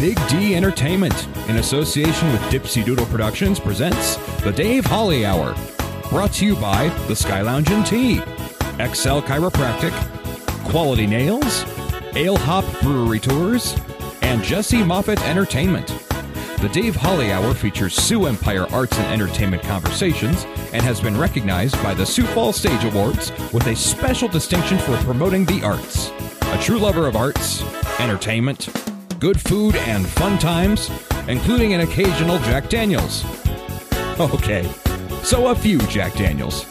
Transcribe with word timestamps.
Big 0.00 0.18
D 0.28 0.56
Entertainment, 0.56 1.28
in 1.46 1.58
association 1.58 2.32
with 2.32 2.40
Dipsy 2.44 2.82
Doodle 2.82 3.04
Productions, 3.04 3.60
presents 3.60 4.16
the 4.40 4.50
Dave 4.50 4.86
Holly 4.86 5.26
Hour. 5.26 5.54
Brought 6.08 6.32
to 6.34 6.46
you 6.46 6.56
by 6.56 6.88
the 7.06 7.14
Sky 7.14 7.42
Lounge 7.42 7.70
and 7.70 7.84
Tea, 7.84 8.16
XL 8.78 9.20
Chiropractic, 9.20 9.92
Quality 10.70 11.06
Nails, 11.06 11.66
Ale 12.16 12.38
Hop 12.38 12.64
Brewery 12.80 13.20
Tours, 13.20 13.76
and 14.22 14.42
Jesse 14.42 14.82
Moffat 14.82 15.20
Entertainment. 15.20 15.88
The 16.62 16.70
Dave 16.72 16.96
Holly 16.96 17.30
Hour 17.30 17.52
features 17.52 17.94
Sioux 17.94 18.24
Empire 18.24 18.66
Arts 18.72 18.96
and 18.96 19.06
Entertainment 19.08 19.62
Conversations 19.64 20.46
and 20.72 20.80
has 20.80 20.98
been 20.98 21.18
recognized 21.18 21.74
by 21.82 21.92
the 21.92 22.06
Sioux 22.06 22.24
Falls 22.28 22.56
Stage 22.56 22.84
Awards 22.84 23.32
with 23.52 23.66
a 23.66 23.76
special 23.76 24.28
distinction 24.28 24.78
for 24.78 24.96
promoting 25.04 25.44
the 25.44 25.62
arts. 25.62 26.10
A 26.40 26.58
true 26.62 26.78
lover 26.78 27.06
of 27.06 27.16
arts, 27.16 27.62
entertainment, 28.00 28.70
good 29.20 29.38
food, 29.38 29.76
and 29.76 30.08
fun 30.08 30.38
times, 30.38 30.90
including 31.28 31.74
an 31.74 31.80
occasional 31.80 32.38
Jack 32.40 32.68
Daniels. 32.68 33.24
Okay, 34.20 34.70
so 35.22 35.48
a 35.48 35.54
few 35.54 35.78
Jack 35.86 36.12
Daniels. 36.12 36.66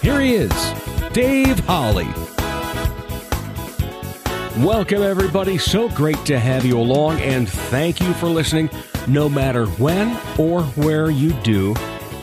Here 0.00 0.20
he 0.22 0.36
is, 0.36 0.72
Dave 1.12 1.58
Holly. 1.60 2.08
Welcome, 4.64 5.02
everybody. 5.02 5.58
So 5.58 5.90
great 5.90 6.24
to 6.24 6.38
have 6.38 6.64
you 6.64 6.78
along, 6.78 7.20
and 7.20 7.46
thank 7.46 8.00
you 8.00 8.14
for 8.14 8.28
listening 8.28 8.70
no 9.06 9.28
matter 9.28 9.66
when 9.66 10.16
or 10.38 10.62
where 10.62 11.10
you 11.10 11.34
do. 11.42 11.74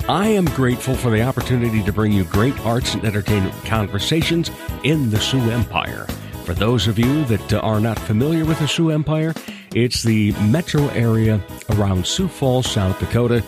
I 0.09 0.29
am 0.29 0.45
grateful 0.45 0.95
for 0.95 1.11
the 1.11 1.21
opportunity 1.21 1.84
to 1.84 1.93
bring 1.93 2.11
you 2.11 2.23
great 2.23 2.59
arts 2.65 2.95
and 2.95 3.05
entertainment 3.05 3.53
conversations 3.65 4.49
in 4.84 5.11
the 5.11 5.20
Sioux 5.20 5.51
Empire. 5.51 6.07
For 6.43 6.55
those 6.55 6.87
of 6.87 6.98
you 6.98 7.23
that 7.25 7.53
are 7.53 7.79
not 7.79 7.99
familiar 7.99 8.45
with 8.45 8.57
the 8.57 8.67
Sioux 8.67 8.89
Empire, 8.89 9.35
it's 9.73 10.03
the 10.03 10.31
metro 10.34 10.88
area 10.89 11.41
around 11.70 12.05
Sioux 12.05 12.27
Falls, 12.27 12.70
South 12.70 12.99
Dakota, 12.99 13.41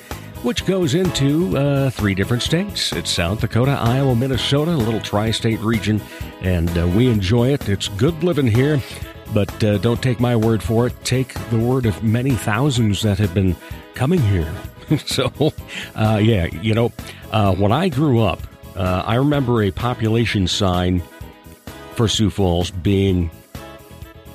which 0.44 0.66
goes 0.66 0.94
into 0.94 1.58
uh, 1.58 1.90
three 1.90 2.14
different 2.14 2.44
states. 2.44 2.92
It's 2.94 3.10
South 3.10 3.42
Dakota, 3.42 3.72
Iowa, 3.72 4.16
Minnesota, 4.16 4.72
a 4.72 4.78
little 4.78 5.00
tri 5.00 5.32
state 5.32 5.60
region, 5.60 6.02
and 6.42 6.70
uh, 6.78 6.88
we 6.88 7.08
enjoy 7.08 7.50
it. 7.54 7.68
It's 7.70 7.88
good 7.90 8.24
living 8.24 8.48
here, 8.48 8.82
but 9.34 9.64
uh, 9.64 9.78
don't 9.80 10.02
take 10.02 10.20
my 10.20 10.36
word 10.36 10.62
for 10.62 10.88
it. 10.88 10.94
Take 11.04 11.34
the 11.50 11.60
word 11.60 11.86
of 11.86 12.04
many 12.04 12.32
thousands 12.32 13.02
that 13.02 13.18
have 13.20 13.34
been 13.34 13.56
coming 13.94 14.20
here. 14.22 14.54
so, 15.06 15.32
uh, 15.96 16.20
yeah, 16.22 16.46
you 16.46 16.74
know, 16.74 16.92
uh, 17.32 17.56
when 17.56 17.72
I 17.72 17.90
grew 17.90 18.22
up, 18.22 18.42
uh, 18.76 19.04
I 19.06 19.16
remember 19.16 19.64
a 19.64 19.72
population 19.72 20.48
sign 20.48 21.02
for 21.96 22.08
Sioux 22.08 22.30
Falls 22.30 22.72
being 22.72 23.30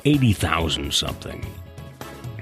80,000 0.04 0.92
something. 0.94 1.44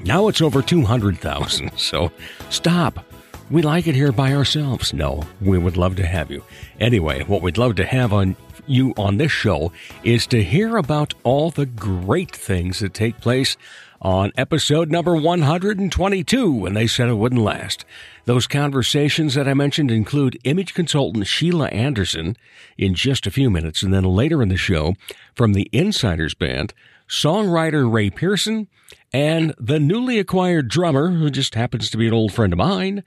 Now 0.06 0.28
it's 0.28 0.40
over 0.40 0.62
200,000. 0.62 1.72
So 1.76 2.10
stop. 2.48 3.04
We 3.50 3.62
like 3.62 3.86
it 3.86 3.94
here 3.94 4.12
by 4.12 4.32
ourselves. 4.32 4.92
No, 4.92 5.22
we 5.40 5.58
would 5.58 5.76
love 5.76 5.96
to 5.96 6.06
have 6.06 6.30
you. 6.30 6.42
Anyway, 6.80 7.22
what 7.24 7.42
we'd 7.42 7.58
love 7.58 7.76
to 7.76 7.86
have 7.86 8.12
on 8.12 8.36
you 8.66 8.92
on 8.96 9.18
this 9.18 9.30
show 9.30 9.70
is 10.02 10.26
to 10.28 10.42
hear 10.42 10.76
about 10.76 11.14
all 11.22 11.50
the 11.50 11.66
great 11.66 12.34
things 12.34 12.80
that 12.80 12.92
take 12.92 13.20
place 13.20 13.56
on 14.00 14.32
episode 14.36 14.90
number 14.90 15.14
122 15.14 16.52
when 16.52 16.74
they 16.74 16.86
said 16.86 17.08
it 17.08 17.14
wouldn't 17.14 17.40
last. 17.40 17.84
Those 18.24 18.46
conversations 18.46 19.34
that 19.34 19.48
I 19.48 19.54
mentioned 19.54 19.90
include 19.90 20.40
image 20.44 20.74
consultant 20.74 21.26
Sheila 21.26 21.68
Anderson 21.68 22.36
in 22.76 22.94
just 22.94 23.26
a 23.26 23.30
few 23.30 23.48
minutes, 23.48 23.82
and 23.82 23.94
then 23.94 24.04
later 24.04 24.42
in 24.42 24.48
the 24.48 24.56
show, 24.56 24.94
from 25.34 25.52
the 25.52 25.68
Insiders 25.72 26.34
Band, 26.34 26.74
songwriter 27.08 27.90
Ray 27.90 28.10
Pearson, 28.10 28.66
and 29.12 29.54
the 29.58 29.80
newly 29.80 30.18
acquired 30.18 30.68
drummer, 30.68 31.10
who 31.10 31.30
just 31.30 31.54
happens 31.54 31.90
to 31.90 31.96
be 31.96 32.06
an 32.06 32.14
old 32.14 32.32
friend 32.32 32.52
of 32.52 32.58
mine, 32.58 33.02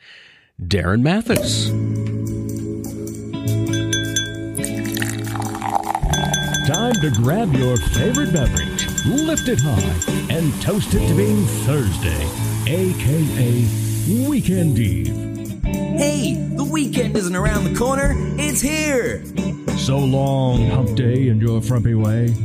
Darren 0.62 1.02
Matthes. 1.02 1.70
Time 6.68 6.94
to 7.02 7.10
grab 7.12 7.54
your 7.54 7.78
favorite 7.78 8.32
beverage, 8.32 8.88
lift 9.06 9.48
it 9.48 9.60
high, 9.60 10.34
and 10.34 10.62
toast 10.62 10.94
it 10.94 11.08
to 11.08 11.16
being 11.16 11.46
Thursday, 11.66 12.28
aka 12.68 13.68
Weekend 14.28 14.78
Eve. 14.78 15.64
Hey, 15.64 16.36
the 16.56 16.64
weekend 16.64 17.18
isn't 17.18 17.36
around 17.36 17.64
the 17.64 17.76
corner, 17.76 18.14
it's 18.38 18.62
here! 18.62 19.24
So 19.78 19.98
long, 19.98 20.68
hump 20.68 20.96
day 20.96 21.30
in 21.30 21.40
your 21.40 21.62
frumpy 21.62 21.96
way. 21.96 22.36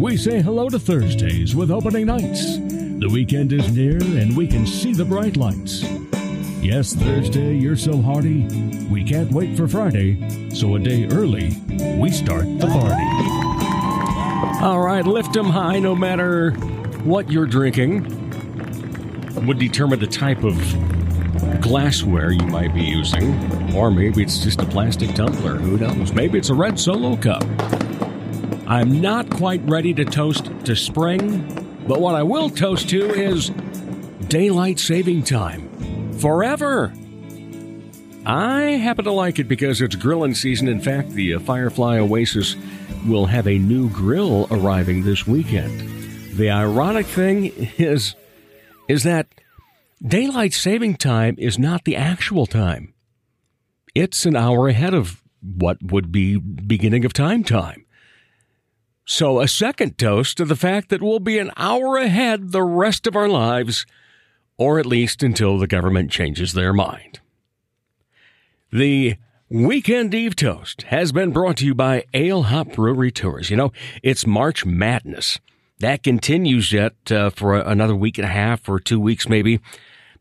We 0.00 0.16
say 0.16 0.42
hello 0.42 0.68
to 0.68 0.78
Thursdays 0.78 1.54
with 1.54 1.70
opening 1.70 2.06
nights. 2.06 2.58
The 2.98 3.08
weekend 3.12 3.52
is 3.52 3.70
near 3.72 3.96
and 3.96 4.36
we 4.36 4.46
can 4.46 4.66
see 4.66 4.92
the 4.92 5.04
bright 5.04 5.36
lights. 5.36 5.82
Yes, 6.62 6.94
Thursday, 6.94 7.54
you're 7.54 7.76
so 7.76 8.00
hearty. 8.00 8.46
We 8.88 9.04
can't 9.04 9.30
wait 9.32 9.56
for 9.56 9.68
Friday, 9.68 10.48
so 10.50 10.76
a 10.76 10.78
day 10.78 11.06
early, 11.06 11.56
we 11.98 12.10
start 12.10 12.44
the 12.58 12.66
party. 12.68 14.64
All 14.64 14.80
right, 14.80 15.04
lift 15.04 15.32
them 15.32 15.46
high 15.46 15.80
no 15.80 15.94
matter 15.94 16.52
what 17.02 17.30
you're 17.30 17.46
drinking. 17.46 18.04
Would 19.46 19.58
determine 19.58 19.98
the 19.98 20.06
type 20.06 20.44
of 20.44 20.54
glassware 21.60 22.30
you 22.30 22.46
might 22.46 22.72
be 22.72 22.82
using. 22.82 23.74
Or 23.74 23.90
maybe 23.90 24.22
it's 24.22 24.38
just 24.38 24.60
a 24.60 24.66
plastic 24.66 25.14
tumbler. 25.14 25.56
Who 25.56 25.76
knows? 25.76 26.12
Maybe 26.12 26.38
it's 26.38 26.48
a 26.48 26.54
red 26.54 26.78
solo 26.78 27.16
cup. 27.16 27.44
I'm 28.66 29.00
not 29.00 29.28
quite 29.28 29.60
ready 29.68 29.92
to 29.94 30.04
toast 30.04 30.50
to 30.64 30.74
spring, 30.74 31.63
but 31.86 32.00
what 32.00 32.14
I 32.14 32.22
will 32.22 32.50
toast 32.50 32.88
to 32.90 33.10
is 33.10 33.50
daylight 34.28 34.78
saving 34.78 35.22
time. 35.24 36.12
Forever! 36.18 36.92
I 38.26 38.62
happen 38.62 39.04
to 39.04 39.12
like 39.12 39.38
it 39.38 39.48
because 39.48 39.82
it's 39.82 39.96
grilling 39.96 40.34
season. 40.34 40.66
In 40.66 40.80
fact, 40.80 41.10
the 41.10 41.34
uh, 41.34 41.40
Firefly 41.40 41.98
Oasis 41.98 42.56
will 43.06 43.26
have 43.26 43.46
a 43.46 43.58
new 43.58 43.90
grill 43.90 44.46
arriving 44.50 45.02
this 45.02 45.26
weekend. 45.26 45.80
The 46.36 46.50
ironic 46.50 47.06
thing 47.06 47.52
is 47.78 48.14
is 48.88 49.02
that 49.02 49.28
daylight 50.02 50.52
saving 50.52 50.96
time 50.96 51.36
is 51.38 51.58
not 51.58 51.84
the 51.84 51.96
actual 51.96 52.46
time. 52.46 52.94
It's 53.94 54.26
an 54.26 54.36
hour 54.36 54.68
ahead 54.68 54.94
of 54.94 55.22
what 55.42 55.78
would 55.82 56.10
be 56.10 56.36
beginning 56.36 57.04
of 57.04 57.12
time 57.12 57.44
time. 57.44 57.83
So 59.04 59.40
a 59.40 59.48
second 59.48 59.98
toast 59.98 60.38
to 60.38 60.44
the 60.44 60.56
fact 60.56 60.88
that 60.88 61.02
we'll 61.02 61.20
be 61.20 61.38
an 61.38 61.50
hour 61.56 61.98
ahead 61.98 62.52
the 62.52 62.62
rest 62.62 63.06
of 63.06 63.14
our 63.14 63.28
lives, 63.28 63.84
or 64.56 64.78
at 64.78 64.86
least 64.86 65.22
until 65.22 65.58
the 65.58 65.66
government 65.66 66.10
changes 66.10 66.52
their 66.52 66.72
mind. 66.72 67.20
The 68.72 69.16
Weekend 69.50 70.14
Eve 70.14 70.34
Toast 70.34 70.82
has 70.84 71.12
been 71.12 71.32
brought 71.32 71.58
to 71.58 71.66
you 71.66 71.74
by 71.74 72.04
Ale 72.14 72.44
Hop 72.44 72.72
Brewery 72.72 73.12
Tours. 73.12 73.50
You 73.50 73.56
know, 73.56 73.72
it's 74.02 74.26
March 74.26 74.64
Madness. 74.64 75.38
That 75.80 76.02
continues 76.02 76.72
yet 76.72 76.94
uh, 77.10 77.28
for 77.28 77.54
another 77.56 77.94
week 77.94 78.16
and 78.16 78.24
a 78.24 78.30
half 78.30 78.68
or 78.68 78.80
two 78.80 78.98
weeks 78.98 79.28
maybe. 79.28 79.60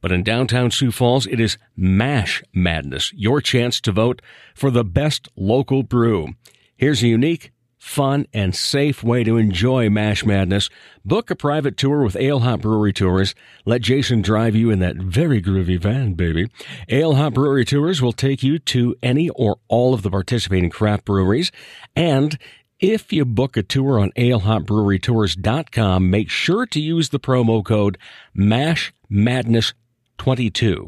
But 0.01 0.11
in 0.11 0.23
downtown 0.23 0.71
Sioux 0.71 0.91
Falls, 0.91 1.25
it 1.25 1.39
is 1.39 1.57
Mash 1.77 2.43
Madness, 2.53 3.13
your 3.13 3.39
chance 3.39 3.79
to 3.81 3.93
vote 3.93 4.21
for 4.53 4.69
the 4.69 4.83
best 4.83 5.29
local 5.37 5.83
brew. 5.83 6.35
Here's 6.75 7.01
a 7.01 7.07
unique 7.07 7.53
fun, 7.83 8.25
and 8.33 8.55
safe 8.55 9.03
way 9.03 9.25
to 9.25 9.35
enjoy 9.35 9.89
Mash 9.89 10.25
Madness. 10.25 10.69
Book 11.03 11.29
a 11.29 11.35
private 11.35 11.75
tour 11.75 12.01
with 12.01 12.15
Ale 12.15 12.39
Hop 12.39 12.61
Brewery 12.61 12.93
Tours. 12.93 13.35
Let 13.65 13.81
Jason 13.81 14.21
drive 14.21 14.55
you 14.55 14.71
in 14.71 14.79
that 14.79 14.95
very 14.95 15.41
groovy 15.41 15.77
van, 15.77 16.13
baby. 16.13 16.49
Ale 16.87 17.15
Hop 17.15 17.33
Brewery 17.33 17.65
Tours 17.65 18.01
will 18.01 18.13
take 18.13 18.41
you 18.41 18.57
to 18.57 18.95
any 19.03 19.29
or 19.29 19.59
all 19.67 19.93
of 19.93 20.01
the 20.01 20.09
participating 20.09 20.69
craft 20.69 21.03
breweries. 21.03 21.51
And 21.93 22.39
if 22.79 23.11
you 23.11 23.25
book 23.25 23.57
a 23.57 23.63
tour 23.63 23.99
on 23.99 24.11
alehopbrewerytours.com, 24.11 26.09
make 26.09 26.29
sure 26.29 26.65
to 26.65 26.79
use 26.79 27.09
the 27.09 27.19
promo 27.19 27.63
code 27.63 27.97
MASH 28.33 28.93
Madness 29.09 29.73
22. 30.19 30.87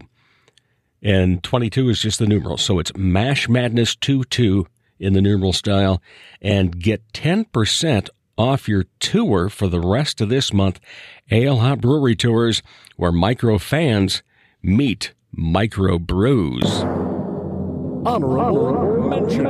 And 1.04 1.44
22 1.44 1.90
is 1.90 2.02
just 2.02 2.20
the 2.20 2.26
numeral, 2.26 2.58
so 2.58 2.80
it's 2.80 2.96
MASH 2.96 3.50
Madness 3.50 3.96
22 3.98 4.66
in 5.00 5.14
the 5.14 5.22
numeral 5.22 5.54
style 5.54 6.02
and 6.42 6.80
get 6.80 7.12
10% 7.14 8.10
off 8.38 8.68
your 8.68 8.86
tour 9.00 9.50
for 9.50 9.68
the 9.68 9.80
rest 9.80 10.22
of 10.22 10.30
this 10.30 10.54
month. 10.54 10.80
Ale 11.32 11.58
Hop 11.58 11.80
Brewery 11.80 12.16
Tours, 12.16 12.62
where 12.98 13.12
micro 13.12 13.58
fans 13.58 14.24
meet 14.62 15.14
micro 15.32 15.98
brews. 16.00 16.66
Honorable 18.06 19.10
mention. 19.10 19.46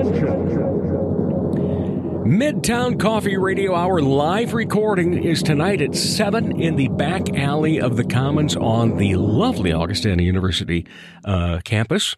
Midtown 2.25 3.00
Coffee 3.00 3.38
Radio 3.38 3.75
Hour 3.75 4.01
live 4.01 4.56
recording 4.56 5.24
is 5.24 5.44
tonight 5.44 5.80
at 5.80 5.94
7 5.94 6.59
in 6.59 6.75
the 6.75 6.88
back 6.88 7.38
alley 7.38 7.80
of 7.80 7.97
the 7.97 8.03
Commons 8.03 8.56
on 8.56 8.97
the 8.97 9.15
lovely 9.15 9.71
Augustana 9.71 10.24
University 10.24 10.88
uh, 11.24 11.59
campus. 11.63 12.15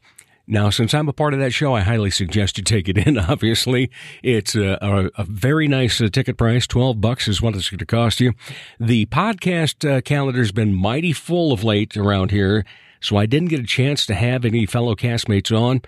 Now, 0.49 0.69
since 0.69 0.93
I'm 0.93 1.09
a 1.09 1.13
part 1.13 1.33
of 1.33 1.41
that 1.41 1.51
show, 1.51 1.73
I 1.73 1.81
highly 1.81 2.09
suggest 2.09 2.57
you 2.57 2.63
take 2.63 2.87
it 2.87 2.97
in. 2.97 3.17
Obviously, 3.17 3.91
it's 4.23 4.55
a, 4.55 4.77
a, 4.81 5.21
a 5.21 5.23
very 5.25 5.67
nice 5.67 5.99
uh, 5.99 6.07
ticket 6.07 6.37
price. 6.37 6.65
Twelve 6.65 7.01
bucks 7.01 7.27
is 7.27 7.41
what 7.41 7.55
it's 7.55 7.69
going 7.69 7.79
to 7.79 7.85
cost 7.85 8.21
you. 8.21 8.33
The 8.79 9.07
podcast 9.07 9.89
uh, 9.89 10.01
calendar's 10.01 10.53
been 10.53 10.73
mighty 10.73 11.11
full 11.11 11.51
of 11.51 11.65
late 11.65 11.97
around 11.97 12.31
here, 12.31 12.65
so 13.01 13.17
I 13.17 13.25
didn't 13.25 13.49
get 13.49 13.59
a 13.59 13.67
chance 13.67 14.05
to 14.05 14.15
have 14.15 14.45
any 14.45 14.65
fellow 14.65 14.95
castmates 14.95 15.55
on. 15.55 15.81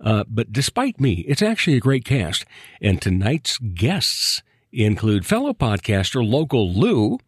Uh, 0.00 0.24
but 0.28 0.52
despite 0.52 1.00
me, 1.00 1.24
it's 1.28 1.42
actually 1.42 1.76
a 1.76 1.80
great 1.80 2.04
cast. 2.04 2.44
And 2.80 3.00
tonight's 3.00 3.58
guests 3.58 4.42
include 4.72 5.26
fellow 5.26 5.52
podcaster 5.52 6.26
Local 6.26 6.72
Lou, 6.72 7.18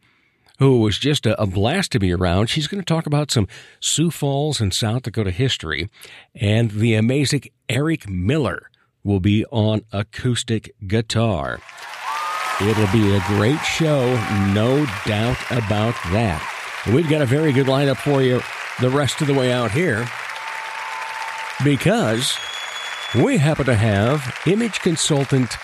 who 0.58 0.80
was 0.80 0.98
just 0.98 1.26
a, 1.26 1.46
blast 1.46 1.92
to 1.92 1.98
be 1.98 2.12
around. 2.12 2.48
She's 2.48 2.66
going 2.66 2.80
to 2.82 2.84
talk 2.84 3.06
about 3.06 3.30
some 3.30 3.48
Sioux 3.80 4.10
Falls 4.10 4.60
and 4.60 4.74
South 4.74 5.02
Dakota 5.02 5.30
history. 5.30 5.88
And 6.34 6.70
the 6.72 6.94
amazing 6.94 7.44
Eric 7.68 8.08
Miller 8.08 8.70
will 9.04 9.20
be 9.20 9.44
on 9.46 9.82
acoustic 9.92 10.74
guitar. 10.86 11.60
It'll 12.60 12.92
be 12.92 13.14
a 13.14 13.22
great 13.28 13.60
show, 13.60 14.14
no 14.52 14.84
doubt 15.06 15.38
about 15.50 15.94
that. 16.10 16.42
We've 16.92 17.08
got 17.08 17.22
a 17.22 17.26
very 17.26 17.52
good 17.52 17.66
lineup 17.66 17.98
for 17.98 18.22
you 18.22 18.40
the 18.80 18.90
rest 18.90 19.20
of 19.20 19.26
the 19.26 19.34
way 19.34 19.52
out 19.52 19.70
here 19.70 20.08
because 21.64 22.36
we 23.14 23.38
happen 23.38 23.66
to 23.66 23.74
have 23.74 24.40
image 24.46 24.80
consultant 24.80 25.56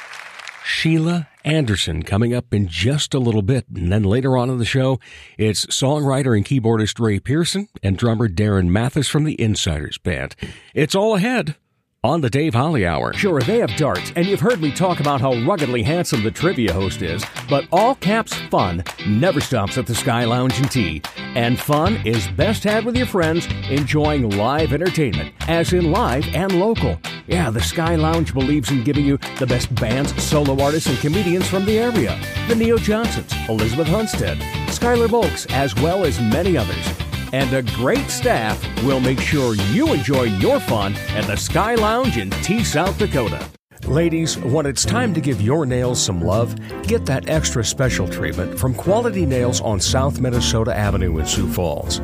Sheila 0.64 1.28
Anderson 1.44 2.02
coming 2.02 2.34
up 2.34 2.52
in 2.52 2.66
just 2.68 3.14
a 3.14 3.18
little 3.18 3.42
bit. 3.42 3.66
And 3.74 3.92
then 3.92 4.02
later 4.02 4.36
on 4.36 4.50
in 4.50 4.58
the 4.58 4.64
show, 4.64 4.98
it's 5.38 5.66
songwriter 5.66 6.36
and 6.36 6.44
keyboardist 6.44 6.98
Ray 6.98 7.20
Pearson 7.20 7.68
and 7.82 7.98
drummer 7.98 8.28
Darren 8.28 8.68
Matthes 8.68 9.08
from 9.08 9.24
the 9.24 9.40
Insiders 9.40 9.98
Band. 9.98 10.34
It's 10.74 10.94
all 10.94 11.16
ahead 11.16 11.56
on 12.04 12.20
the 12.20 12.28
Dave 12.28 12.52
Holly 12.52 12.86
Hour. 12.86 13.14
Sure, 13.14 13.40
they 13.40 13.58
have 13.58 13.74
darts, 13.76 14.12
and 14.14 14.26
you've 14.26 14.40
heard 14.40 14.60
me 14.60 14.70
talk 14.70 15.00
about 15.00 15.22
how 15.22 15.34
ruggedly 15.44 15.82
handsome 15.82 16.22
the 16.22 16.30
trivia 16.30 16.70
host 16.70 17.00
is, 17.00 17.24
but 17.48 17.66
all 17.72 17.94
caps 17.94 18.34
fun 18.50 18.84
never 19.06 19.40
stops 19.40 19.78
at 19.78 19.86
the 19.86 19.94
Sky 19.94 20.24
Lounge 20.24 20.58
and 20.58 20.70
Tea. 20.70 21.00
And 21.16 21.58
fun 21.58 21.96
is 22.04 22.28
best 22.28 22.62
had 22.62 22.84
with 22.84 22.94
your 22.96 23.06
friends 23.06 23.46
enjoying 23.70 24.36
live 24.36 24.74
entertainment, 24.74 25.32
as 25.48 25.72
in 25.72 25.90
live 25.90 26.26
and 26.34 26.60
local. 26.60 27.00
Yeah, 27.26 27.48
the 27.48 27.62
Sky 27.62 27.96
Lounge 27.96 28.34
believes 28.34 28.70
in 28.70 28.84
giving 28.84 29.06
you 29.06 29.16
the 29.38 29.46
best 29.46 29.74
bands, 29.74 30.22
solo 30.22 30.62
artists, 30.62 30.90
and 30.90 30.98
comedians 30.98 31.48
from 31.48 31.64
the 31.64 31.78
area. 31.78 32.20
The 32.48 32.54
Neo 32.54 32.76
Johnsons, 32.76 33.32
Elizabeth 33.48 33.88
Hunstead, 33.88 34.36
Skylar 34.66 35.08
Volks, 35.08 35.46
as 35.46 35.74
well 35.76 36.04
as 36.04 36.20
many 36.20 36.54
others 36.58 36.86
and 37.34 37.52
a 37.52 37.62
great 37.72 38.08
staff 38.10 38.64
will 38.84 39.00
make 39.00 39.18
sure 39.18 39.56
you 39.72 39.92
enjoy 39.92 40.22
your 40.22 40.60
fun 40.60 40.94
at 41.16 41.26
the 41.26 41.34
Sky 41.34 41.74
Lounge 41.74 42.16
in 42.16 42.30
Tea, 42.30 42.62
South 42.62 42.96
Dakota. 42.96 43.44
Ladies, 43.88 44.38
when 44.38 44.66
it's 44.66 44.84
time 44.84 45.12
to 45.14 45.20
give 45.20 45.42
your 45.42 45.66
nails 45.66 46.00
some 46.00 46.20
love, 46.20 46.54
get 46.84 47.04
that 47.06 47.28
extra 47.28 47.64
special 47.64 48.06
treatment 48.06 48.56
from 48.56 48.72
Quality 48.72 49.26
Nails 49.26 49.60
on 49.62 49.80
South 49.80 50.20
Minnesota 50.20 50.72
Avenue 50.76 51.18
in 51.18 51.26
Sioux 51.26 51.48
Falls. 51.52 52.00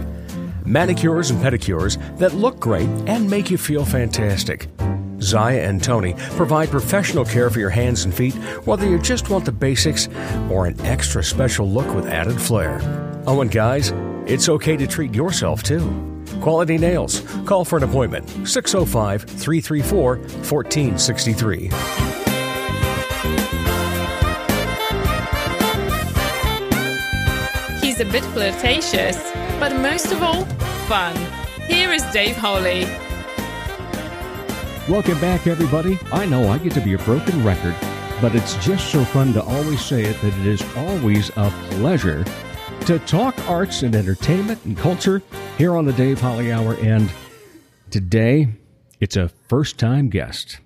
Manicures 0.64 1.30
and 1.30 1.40
pedicures 1.40 1.96
that 2.18 2.34
look 2.34 2.58
great 2.58 2.88
and 3.06 3.30
make 3.30 3.52
you 3.52 3.56
feel 3.56 3.84
fantastic. 3.84 4.68
Zaya 5.20 5.62
and 5.62 5.80
Tony 5.80 6.14
provide 6.30 6.70
professional 6.70 7.24
care 7.24 7.50
for 7.50 7.60
your 7.60 7.70
hands 7.70 8.04
and 8.04 8.12
feet, 8.12 8.34
whether 8.64 8.84
you 8.84 8.98
just 8.98 9.30
want 9.30 9.44
the 9.44 9.52
basics 9.52 10.08
or 10.50 10.66
an 10.66 10.80
extra 10.80 11.22
special 11.22 11.70
look 11.70 11.94
with 11.94 12.08
added 12.08 12.40
flair. 12.40 12.80
Oh, 13.28 13.42
and 13.42 13.50
guys, 13.50 13.92
it's 14.30 14.48
okay 14.48 14.76
to 14.76 14.86
treat 14.86 15.12
yourself 15.12 15.60
too. 15.64 16.22
Quality 16.40 16.78
Nails. 16.78 17.20
Call 17.46 17.64
for 17.64 17.78
an 17.78 17.82
appointment 17.82 18.28
605 18.46 19.24
334 19.24 20.16
1463. 20.18 21.62
He's 27.80 27.98
a 27.98 28.04
bit 28.04 28.22
flirtatious, 28.26 29.16
but 29.58 29.74
most 29.80 30.12
of 30.12 30.22
all, 30.22 30.44
fun. 30.86 31.16
Here 31.66 31.92
is 31.92 32.04
Dave 32.12 32.36
Holly. 32.36 32.84
Welcome 34.88 35.20
back, 35.20 35.48
everybody. 35.48 35.98
I 36.12 36.24
know 36.24 36.48
I 36.48 36.58
get 36.58 36.72
to 36.74 36.80
be 36.80 36.94
a 36.94 36.98
broken 36.98 37.44
record, 37.44 37.74
but 38.20 38.36
it's 38.36 38.54
just 38.64 38.92
so 38.92 39.04
fun 39.04 39.32
to 39.32 39.42
always 39.42 39.84
say 39.84 40.04
it 40.04 40.20
that 40.20 40.38
it 40.38 40.46
is 40.46 40.62
always 40.76 41.30
a 41.30 41.52
pleasure 41.70 42.24
to 42.90 42.98
talk 43.06 43.38
arts 43.48 43.84
and 43.84 43.94
entertainment 43.94 44.64
and 44.64 44.76
culture 44.76 45.22
here 45.56 45.76
on 45.76 45.84
the 45.84 45.92
Dave 45.92 46.20
Holly 46.20 46.50
Hour. 46.50 46.74
And 46.80 47.08
today, 47.88 48.48
it's 48.98 49.16
a 49.16 49.28
first 49.46 49.78
time 49.78 50.08
guest. 50.08 50.58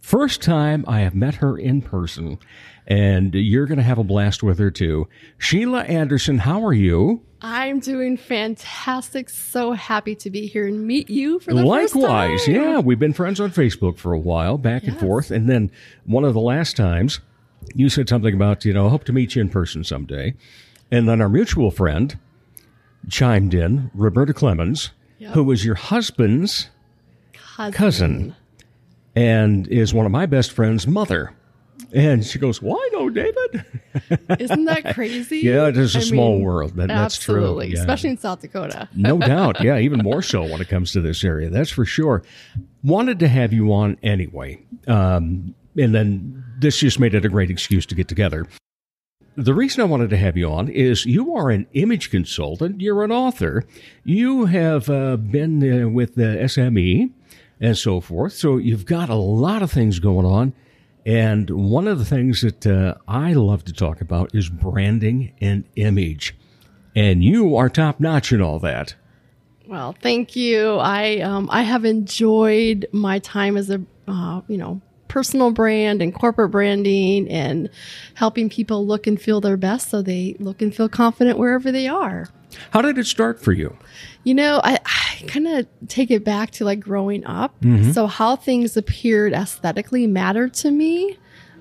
First 0.00 0.42
time 0.42 0.84
I 0.88 1.02
have 1.02 1.14
met 1.14 1.36
her 1.36 1.56
in 1.56 1.82
person, 1.82 2.40
and 2.88 3.32
you're 3.32 3.66
going 3.66 3.78
to 3.78 3.84
have 3.84 3.98
a 3.98 4.02
blast 4.02 4.42
with 4.42 4.58
her 4.58 4.72
too. 4.72 5.06
Sheila 5.38 5.82
Anderson, 5.82 6.38
how 6.38 6.66
are 6.66 6.72
you? 6.72 7.22
I'm 7.42 7.78
doing 7.78 8.16
fantastic. 8.16 9.30
So 9.30 9.70
happy 9.70 10.16
to 10.16 10.30
be 10.30 10.48
here 10.48 10.66
and 10.66 10.84
meet 10.84 11.08
you 11.08 11.38
for 11.38 11.54
the 11.54 11.62
Likewise, 11.62 11.92
first 11.92 11.94
time. 11.94 12.02
Likewise, 12.02 12.48
yeah. 12.48 12.78
We've 12.80 12.98
been 12.98 13.12
friends 13.12 13.38
on 13.38 13.52
Facebook 13.52 13.98
for 13.98 14.12
a 14.12 14.18
while, 14.18 14.58
back 14.58 14.82
and 14.82 14.98
forth. 14.98 15.30
And 15.30 15.48
then 15.48 15.70
one 16.06 16.24
of 16.24 16.34
the 16.34 16.40
last 16.40 16.76
times, 16.76 17.20
you 17.72 17.88
said 17.88 18.08
something 18.08 18.34
about, 18.34 18.64
you 18.64 18.72
know, 18.72 18.88
hope 18.88 19.04
to 19.04 19.12
meet 19.12 19.36
you 19.36 19.42
in 19.42 19.48
person 19.48 19.84
someday. 19.84 20.34
And 20.90 21.08
then 21.08 21.20
our 21.20 21.28
mutual 21.28 21.70
friend 21.70 22.18
chimed 23.08 23.54
in, 23.54 23.90
Roberta 23.94 24.32
Clemens, 24.34 24.90
Yep. 25.18 25.32
who 25.32 25.44
was 25.44 25.64
your 25.64 25.74
husband's 25.74 26.68
Cousin. 27.32 27.72
cousin 27.72 28.36
and 29.16 29.66
is 29.68 29.92
one 29.92 30.06
of 30.06 30.12
my 30.12 30.26
best 30.26 30.52
friend's 30.52 30.86
mother. 30.86 31.32
And 31.92 32.24
she 32.24 32.38
goes, 32.38 32.60
Why 32.62 32.88
no, 32.92 33.08
David? 33.10 33.64
Isn't 34.38 34.64
that 34.66 34.94
crazy? 34.94 35.38
Yeah, 35.38 35.68
it 35.68 35.76
is 35.76 35.94
a 35.96 35.98
a 35.98 36.02
small 36.02 36.38
world. 36.40 36.76
That- 36.76 36.88
that's 36.88 37.16
true, 37.18 37.36
absolutely, 37.36 37.68
yeah. 37.72 37.80
especially 37.80 38.10
in 38.10 38.18
South 38.18 38.40
Dakota. 38.40 38.88
No 38.94 39.18
doubt. 39.18 39.62
Yeah, 39.64 39.78
even 39.78 40.00
more 40.00 40.22
so 40.22 40.42
when 40.42 40.60
it 40.60 40.68
comes 40.68 40.92
to 40.92 41.00
this 41.00 41.24
area. 41.24 41.50
That's 41.50 41.70
for 41.70 41.84
sure. 41.84 42.22
Wanted 42.84 43.18
to 43.20 43.28
have 43.28 43.52
you 43.52 43.72
on 43.72 43.96
anyway. 44.02 44.60
Um, 44.86 45.54
and 45.76 45.94
then 45.94 46.44
this 46.58 46.78
just 46.78 47.00
made 47.00 47.14
it 47.14 47.24
a 47.24 47.28
great 47.28 47.50
excuse 47.50 47.86
to 47.86 47.94
get 47.94 48.06
together. 48.08 48.46
The 49.38 49.54
reason 49.54 49.82
I 49.82 49.86
wanted 49.86 50.10
to 50.10 50.16
have 50.16 50.36
you 50.36 50.50
on 50.50 50.68
is 50.68 51.06
you 51.06 51.36
are 51.36 51.48
an 51.50 51.68
image 51.72 52.10
consultant. 52.10 52.80
You're 52.80 53.04
an 53.04 53.12
author. 53.12 53.64
You 54.02 54.46
have 54.46 54.90
uh, 54.90 55.16
been 55.16 55.62
uh, 55.62 55.88
with 55.88 56.16
the 56.16 56.38
SME 56.42 57.12
and 57.60 57.78
so 57.78 58.00
forth. 58.00 58.32
So 58.32 58.56
you've 58.56 58.84
got 58.84 59.08
a 59.08 59.14
lot 59.14 59.62
of 59.62 59.70
things 59.70 60.00
going 60.00 60.26
on. 60.26 60.54
And 61.06 61.50
one 61.50 61.86
of 61.86 62.00
the 62.00 62.04
things 62.04 62.40
that 62.40 62.66
uh, 62.66 62.96
I 63.06 63.32
love 63.32 63.64
to 63.66 63.72
talk 63.72 64.00
about 64.00 64.34
is 64.34 64.48
branding 64.48 65.32
and 65.40 65.62
image. 65.76 66.36
And 66.96 67.22
you 67.22 67.54
are 67.54 67.68
top 67.68 68.00
notch 68.00 68.32
in 68.32 68.42
all 68.42 68.58
that. 68.58 68.96
Well, 69.68 69.94
thank 70.02 70.34
you. 70.34 70.78
I 70.78 71.20
um, 71.20 71.48
I 71.52 71.62
have 71.62 71.84
enjoyed 71.84 72.88
my 72.90 73.20
time 73.20 73.56
as 73.56 73.70
a 73.70 73.80
uh, 74.08 74.40
you 74.48 74.58
know 74.58 74.80
personal 75.08 75.50
brand 75.50 76.00
and 76.02 76.14
corporate 76.14 76.50
branding 76.50 77.28
and 77.28 77.68
helping 78.14 78.48
people 78.48 78.86
look 78.86 79.06
and 79.06 79.20
feel 79.20 79.40
their 79.40 79.56
best 79.56 79.90
so 79.90 80.02
they 80.02 80.36
look 80.38 80.62
and 80.62 80.74
feel 80.74 80.88
confident 80.88 81.38
wherever 81.38 81.72
they 81.72 81.88
are. 81.88 82.28
How 82.70 82.80
did 82.82 82.96
it 82.98 83.06
start 83.06 83.40
for 83.40 83.52
you? 83.52 83.76
You 84.24 84.34
know, 84.34 84.60
I, 84.64 84.78
I 84.84 85.24
kind 85.26 85.46
of 85.46 85.66
take 85.88 86.10
it 86.10 86.24
back 86.24 86.50
to 86.52 86.64
like 86.64 86.80
growing 86.80 87.24
up. 87.26 87.54
So, 87.92 88.06
how 88.06 88.36
things 88.36 88.76
appeared 88.76 89.32
aesthetically 89.32 90.06
mattered 90.06 90.54
to 90.54 90.70
me 90.70 91.18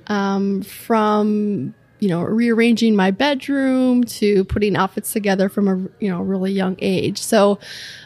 um, 0.07 0.61
from, 0.63 1.73
you 1.99 2.07
know, 2.09 2.21
rearranging 2.21 2.95
my 2.95 3.11
bedroom 3.11 4.03
to 4.05 4.43
putting 4.45 4.75
outfits 4.75 5.11
together 5.11 5.49
from 5.49 5.67
a, 5.67 5.75
you 6.03 6.09
know, 6.09 6.21
really 6.21 6.51
young 6.51 6.77
age. 6.79 7.19
So, 7.19 7.59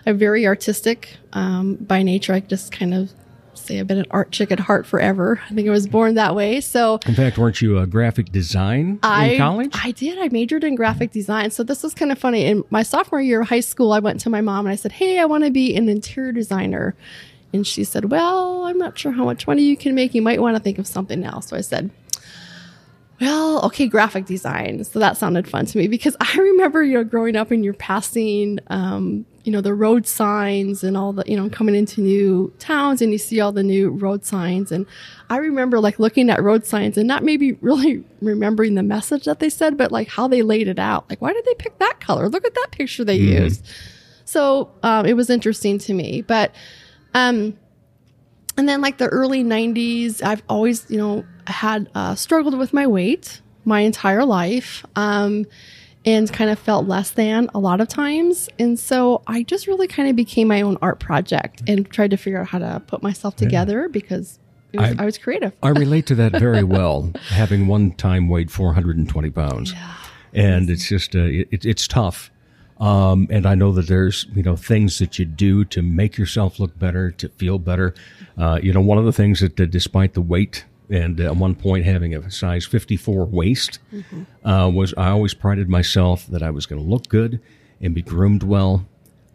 I'm 0.05 0.17
very 0.17 0.47
artistic 0.47 1.17
um, 1.33 1.75
by 1.75 2.01
nature. 2.03 2.33
I 2.33 2.39
just 2.39 2.71
kind 2.71 2.93
of 2.93 3.13
say 3.71 3.79
I've 3.79 3.87
been 3.87 3.99
an 3.99 4.05
art 4.11 4.31
chick 4.31 4.51
at 4.51 4.59
heart 4.59 4.85
forever. 4.85 5.41
I 5.49 5.53
think 5.53 5.67
I 5.67 5.71
was 5.71 5.87
born 5.87 6.15
that 6.15 6.35
way. 6.35 6.61
So, 6.61 6.99
In 7.05 7.15
fact, 7.15 7.37
weren't 7.37 7.61
you 7.61 7.77
a 7.77 7.87
graphic 7.87 8.31
design 8.31 8.99
I, 9.03 9.31
in 9.31 9.37
college? 9.37 9.71
I 9.73 9.91
did. 9.91 10.19
I 10.19 10.27
majored 10.29 10.63
in 10.63 10.75
graphic 10.75 11.11
design. 11.11 11.51
So 11.51 11.63
this 11.63 11.83
was 11.83 11.93
kind 11.93 12.11
of 12.11 12.19
funny. 12.19 12.45
In 12.45 12.63
my 12.69 12.83
sophomore 12.83 13.21
year 13.21 13.41
of 13.41 13.49
high 13.49 13.61
school, 13.61 13.93
I 13.93 13.99
went 13.99 14.19
to 14.21 14.29
my 14.29 14.41
mom 14.41 14.65
and 14.65 14.73
I 14.73 14.75
said, 14.75 14.91
Hey, 14.91 15.19
I 15.19 15.25
want 15.25 15.45
to 15.45 15.51
be 15.51 15.75
an 15.75 15.87
interior 15.89 16.31
designer. 16.31 16.95
And 17.53 17.65
she 17.65 17.83
said, 17.83 18.11
Well, 18.11 18.65
I'm 18.65 18.77
not 18.77 18.97
sure 18.97 19.11
how 19.11 19.25
much 19.25 19.47
money 19.47 19.63
you 19.63 19.77
can 19.77 19.95
make. 19.95 20.13
You 20.13 20.21
might 20.21 20.41
want 20.41 20.57
to 20.57 20.63
think 20.63 20.77
of 20.77 20.87
something 20.87 21.23
else. 21.23 21.47
So 21.47 21.57
I 21.57 21.61
said, 21.61 21.91
well, 23.19 23.63
okay, 23.65 23.87
graphic 23.87 24.25
design. 24.25 24.83
So 24.83 24.97
that 24.97 25.15
sounded 25.15 25.47
fun 25.47 25.67
to 25.67 25.77
me 25.77 25.87
because 25.87 26.17
I 26.21 26.35
remember, 26.37 26.83
you 26.83 26.95
know, 26.95 27.03
growing 27.03 27.35
up 27.35 27.51
and 27.51 27.63
you're 27.63 27.75
passing, 27.75 28.59
um, 28.67 29.25
you 29.43 29.51
know, 29.51 29.61
the 29.61 29.73
road 29.73 30.07
signs 30.07 30.83
and 30.83 30.95
all 30.95 31.13
the, 31.13 31.23
you 31.25 31.35
know, 31.35 31.49
coming 31.49 31.75
into 31.75 32.01
new 32.01 32.53
towns 32.59 33.01
and 33.01 33.11
you 33.11 33.17
see 33.17 33.39
all 33.39 33.51
the 33.51 33.63
new 33.63 33.89
road 33.89 34.23
signs. 34.25 34.71
And 34.71 34.85
I 35.29 35.37
remember 35.37 35.79
like 35.79 35.99
looking 35.99 36.29
at 36.29 36.41
road 36.41 36.65
signs 36.65 36.97
and 36.97 37.07
not 37.07 37.23
maybe 37.23 37.53
really 37.61 38.03
remembering 38.21 38.75
the 38.75 38.83
message 38.83 39.25
that 39.25 39.39
they 39.39 39.49
said, 39.49 39.77
but 39.77 39.91
like 39.91 40.07
how 40.07 40.27
they 40.27 40.41
laid 40.41 40.67
it 40.67 40.79
out. 40.79 41.09
Like, 41.09 41.21
why 41.21 41.33
did 41.33 41.45
they 41.45 41.55
pick 41.55 41.79
that 41.79 41.99
color? 41.99 42.29
Look 42.29 42.45
at 42.45 42.53
that 42.53 42.69
picture 42.71 43.03
they 43.03 43.15
used. 43.15 43.67
So 44.25 44.71
um, 44.83 45.05
it 45.05 45.13
was 45.13 45.29
interesting 45.29 45.77
to 45.79 45.93
me. 45.93 46.21
But 46.21 46.53
um, 47.13 47.57
and 48.57 48.67
then 48.67 48.81
like 48.81 48.97
the 48.97 49.07
early 49.07 49.43
90s 49.43 50.21
i've 50.23 50.43
always 50.49 50.85
you 50.89 50.97
know 50.97 51.25
had 51.47 51.89
uh, 51.95 52.15
struggled 52.15 52.57
with 52.57 52.73
my 52.73 52.85
weight 52.85 53.41
my 53.65 53.81
entire 53.81 54.25
life 54.25 54.85
um, 54.95 55.45
and 56.05 56.31
kind 56.33 56.49
of 56.49 56.57
felt 56.57 56.87
less 56.87 57.11
than 57.11 57.49
a 57.53 57.59
lot 57.59 57.79
of 57.81 57.87
times 57.87 58.49
and 58.57 58.79
so 58.79 59.21
i 59.27 59.43
just 59.43 59.67
really 59.67 59.87
kind 59.87 60.09
of 60.09 60.15
became 60.15 60.47
my 60.47 60.61
own 60.61 60.77
art 60.81 60.99
project 60.99 61.61
and 61.67 61.89
tried 61.91 62.09
to 62.11 62.17
figure 62.17 62.39
out 62.41 62.47
how 62.47 62.57
to 62.59 62.81
put 62.87 63.03
myself 63.03 63.35
together 63.35 63.87
because 63.89 64.39
it 64.73 64.79
was, 64.79 64.91
I, 64.97 65.03
I- 65.03 65.05
was 65.05 65.17
creative 65.17 65.53
I 65.61 65.69
relate 65.85 66.05
to 66.07 66.15
that 66.15 66.31
very 66.33 66.63
well, 66.63 67.11
having 67.27 67.67
one 67.67 67.91
time 67.91 68.29
weighed 68.29 68.51
420 68.51 69.29
pounds. 69.31 69.73
And 70.33 70.69
it's 70.69 70.87
just, 70.87 71.13
uh, 71.13 71.23
it, 71.23 71.65
it's 71.65 71.87
tough. 71.89 72.31
Um, 72.79 73.27
and 73.29 73.45
I 73.45 73.53
know 73.53 73.73
that 73.73 73.87
there's, 73.87 74.27
you 74.33 74.41
know, 74.43 74.55
things 74.55 74.97
that 74.99 75.19
you 75.19 75.25
do 75.25 75.65
to 75.65 75.81
make 75.81 76.17
yourself 76.17 76.57
look 76.57 76.79
better, 76.79 77.11
to 77.11 77.27
feel 77.27 77.59
better. 77.59 77.93
Uh, 78.37 78.59
you 78.63 78.71
know, 78.71 78.79
one 78.79 78.97
of 78.97 79.03
the 79.03 79.11
things 79.11 79.41
that, 79.41 79.59
uh, 79.59 79.65
despite 79.65 80.13
the 80.13 80.21
weight 80.21 80.63
and 80.91 81.19
at 81.19 81.37
one 81.37 81.55
point 81.55 81.85
having 81.85 82.13
a 82.13 82.29
size 82.29 82.65
54 82.65 83.25
waist, 83.25 83.79
uh, 84.43 84.69
was 84.73 84.93
I 84.97 85.09
always 85.09 85.33
prided 85.33 85.69
myself 85.69 86.27
that 86.27 86.43
I 86.43 86.51
was 86.51 86.65
going 86.65 86.81
to 86.81 86.87
look 86.87 87.07
good 87.07 87.39
and 87.79 87.95
be 87.95 88.01
groomed 88.01 88.43
well, 88.43 88.85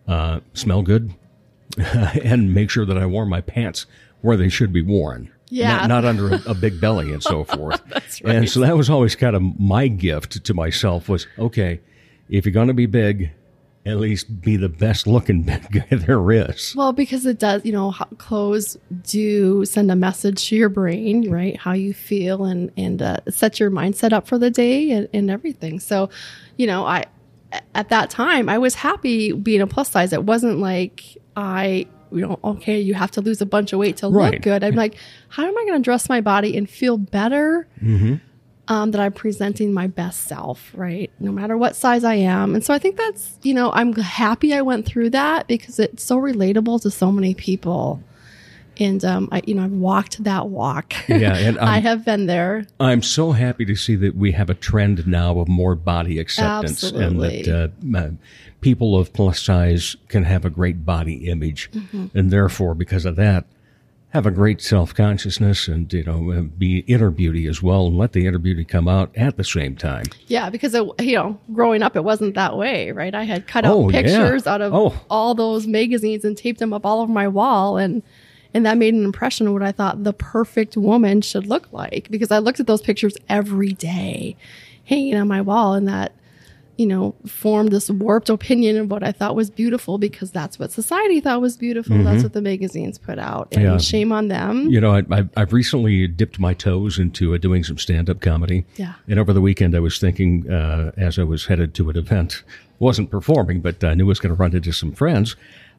uh, 0.06 0.40
smell 0.52 0.82
good, 0.82 1.14
and 1.78 2.54
make 2.54 2.70
sure 2.70 2.84
that 2.84 2.98
I 2.98 3.06
wore 3.06 3.26
my 3.26 3.40
pants 3.40 3.86
where 4.20 4.36
they 4.36 4.48
should 4.48 4.72
be 4.72 4.82
worn. 4.82 5.32
Yeah. 5.48 5.76
Not, 5.78 5.88
not 5.88 6.04
under 6.04 6.34
a, 6.34 6.42
a 6.48 6.54
big 6.54 6.80
belly 6.80 7.12
and 7.12 7.22
so 7.22 7.44
forth. 7.56 7.82
That's 7.88 8.22
right. 8.22 8.36
And 8.36 8.50
so 8.50 8.60
that 8.60 8.76
was 8.76 8.90
always 8.90 9.14
kind 9.16 9.36
of 9.36 9.42
my 9.58 9.88
gift 9.88 10.44
to 10.44 10.54
myself 10.54 11.08
was, 11.08 11.26
okay, 11.38 11.80
if 12.28 12.44
you're 12.44 12.52
going 12.52 12.68
to 12.68 12.74
be 12.74 12.86
big, 12.86 13.30
at 13.86 13.98
least 13.98 14.40
be 14.42 14.56
the 14.56 14.68
best 14.68 15.06
looking 15.06 15.42
big 15.42 15.70
guy 15.72 15.96
there 15.96 16.30
is. 16.32 16.74
Well, 16.76 16.92
because 16.92 17.24
it 17.24 17.38
does, 17.38 17.64
you 17.64 17.72
know, 17.72 17.92
clothes 18.18 18.76
do 19.02 19.64
send 19.64 19.90
a 19.90 19.96
message 19.96 20.48
to 20.48 20.56
your 20.56 20.68
brain, 20.68 21.30
right? 21.30 21.56
How 21.56 21.72
you 21.72 21.94
feel 21.94 22.44
and 22.44 22.70
and 22.76 23.00
uh, 23.00 23.18
set 23.30 23.60
your 23.60 23.70
mindset 23.70 24.12
up 24.12 24.26
for 24.26 24.38
the 24.38 24.50
day 24.50 24.90
and, 24.90 25.08
and 25.14 25.30
everything. 25.30 25.80
So, 25.80 26.10
you 26.56 26.66
know, 26.66 26.84
I 26.84 27.04
at 27.74 27.88
that 27.90 28.10
time 28.10 28.48
I 28.48 28.58
was 28.58 28.74
happy 28.74 29.32
being 29.32 29.60
a 29.60 29.66
plus 29.66 29.90
size. 29.90 30.12
It 30.12 30.24
wasn't 30.24 30.58
like 30.58 31.16
I, 31.36 31.86
you 32.10 32.20
know, 32.26 32.38
okay, 32.42 32.80
you 32.80 32.94
have 32.94 33.10
to 33.12 33.20
lose 33.20 33.40
a 33.40 33.46
bunch 33.46 33.72
of 33.72 33.78
weight 33.78 33.98
to 33.98 34.08
Right. 34.08 34.32
look 34.34 34.42
good. 34.42 34.64
I'm 34.64 34.74
like, 34.74 34.96
how 35.28 35.44
am 35.44 35.56
I 35.56 35.64
going 35.66 35.80
to 35.80 35.84
dress 35.84 36.08
my 36.08 36.20
body 36.20 36.56
and 36.56 36.68
feel 36.68 36.98
better? 36.98 37.68
Um, 38.68 38.90
that 38.90 39.00
I'm 39.00 39.12
presenting 39.12 39.72
my 39.72 39.86
best 39.86 40.24
self, 40.24 40.72
right? 40.74 41.10
No 41.20 41.30
matter 41.32 41.56
what 41.56 41.76
size 41.76 42.04
I 42.04 42.14
am. 42.14 42.54
And 42.54 42.64
so 42.64 42.74
I 42.74 42.78
think 42.78 42.96
that's, 42.96 43.38
you 43.42 43.54
know, 43.54 43.70
I'm 43.72 43.92
happy 43.94 44.52
I 44.54 44.62
went 44.62 44.86
through 44.86 45.10
that 45.10 45.46
because 45.46 45.78
it's 45.78 46.02
so 46.02 46.18
relatable 46.18 46.82
to 46.82 46.90
so 46.90 47.12
many 47.12 47.34
people. 47.34 48.02
And, 48.78 49.02
um, 49.04 49.28
I, 49.32 49.40
you 49.46 49.54
know, 49.54 49.64
I've 49.64 49.72
walked 49.72 50.22
that 50.24 50.48
walk. 50.48 50.92
Yeah, 51.08 51.34
and 51.34 51.58
I 51.60 51.78
have 51.78 52.04
been 52.04 52.26
there. 52.26 52.66
I'm 52.78 53.02
so 53.02 53.32
happy 53.32 53.64
to 53.64 53.76
see 53.76 53.94
that 53.96 54.16
we 54.16 54.32
have 54.32 54.50
a 54.50 54.54
trend 54.54 55.06
now 55.06 55.38
of 55.38 55.48
more 55.48 55.74
body 55.74 56.18
acceptance 56.18 56.84
Absolutely. 56.84 57.40
and 57.40 57.44
that 57.46 57.96
uh, 57.96 57.98
uh, 57.98 58.10
people 58.60 58.98
of 58.98 59.12
plus 59.12 59.40
size 59.40 59.96
can 60.08 60.24
have 60.24 60.44
a 60.44 60.50
great 60.50 60.84
body 60.84 61.28
image. 61.28 61.70
And 62.14 62.30
therefore, 62.30 62.74
because 62.74 63.06
of 63.06 63.16
that, 63.16 63.46
have 64.10 64.24
a 64.26 64.30
great 64.30 64.60
self 64.62 64.94
consciousness 64.94 65.68
and, 65.68 65.92
you 65.92 66.04
know, 66.04 66.30
uh, 66.32 66.40
be 66.42 66.78
inner 66.86 67.10
beauty 67.10 67.46
as 67.46 67.62
well 67.62 67.86
and 67.88 67.98
let 67.98 68.12
the 68.12 68.26
inner 68.26 68.38
beauty 68.38 68.64
come 68.64 68.88
out 68.88 69.10
at 69.16 69.36
the 69.36 69.44
same 69.44 69.76
time. 69.76 70.04
Yeah, 70.26 70.48
because 70.48 70.74
it, 70.74 70.84
you 71.00 71.16
know, 71.16 71.38
growing 71.52 71.82
up, 71.82 71.96
it 71.96 72.04
wasn't 72.04 72.34
that 72.34 72.56
way, 72.56 72.92
right? 72.92 73.14
I 73.14 73.24
had 73.24 73.46
cut 73.46 73.64
out 73.64 73.74
Oh, 73.76 73.88
yeah. 73.90 74.02
pictures 74.02 74.46
out 74.46 74.62
of 74.62 74.72
Oh. 74.72 74.94
all 75.10 75.34
those 75.34 75.66
magazines 75.66 76.24
and 76.24 76.36
taped 76.36 76.60
them 76.60 76.72
up 76.72 76.86
all 76.86 77.00
over 77.02 77.12
my 77.12 77.28
wall, 77.28 77.76
and 77.76 78.02
and 78.54 78.64
that 78.64 78.78
made 78.78 78.94
an 78.94 79.04
impression 79.04 79.46
of 79.48 79.52
what 79.52 79.62
I 79.62 79.72
thought 79.72 80.02
the 80.04 80.14
perfect 80.14 80.78
woman 80.78 81.20
should 81.20 81.46
look 81.46 81.70
like. 81.72 82.08
Because 82.10 82.30
I 82.30 82.38
looked 82.38 82.58
at 82.60 82.66
those 82.66 82.80
pictures 82.80 83.14
every 83.28 83.72
day, 83.72 84.34
hanging 84.84 85.14
on 85.16 85.28
my 85.28 85.42
wall, 85.42 85.74
and 85.74 85.86
that 85.88 86.12
you 86.76 86.86
know 86.86 87.14
formed 87.26 87.72
this 87.72 87.90
warped 87.90 88.28
opinion 88.28 88.76
of 88.76 88.90
what 88.90 89.02
I 89.02 89.12
thought 89.12 89.34
was 89.34 89.48
beautiful 89.50 89.98
because 89.98 90.30
that's 90.30 90.58
what 90.58 90.70
society 90.72 91.20
thought 91.20 91.40
was 91.40 91.56
beautiful. 91.56 92.02
That's 92.04 92.22
what 92.22 92.32
the 92.34 92.42
magazines 92.42 92.98
put 92.98 93.18
out, 93.18 93.48
and 93.52 93.62
Mm-hmm. 93.62 93.72
Yeah. 93.72 93.78
shame 93.78 94.12
on 94.12 94.28
them. 94.28 94.68
You 94.68 94.80
know, 94.80 94.92
I, 94.94 95.24
I've 95.36 95.52
recently 95.52 96.06
dipped 96.06 96.38
my 96.38 96.54
toes 96.54 96.98
into 96.98 97.34
uh, 97.34 97.38
doing 97.38 97.64
some 97.64 97.78
stand 97.78 98.08
up 98.10 98.20
comedy. 98.20 98.64
Yeah. 98.76 98.94
And 99.08 99.18
over 99.18 99.32
the 99.32 99.40
weekend, 99.40 99.74
I 99.74 99.80
was 99.80 99.98
thinking, 99.98 100.50
uh, 100.50 100.92
as 100.96 101.18
I 101.18 101.22
was 101.24 101.46
headed 101.46 101.74
to 101.74 101.90
an 101.90 101.96
event, 101.96 102.42
wasn't 102.78 103.10
performing, 103.10 103.60
but 103.62 103.82
I 103.82 103.94
knew 103.94 104.04
I 104.04 104.08
was 104.08 104.20
going 104.20 104.34
to 104.36 104.40
run 104.40 104.54
into 104.54 104.72
some 104.72 104.92
friends. 104.92 105.34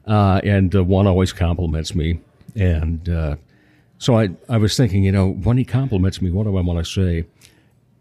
Uh, 0.06 0.40
and 0.42 0.74
uh, 0.74 0.82
one 0.82 1.06
always 1.06 1.32
compliments 1.32 1.94
me. 1.94 2.20
And 2.56 3.08
uh, 3.08 3.36
so 3.98 4.18
I, 4.18 4.30
I 4.48 4.56
was 4.56 4.76
thinking, 4.76 5.04
you 5.04 5.12
know, 5.12 5.30
when 5.30 5.58
he 5.58 5.64
compliments 5.64 6.20
me, 6.22 6.30
what 6.30 6.44
do 6.44 6.56
I 6.56 6.60
want 6.62 6.84
to 6.84 6.90
say? 6.90 7.24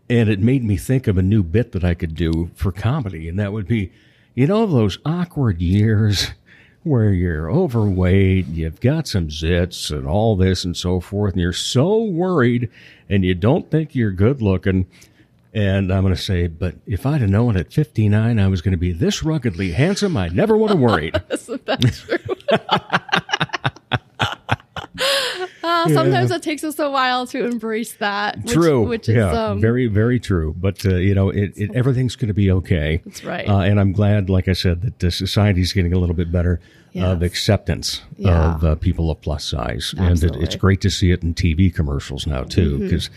And 0.09 0.29
it 0.29 0.39
made 0.39 0.63
me 0.63 0.77
think 0.77 1.07
of 1.07 1.17
a 1.17 1.21
new 1.21 1.43
bit 1.43 1.73
that 1.73 1.83
I 1.83 1.93
could 1.93 2.15
do 2.15 2.49
for 2.55 2.71
comedy. 2.71 3.27
And 3.27 3.37
that 3.39 3.51
would 3.51 3.67
be, 3.67 3.91
you 4.35 4.47
know, 4.47 4.65
those 4.65 4.99
awkward 5.05 5.61
years 5.61 6.31
where 6.83 7.11
you're 7.11 7.51
overweight, 7.51 8.47
you've 8.47 8.79
got 8.79 9.07
some 9.07 9.27
zits 9.27 9.91
and 9.91 10.07
all 10.07 10.37
this 10.37 10.63
and 10.63 10.77
so 10.77 11.01
forth, 11.01 11.33
and 11.33 11.41
you're 11.41 11.51
so 11.51 12.03
worried 12.03 12.69
and 13.09 13.25
you 13.25 13.35
don't 13.35 13.69
think 13.69 13.95
you're 13.95 14.11
good 14.11 14.41
looking. 14.41 14.85
And 15.53 15.91
I'm 15.91 16.03
going 16.03 16.15
to 16.15 16.21
say, 16.21 16.47
but 16.47 16.75
if 16.85 17.05
I'd 17.05 17.21
have 17.21 17.29
known 17.29 17.57
at 17.57 17.73
59 17.73 18.39
I 18.39 18.47
was 18.47 18.61
going 18.61 18.73
to 18.73 18.77
be 18.77 18.93
this 18.93 19.23
ruggedly 19.23 19.71
handsome, 19.71 20.15
I 20.15 20.29
never 20.29 20.55
would 20.55 20.69
have 20.69 20.79
worried. 20.79 21.21
Uh, 25.63 25.89
sometimes 25.89 26.31
it 26.31 26.41
takes 26.41 26.63
us 26.63 26.79
a 26.79 26.89
while 26.89 27.27
to 27.27 27.43
embrace 27.43 27.93
that. 27.95 28.37
Which, 28.43 28.53
true. 28.53 28.87
Which 28.87 29.09
is 29.09 29.15
yeah, 29.15 29.31
um, 29.49 29.59
very, 29.59 29.87
very 29.87 30.17
true. 30.17 30.55
But, 30.57 30.85
uh, 30.85 30.95
you 30.95 31.13
know, 31.13 31.29
it, 31.29 31.51
it, 31.57 31.71
everything's 31.75 32.15
going 32.15 32.29
to 32.29 32.33
be 32.33 32.49
okay. 32.51 33.01
That's 33.03 33.23
right. 33.23 33.47
Uh, 33.47 33.59
and 33.59 33.77
I'm 33.79 33.91
glad, 33.91 34.29
like 34.29 34.47
I 34.47 34.53
said, 34.53 34.81
that 34.83 35.03
uh, 35.03 35.09
society's 35.09 35.73
getting 35.73 35.91
a 35.93 35.99
little 35.99 36.15
bit 36.15 36.31
better 36.31 36.61
of 36.95 37.21
acceptance 37.21 38.01
Yeah. 38.17 38.55
of 38.55 38.63
uh, 38.63 38.75
people 38.75 39.11
of 39.11 39.19
plus 39.21 39.43
size. 39.43 39.93
And 39.97 40.23
it, 40.23 40.35
it's 40.37 40.55
Mm-hmm. 40.55 40.59
great 40.59 40.81
to 40.81 40.89
see 40.89 41.11
it 41.11 41.21
in 41.21 41.33
TV 41.33 41.73
commercials 41.73 42.25
now, 42.25 42.43
too, 42.43 42.79
because 42.79 43.09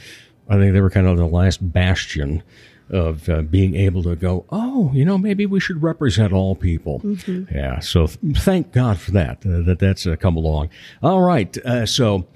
I 0.48 0.56
think 0.56 0.72
they 0.72 0.80
were 0.80 0.90
kind 0.90 1.06
of 1.06 1.16
the 1.18 1.26
last 1.26 1.72
bastion 1.72 2.42
of 2.90 3.28
uh, 3.28 3.42
being 3.42 3.74
able 3.74 4.02
to 4.02 4.16
go, 4.16 4.44
oh, 4.50 4.90
you 4.92 5.04
know, 5.04 5.16
maybe 5.16 5.46
we 5.46 5.60
should 5.60 5.82
represent 5.82 6.32
all 6.32 6.54
people. 6.54 7.00
Mm-hmm. 7.00 7.54
Yeah. 7.54 7.78
So 7.80 8.06
th- 8.06 8.38
thank 8.38 8.72
God 8.72 8.98
for 8.98 9.12
that, 9.12 9.38
uh, 9.46 9.62
that 9.62 9.78
that's 9.78 10.06
uh, 10.06 10.16
come 10.16 10.36
along. 10.36 10.70
All 11.02 11.20
right. 11.20 11.56
Uh, 11.64 11.86
so 11.86 12.26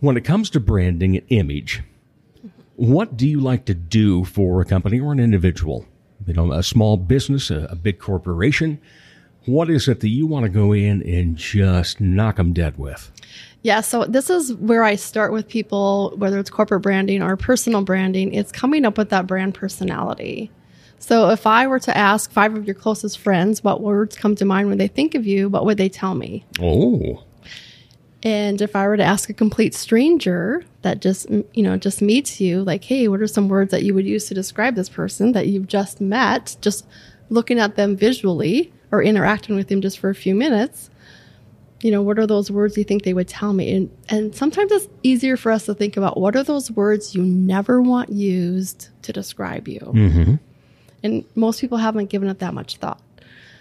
when 0.00 0.16
it 0.16 0.22
comes 0.22 0.50
to 0.50 0.60
branding 0.60 1.16
and 1.16 1.26
image, 1.28 1.82
what 2.76 3.16
do 3.16 3.28
you 3.28 3.40
like 3.40 3.64
to 3.66 3.74
do 3.74 4.24
for 4.24 4.60
a 4.60 4.64
company 4.64 4.98
or 4.98 5.12
an 5.12 5.20
individual? 5.20 5.86
You 6.26 6.34
know, 6.34 6.52
a 6.52 6.62
small 6.62 6.96
business, 6.96 7.50
a, 7.50 7.68
a 7.70 7.76
big 7.76 7.98
corporation. 7.98 8.80
What 9.44 9.70
is 9.70 9.88
it 9.88 10.00
that 10.00 10.08
you 10.08 10.26
want 10.26 10.44
to 10.44 10.48
go 10.48 10.72
in 10.72 11.02
and 11.02 11.36
just 11.36 12.00
knock 12.00 12.36
them 12.36 12.52
dead 12.52 12.78
with? 12.78 13.10
Yeah, 13.62 13.80
so 13.80 14.04
this 14.04 14.28
is 14.28 14.54
where 14.54 14.82
I 14.82 14.96
start 14.96 15.32
with 15.32 15.48
people, 15.48 16.14
whether 16.16 16.38
it's 16.38 16.50
corporate 16.50 16.82
branding 16.82 17.22
or 17.22 17.36
personal 17.36 17.82
branding, 17.82 18.34
it's 18.34 18.52
coming 18.52 18.84
up 18.84 18.98
with 18.98 19.10
that 19.10 19.26
brand 19.26 19.54
personality. 19.54 20.50
So 20.98 21.30
if 21.30 21.46
I 21.46 21.66
were 21.66 21.80
to 21.80 21.96
ask 21.96 22.30
five 22.30 22.56
of 22.56 22.64
your 22.66 22.74
closest 22.74 23.18
friends 23.18 23.64
what 23.64 23.80
words 23.80 24.16
come 24.16 24.36
to 24.36 24.44
mind 24.44 24.68
when 24.68 24.78
they 24.78 24.88
think 24.88 25.14
of 25.14 25.26
you, 25.26 25.48
what 25.48 25.64
would 25.64 25.76
they 25.76 25.88
tell 25.88 26.14
me? 26.14 26.44
Oh, 26.60 27.24
And 28.22 28.60
if 28.60 28.76
I 28.76 28.86
were 28.86 28.96
to 28.96 29.02
ask 29.02 29.28
a 29.28 29.34
complete 29.34 29.74
stranger 29.74 30.64
that 30.82 31.00
just, 31.00 31.28
you 31.28 31.62
know, 31.62 31.76
just 31.76 32.02
meets 32.02 32.40
you, 32.40 32.62
like, 32.62 32.84
hey, 32.84 33.08
what 33.08 33.20
are 33.20 33.26
some 33.26 33.48
words 33.48 33.72
that 33.72 33.82
you 33.82 33.94
would 33.94 34.06
use 34.06 34.26
to 34.26 34.34
describe 34.34 34.76
this 34.76 34.88
person 34.88 35.32
that 35.32 35.48
you've 35.48 35.66
just 35.66 36.00
met, 36.00 36.56
just 36.60 36.86
looking 37.30 37.58
at 37.58 37.74
them 37.74 37.96
visually 37.96 38.72
or 38.92 39.02
interacting 39.02 39.56
with 39.56 39.68
them 39.68 39.80
just 39.80 39.98
for 39.98 40.10
a 40.10 40.14
few 40.14 40.34
minutes, 40.34 40.90
you 41.80 41.90
know, 41.90 42.02
what 42.02 42.18
are 42.18 42.26
those 42.26 42.50
words 42.50 42.76
you 42.76 42.84
think 42.84 43.02
they 43.02 43.14
would 43.14 43.26
tell 43.26 43.52
me? 43.52 43.74
And 43.74 43.90
and 44.08 44.34
sometimes 44.34 44.70
it's 44.70 44.88
easier 45.02 45.36
for 45.36 45.50
us 45.50 45.66
to 45.66 45.74
think 45.74 45.96
about 45.96 46.18
what 46.18 46.36
are 46.36 46.44
those 46.44 46.70
words 46.70 47.14
you 47.14 47.22
never 47.22 47.82
want 47.82 48.10
used 48.10 48.90
to 49.02 49.12
describe 49.12 49.66
you. 49.66 49.80
Mm-hmm. 49.80 50.34
And 51.02 51.24
most 51.34 51.60
people 51.60 51.78
haven't 51.78 52.10
given 52.10 52.28
it 52.28 52.38
that 52.38 52.54
much 52.54 52.76
thought. 52.76 53.00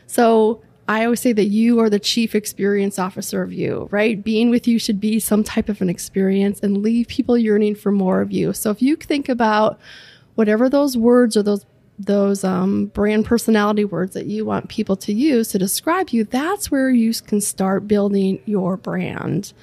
So 0.06 0.62
I 0.88 1.06
always 1.06 1.22
say 1.22 1.34
that 1.34 1.46
you 1.46 1.80
are 1.80 1.90
the 1.90 2.00
chief 2.00 2.36
experience 2.36 3.00
officer 3.00 3.42
of 3.42 3.54
you, 3.54 3.88
right? 3.92 4.22
Being 4.22 4.50
with 4.50 4.68
you 4.68 4.78
should 4.78 5.00
be 5.00 5.20
some 5.20 5.44
type 5.44 5.70
of 5.70 5.82
an 5.82 5.90
experience 5.90 6.60
and 6.60 6.84
leave 6.84 7.08
people 7.08 7.38
yearning 7.38 7.76
for 7.76 7.92
more 7.92 8.22
of 8.22 8.32
you. 8.32 8.54
So 8.54 8.70
if 8.70 8.82
you 8.82 8.96
think 8.98 9.30
about 9.30 9.80
whatever 10.36 10.70
those 10.70 10.98
words 10.98 11.38
or 11.38 11.44
those 11.44 11.66
those 12.06 12.44
um, 12.44 12.88
brand 12.88 13.26
personality 13.26 13.86
words 13.86 14.14
that 14.14 14.26
you 14.26 14.46
want 14.46 14.70
people 14.70 14.96
to 14.98 15.14
use 15.14 15.50
to 15.50 15.58
describe 15.58 16.10
you, 16.10 16.24
that's 16.24 16.72
where 16.72 16.90
you 16.90 17.14
can 17.14 17.42
start 17.42 17.88
building 17.88 18.42
your 18.46 18.78
brand. 18.78 19.54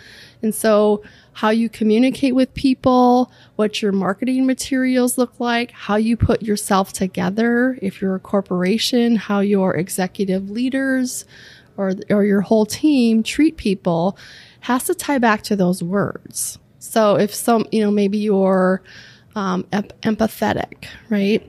And 0.43 0.55
so, 0.55 1.03
how 1.33 1.51
you 1.51 1.69
communicate 1.69 2.35
with 2.35 2.53
people, 2.55 3.31
what 3.57 3.81
your 3.81 3.93
marketing 3.93 4.47
materials 4.47 5.19
look 5.19 5.39
like, 5.39 5.71
how 5.71 5.97
you 5.97 6.17
put 6.17 6.43
yourself 6.43 6.93
together, 6.93 7.79
if 7.81 8.01
you're 8.01 8.17
a 8.17 8.21
corporation, 8.21 9.17
how 9.17 9.41
your 9.41 9.77
executive 9.77 10.51
leaders 10.51 11.25
or 11.77 11.95
or 12.11 12.25
your 12.25 12.41
whole 12.41 12.67
team 12.67 13.23
treat 13.23 13.57
people 13.57 14.19
has 14.61 14.85
to 14.85 14.95
tie 14.95 15.19
back 15.19 15.43
to 15.43 15.57
those 15.57 15.83
words. 15.83 16.59
So 16.79 17.17
if 17.17 17.35
some, 17.35 17.67
you 17.71 17.83
know, 17.83 17.91
maybe 17.91 18.19
you're 18.19 18.83
um, 19.35 19.65
empathetic, 19.65 20.87
right? 21.09 21.49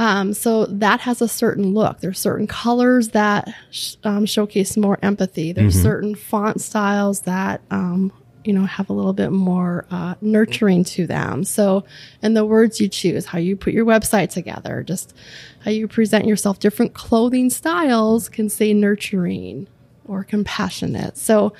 Um, 0.00 0.32
so 0.32 0.64
that 0.64 1.00
has 1.00 1.20
a 1.20 1.28
certain 1.28 1.74
look. 1.74 2.00
There's 2.00 2.18
certain 2.18 2.46
colors 2.46 3.10
that 3.10 3.52
sh- 3.70 3.96
um, 4.02 4.24
showcase 4.24 4.78
more 4.78 4.98
empathy. 5.02 5.52
There's 5.52 5.74
certain 5.82 6.14
font 6.14 6.62
styles 6.62 7.20
that 7.20 7.60
um, 7.70 8.10
you 8.42 8.54
know 8.54 8.64
have 8.64 8.88
a 8.88 8.94
little 8.94 9.12
bit 9.12 9.30
more 9.30 9.84
uh, 9.90 10.14
nurturing 10.22 10.84
to 10.84 11.06
them. 11.06 11.44
So, 11.44 11.84
and 12.22 12.34
the 12.34 12.46
words 12.46 12.80
you 12.80 12.88
choose, 12.88 13.26
how 13.26 13.36
you 13.36 13.56
put 13.56 13.74
your 13.74 13.84
website 13.84 14.30
together, 14.30 14.82
just 14.82 15.14
how 15.58 15.70
you 15.70 15.86
present 15.86 16.24
yourself. 16.24 16.60
Different 16.60 16.94
clothing 16.94 17.50
styles 17.50 18.30
can 18.30 18.48
say 18.48 18.72
nurturing 18.72 19.68
or 20.06 20.24
compassionate. 20.24 21.18
So. 21.18 21.52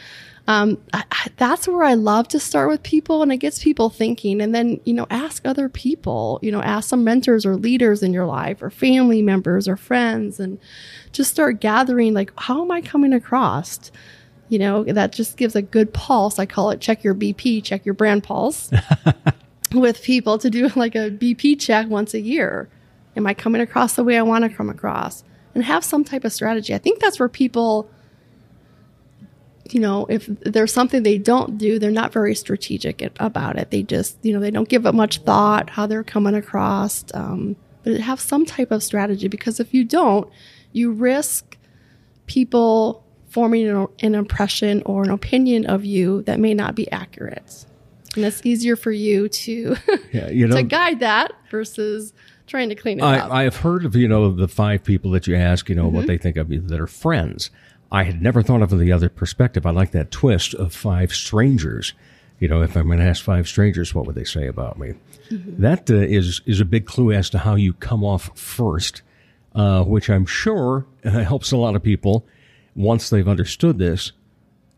Um, 0.50 0.78
I, 0.92 1.04
I, 1.12 1.28
that's 1.36 1.68
where 1.68 1.84
I 1.84 1.94
love 1.94 2.26
to 2.28 2.40
start 2.40 2.70
with 2.70 2.82
people 2.82 3.22
and 3.22 3.30
it 3.30 3.36
gets 3.36 3.62
people 3.62 3.88
thinking 3.88 4.40
and 4.40 4.52
then, 4.52 4.80
you 4.84 4.92
know, 4.92 5.06
ask 5.08 5.46
other 5.46 5.68
people, 5.68 6.40
you 6.42 6.50
know, 6.50 6.60
ask 6.60 6.88
some 6.88 7.04
mentors 7.04 7.46
or 7.46 7.54
leaders 7.54 8.02
in 8.02 8.12
your 8.12 8.26
life 8.26 8.60
or 8.60 8.68
family 8.68 9.22
members 9.22 9.68
or 9.68 9.76
friends 9.76 10.40
and 10.40 10.58
just 11.12 11.30
start 11.30 11.60
gathering 11.60 12.14
like, 12.14 12.32
how 12.36 12.62
am 12.62 12.72
I 12.72 12.80
coming 12.80 13.12
across? 13.12 13.92
You 14.48 14.58
know, 14.58 14.82
that 14.82 15.12
just 15.12 15.36
gives 15.36 15.54
a 15.54 15.62
good 15.62 15.94
pulse. 15.94 16.40
I 16.40 16.46
call 16.46 16.70
it 16.70 16.80
check 16.80 17.04
your 17.04 17.14
BP, 17.14 17.62
check 17.62 17.86
your 17.86 17.94
brand 17.94 18.24
pulse 18.24 18.72
with 19.72 20.02
people 20.02 20.36
to 20.38 20.50
do 20.50 20.66
like 20.74 20.96
a 20.96 21.12
BP 21.12 21.60
check 21.60 21.88
once 21.88 22.12
a 22.12 22.20
year. 22.20 22.68
Am 23.14 23.24
I 23.24 23.34
coming 23.34 23.60
across 23.60 23.94
the 23.94 24.02
way 24.02 24.18
I 24.18 24.22
want 24.22 24.42
to 24.42 24.50
come 24.50 24.68
across? 24.68 25.22
And 25.54 25.62
have 25.62 25.84
some 25.84 26.02
type 26.02 26.24
of 26.24 26.32
strategy. 26.32 26.74
I 26.74 26.78
think 26.78 26.98
that's 26.98 27.20
where 27.20 27.28
people 27.28 27.88
you 29.74 29.80
know, 29.80 30.06
if 30.08 30.26
there's 30.26 30.72
something 30.72 31.02
they 31.02 31.18
don't 31.18 31.58
do, 31.58 31.78
they're 31.78 31.90
not 31.90 32.12
very 32.12 32.34
strategic 32.34 33.10
about 33.20 33.58
it. 33.58 33.70
They 33.70 33.82
just, 33.82 34.18
you 34.22 34.32
know, 34.32 34.40
they 34.40 34.50
don't 34.50 34.68
give 34.68 34.86
it 34.86 34.92
much 34.94 35.18
thought 35.18 35.70
how 35.70 35.86
they're 35.86 36.04
coming 36.04 36.34
across. 36.34 37.04
Um, 37.14 37.56
but 37.82 37.92
it 37.94 38.00
have 38.00 38.20
some 38.20 38.44
type 38.44 38.70
of 38.70 38.82
strategy 38.82 39.28
because 39.28 39.60
if 39.60 39.72
you 39.72 39.84
don't, 39.84 40.28
you 40.72 40.92
risk 40.92 41.56
people 42.26 43.04
forming 43.28 43.68
an, 43.68 43.86
an 44.00 44.14
impression 44.14 44.82
or 44.86 45.02
an 45.04 45.10
opinion 45.10 45.66
of 45.66 45.84
you 45.84 46.22
that 46.22 46.38
may 46.40 46.54
not 46.54 46.74
be 46.74 46.90
accurate. 46.90 47.64
And 48.16 48.24
it's 48.24 48.44
easier 48.44 48.76
for 48.76 48.90
you 48.90 49.28
to 49.28 49.76
Yeah, 50.12 50.28
you 50.30 50.46
know, 50.48 50.56
to 50.56 50.62
guide 50.62 51.00
that 51.00 51.32
versus 51.50 52.12
trying 52.46 52.68
to 52.68 52.74
clean 52.74 52.98
it 52.98 53.02
up. 53.02 53.30
I, 53.30 53.40
I 53.40 53.42
have 53.44 53.56
heard 53.56 53.84
of 53.84 53.94
you 53.94 54.08
know 54.08 54.32
the 54.32 54.48
five 54.48 54.82
people 54.82 55.12
that 55.12 55.26
you 55.28 55.36
ask, 55.36 55.68
you 55.68 55.74
know, 55.76 55.86
Mm-hmm. 55.86 55.96
what 55.96 56.06
they 56.08 56.18
think 56.18 56.36
of 56.36 56.50
you 56.52 56.60
that 56.60 56.80
are 56.80 56.86
friends. 56.88 57.50
I 57.92 58.04
had 58.04 58.22
never 58.22 58.42
thought 58.42 58.62
of 58.62 58.76
the 58.78 58.92
other 58.92 59.08
perspective. 59.08 59.66
I 59.66 59.70
like 59.70 59.90
that 59.92 60.10
twist 60.10 60.54
of 60.54 60.72
five 60.72 61.12
strangers. 61.12 61.92
You 62.38 62.48
know, 62.48 62.62
if 62.62 62.76
I'm 62.76 62.86
going 62.86 63.00
to 63.00 63.04
ask 63.04 63.22
five 63.22 63.48
strangers, 63.48 63.94
what 63.94 64.06
would 64.06 64.14
they 64.14 64.24
say 64.24 64.46
about 64.46 64.78
me? 64.78 64.94
Mm-hmm. 65.30 65.60
That 65.62 65.90
uh, 65.90 65.94
is 65.94 66.40
is 66.46 66.60
a 66.60 66.64
big 66.64 66.86
clue 66.86 67.12
as 67.12 67.30
to 67.30 67.38
how 67.38 67.54
you 67.54 67.72
come 67.74 68.04
off 68.04 68.36
first, 68.38 69.02
uh, 69.54 69.84
which 69.84 70.08
I'm 70.08 70.26
sure 70.26 70.86
helps 71.04 71.52
a 71.52 71.56
lot 71.56 71.76
of 71.76 71.82
people 71.82 72.24
once 72.74 73.10
they've 73.10 73.28
understood 73.28 73.78
this 73.78 74.12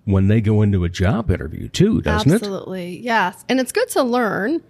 when 0.04 0.28
they 0.28 0.40
go 0.40 0.62
into 0.62 0.84
a 0.84 0.88
job 0.88 1.30
interview 1.30 1.68
too, 1.68 2.00
doesn't 2.02 2.30
it? 2.30 2.34
Absolutely, 2.34 2.98
yes. 2.98 3.44
And 3.48 3.60
it's 3.60 3.72
good 3.72 3.88
to 3.90 4.02
learn. 4.02 4.62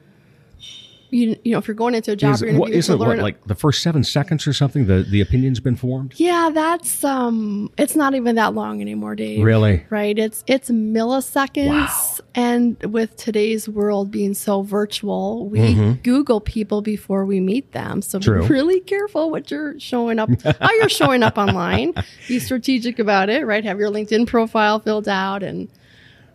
You, 1.12 1.37
you 1.45 1.52
know, 1.52 1.59
if 1.59 1.69
you're 1.69 1.75
going 1.75 1.95
into 1.95 2.11
a 2.12 2.16
job 2.16 2.37
Is, 2.37 2.42
interview, 2.42 2.59
what, 2.59 2.73
to 2.73 2.78
it 2.78 2.99
what, 2.99 3.19
like 3.19 3.45
the 3.45 3.54
first 3.54 3.83
seven 3.83 4.02
seconds 4.02 4.47
or 4.47 4.54
something? 4.54 4.87
The 4.87 5.02
the 5.02 5.21
opinion's 5.21 5.61
been 5.61 5.76
formed. 5.76 6.14
Yeah, 6.16 6.50
that's 6.54 7.04
um 7.04 7.71
it's 7.76 7.95
not 7.95 8.14
even 8.14 8.37
that 8.37 8.54
long 8.54 8.81
anymore, 8.81 9.14
Dave. 9.14 9.45
Really? 9.45 9.85
Right. 9.90 10.19
It's 10.19 10.42
it's 10.47 10.71
milliseconds 10.71 11.69
Wow. 11.69 12.16
and 12.35 12.83
with 12.85 13.14
today's 13.16 13.69
world 13.69 14.11
being 14.11 14.33
so 14.33 14.62
virtual, 14.62 15.49
we 15.50 15.95
Google 16.02 16.40
people 16.40 16.81
before 16.81 17.26
we 17.26 17.40
meet 17.40 17.73
them. 17.73 18.00
So 18.00 18.19
Mm-hmm. 18.19 18.33
True. 18.33 18.42
be 18.42 18.49
really 18.49 18.81
careful 18.81 19.31
what 19.31 19.50
you're 19.50 19.78
showing 19.78 20.19
up 20.19 20.31
how 20.42 20.71
you're 20.73 20.88
showing 20.88 21.23
up 21.23 21.37
online. 21.37 21.92
Be 22.28 22.38
strategic 22.38 22.99
about 22.99 23.28
it, 23.28 23.45
right? 23.47 23.64
Have 23.64 23.78
your 23.78 23.90
LinkedIn 23.90 24.26
profile 24.26 24.81
filled 24.81 25.08
out 25.08 25.43
and 25.43 25.69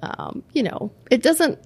um, 0.03 0.43
you 0.53 0.61
know, 0.61 0.91
it 1.09 1.23
doesn't 1.23 1.57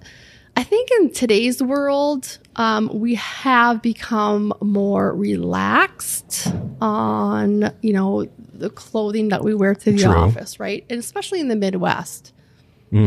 I 0.56 0.64
think 0.64 0.90
in 1.00 1.12
today's 1.12 1.62
world, 1.64 2.38
um, 2.56 2.90
we 2.94 3.16
have 3.16 3.82
become 3.82 4.54
more 4.62 5.14
relaxed 5.14 6.48
on, 6.82 7.72
you 7.82 7.94
know, 7.94 8.28
the 8.54 8.70
clothing 8.70 9.30
that 9.30 9.44
we 9.44 9.56
wear 9.56 9.74
to 9.74 9.92
the 9.92 10.04
True. 10.04 10.12
office, 10.12 10.60
right? 10.60 10.86
And 10.90 11.00
especially 11.00 11.40
in 11.40 11.48
the 11.48 11.56
Midwest, 11.56 12.34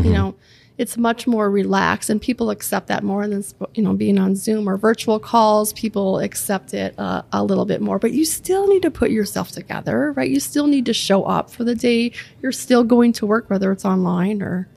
you 0.05 0.11
know, 0.11 0.35
it's 0.79 0.97
much 0.97 1.27
more 1.27 1.51
relaxed 1.51 2.11
and 2.11 2.21
people 2.21 2.51
accept 2.51 2.89
that 2.89 3.05
more 3.05 3.29
than, 3.29 3.45
you 3.75 3.83
know, 3.83 3.93
being 3.93 4.19
on 4.19 4.35
Zoom 4.35 4.69
or 4.69 4.77
virtual 4.77 5.21
calls, 5.21 5.73
people 5.75 6.19
accept 6.19 6.75
it 6.75 6.95
uh, 6.99 7.23
a 7.33 7.45
little 7.45 7.65
bit 7.65 7.81
more. 7.81 7.99
But 7.99 8.13
you 8.13 8.25
still 8.25 8.67
need 8.67 8.83
to 8.83 8.91
put 8.91 9.11
yourself 9.11 9.51
together, 9.51 10.13
right? 10.13 10.29
You 10.29 10.41
still 10.41 10.67
need 10.67 10.87
to 10.87 10.95
show 10.95 11.25
up 11.25 11.51
for 11.51 11.65
the 11.65 11.75
day. 11.75 12.13
You're 12.43 12.51
still 12.51 12.83
going 12.83 13.13
to 13.15 13.27
work, 13.27 13.51
whether 13.51 13.71
it's 13.71 13.85
online 13.85 14.43
or, 14.43 14.69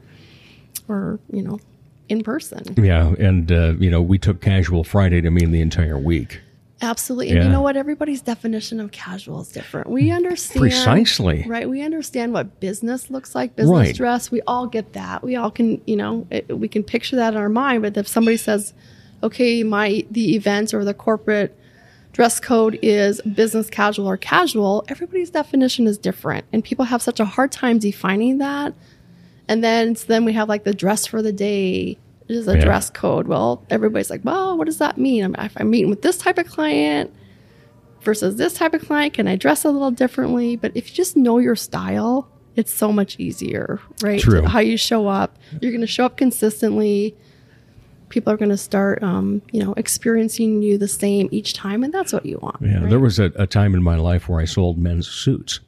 or, 0.88 1.20
you 1.32 1.42
know, 1.42 1.60
in 2.10 2.24
person. 2.24 2.64
Yeah, 2.78 3.14
and 3.20 3.52
uh, 3.52 3.74
you 3.80 3.90
know, 3.90 4.02
we 4.02 4.18
took 4.18 4.42
casual 4.42 4.84
Friday 4.84 5.22
to 5.22 5.30
mean 5.32 5.52
the 5.52 5.62
entire 5.62 5.98
week. 5.98 6.42
Absolutely. 6.82 7.30
And 7.30 7.38
Yeah. 7.40 7.44
you 7.46 7.50
know 7.50 7.62
what? 7.62 7.76
Everybody's 7.76 8.22
definition 8.22 8.80
of 8.80 8.92
casual 8.92 9.42
is 9.42 9.50
different. 9.50 9.90
We 9.90 10.12
understand. 10.12 10.62
Precisely. 10.62 11.44
Right. 11.48 11.68
We 11.68 11.82
understand 11.82 12.34
what 12.34 12.60
business 12.60 13.10
looks 13.10 13.34
like, 13.34 13.56
business 13.56 13.74
Right. 13.76 13.96
dress. 13.96 14.30
We 14.30 14.42
all 14.46 14.68
get 14.68 14.94
that. 14.94 15.24
We 15.24 15.36
all 15.36 15.50
can, 15.50 15.82
you 15.88 15.96
know, 15.96 16.28
it, 16.30 16.56
we 16.56 16.68
can 16.68 16.84
picture 16.84 17.16
that 17.16 17.34
in 17.34 17.40
our 17.40 17.50
mind. 17.50 17.82
But 17.82 17.98
if 17.98 18.08
somebody 18.08 18.38
says, 18.38 18.74
okay, 19.24 19.64
my, 19.64 20.06
the 20.12 20.36
event 20.36 20.72
or 20.72 20.86
the 20.86 20.94
corporate 20.94 21.58
dress 22.14 22.40
code 22.40 22.78
is 22.84 23.22
business 23.22 23.72
casual 23.72 24.06
or 24.08 24.18
casual, 24.18 24.86
everybody's 24.88 25.32
definition 25.32 25.88
is 25.88 25.98
different. 25.98 26.46
And 26.54 26.64
people 26.64 26.86
have 26.86 27.02
such 27.02 27.20
a 27.20 27.26
hard 27.26 27.52
time 27.52 27.80
defining 27.80 28.38
that. 28.38 28.76
And 29.48 29.64
then, 29.64 29.96
so 29.96 30.06
then 30.08 30.26
we 30.26 30.34
have 30.34 30.50
like 30.50 30.64
the 30.64 30.74
dress 30.74 31.06
for 31.06 31.22
the 31.22 31.32
day 31.32 31.98
is 32.28 32.48
a 32.48 32.56
Yeah. 32.58 32.66
dress 32.66 32.90
code. 32.90 33.28
Well, 33.28 33.64
everybody's 33.70 34.10
like, 34.10 34.26
well, 34.26 34.58
what 34.58 34.66
does 34.66 34.80
that 34.80 34.98
mean? 34.98 35.24
I'm, 35.24 35.36
if 35.40 35.54
I'm 35.58 35.70
meeting 35.70 35.90
with 35.90 36.02
this 36.02 36.18
type 36.18 36.38
of 36.38 36.48
client 36.48 37.14
versus 38.02 38.36
this 38.36 38.54
type 38.54 38.74
of 38.74 38.86
client, 38.86 39.14
can 39.14 39.28
I 39.28 39.36
dress 39.38 39.64
a 39.64 39.72
little 39.72 39.92
differently? 39.92 40.56
But 40.58 40.74
if 40.76 40.90
you 40.90 40.96
just 40.96 41.16
know 41.16 41.38
your 41.38 41.56
style, 41.56 42.28
it's 42.56 42.74
so 42.74 42.92
much 42.92 43.20
easier, 43.20 43.80
right? 44.02 44.20
True. 44.20 44.44
How 44.46 44.60
you 44.60 44.78
show 44.78 45.08
up, 45.08 45.38
you're 45.62 45.72
going 45.72 45.82
to 45.82 45.88
show 45.88 46.06
up 46.06 46.18
consistently. 46.18 47.16
People 48.10 48.32
are 48.34 48.38
going 48.38 48.50
to 48.50 48.58
start, 48.58 49.04
um, 49.04 49.42
you 49.52 49.64
know, 49.64 49.74
experiencing 49.74 50.62
you 50.62 50.78
the 50.78 50.88
same 50.88 51.28
each 51.32 51.54
time, 51.54 51.84
and 51.84 51.94
that's 51.94 52.12
what 52.14 52.26
you 52.26 52.40
want. 52.42 52.56
Yeah, 52.62 52.80
right? 52.80 52.90
there 52.90 53.00
was 53.00 53.20
a, 53.20 53.26
a 53.36 53.46
time 53.46 53.76
in 53.76 53.84
my 53.84 53.96
life 53.98 54.28
where 54.30 54.40
I 54.40 54.46
sold 54.46 54.78
men's 54.78 55.08
suits, 55.08 55.60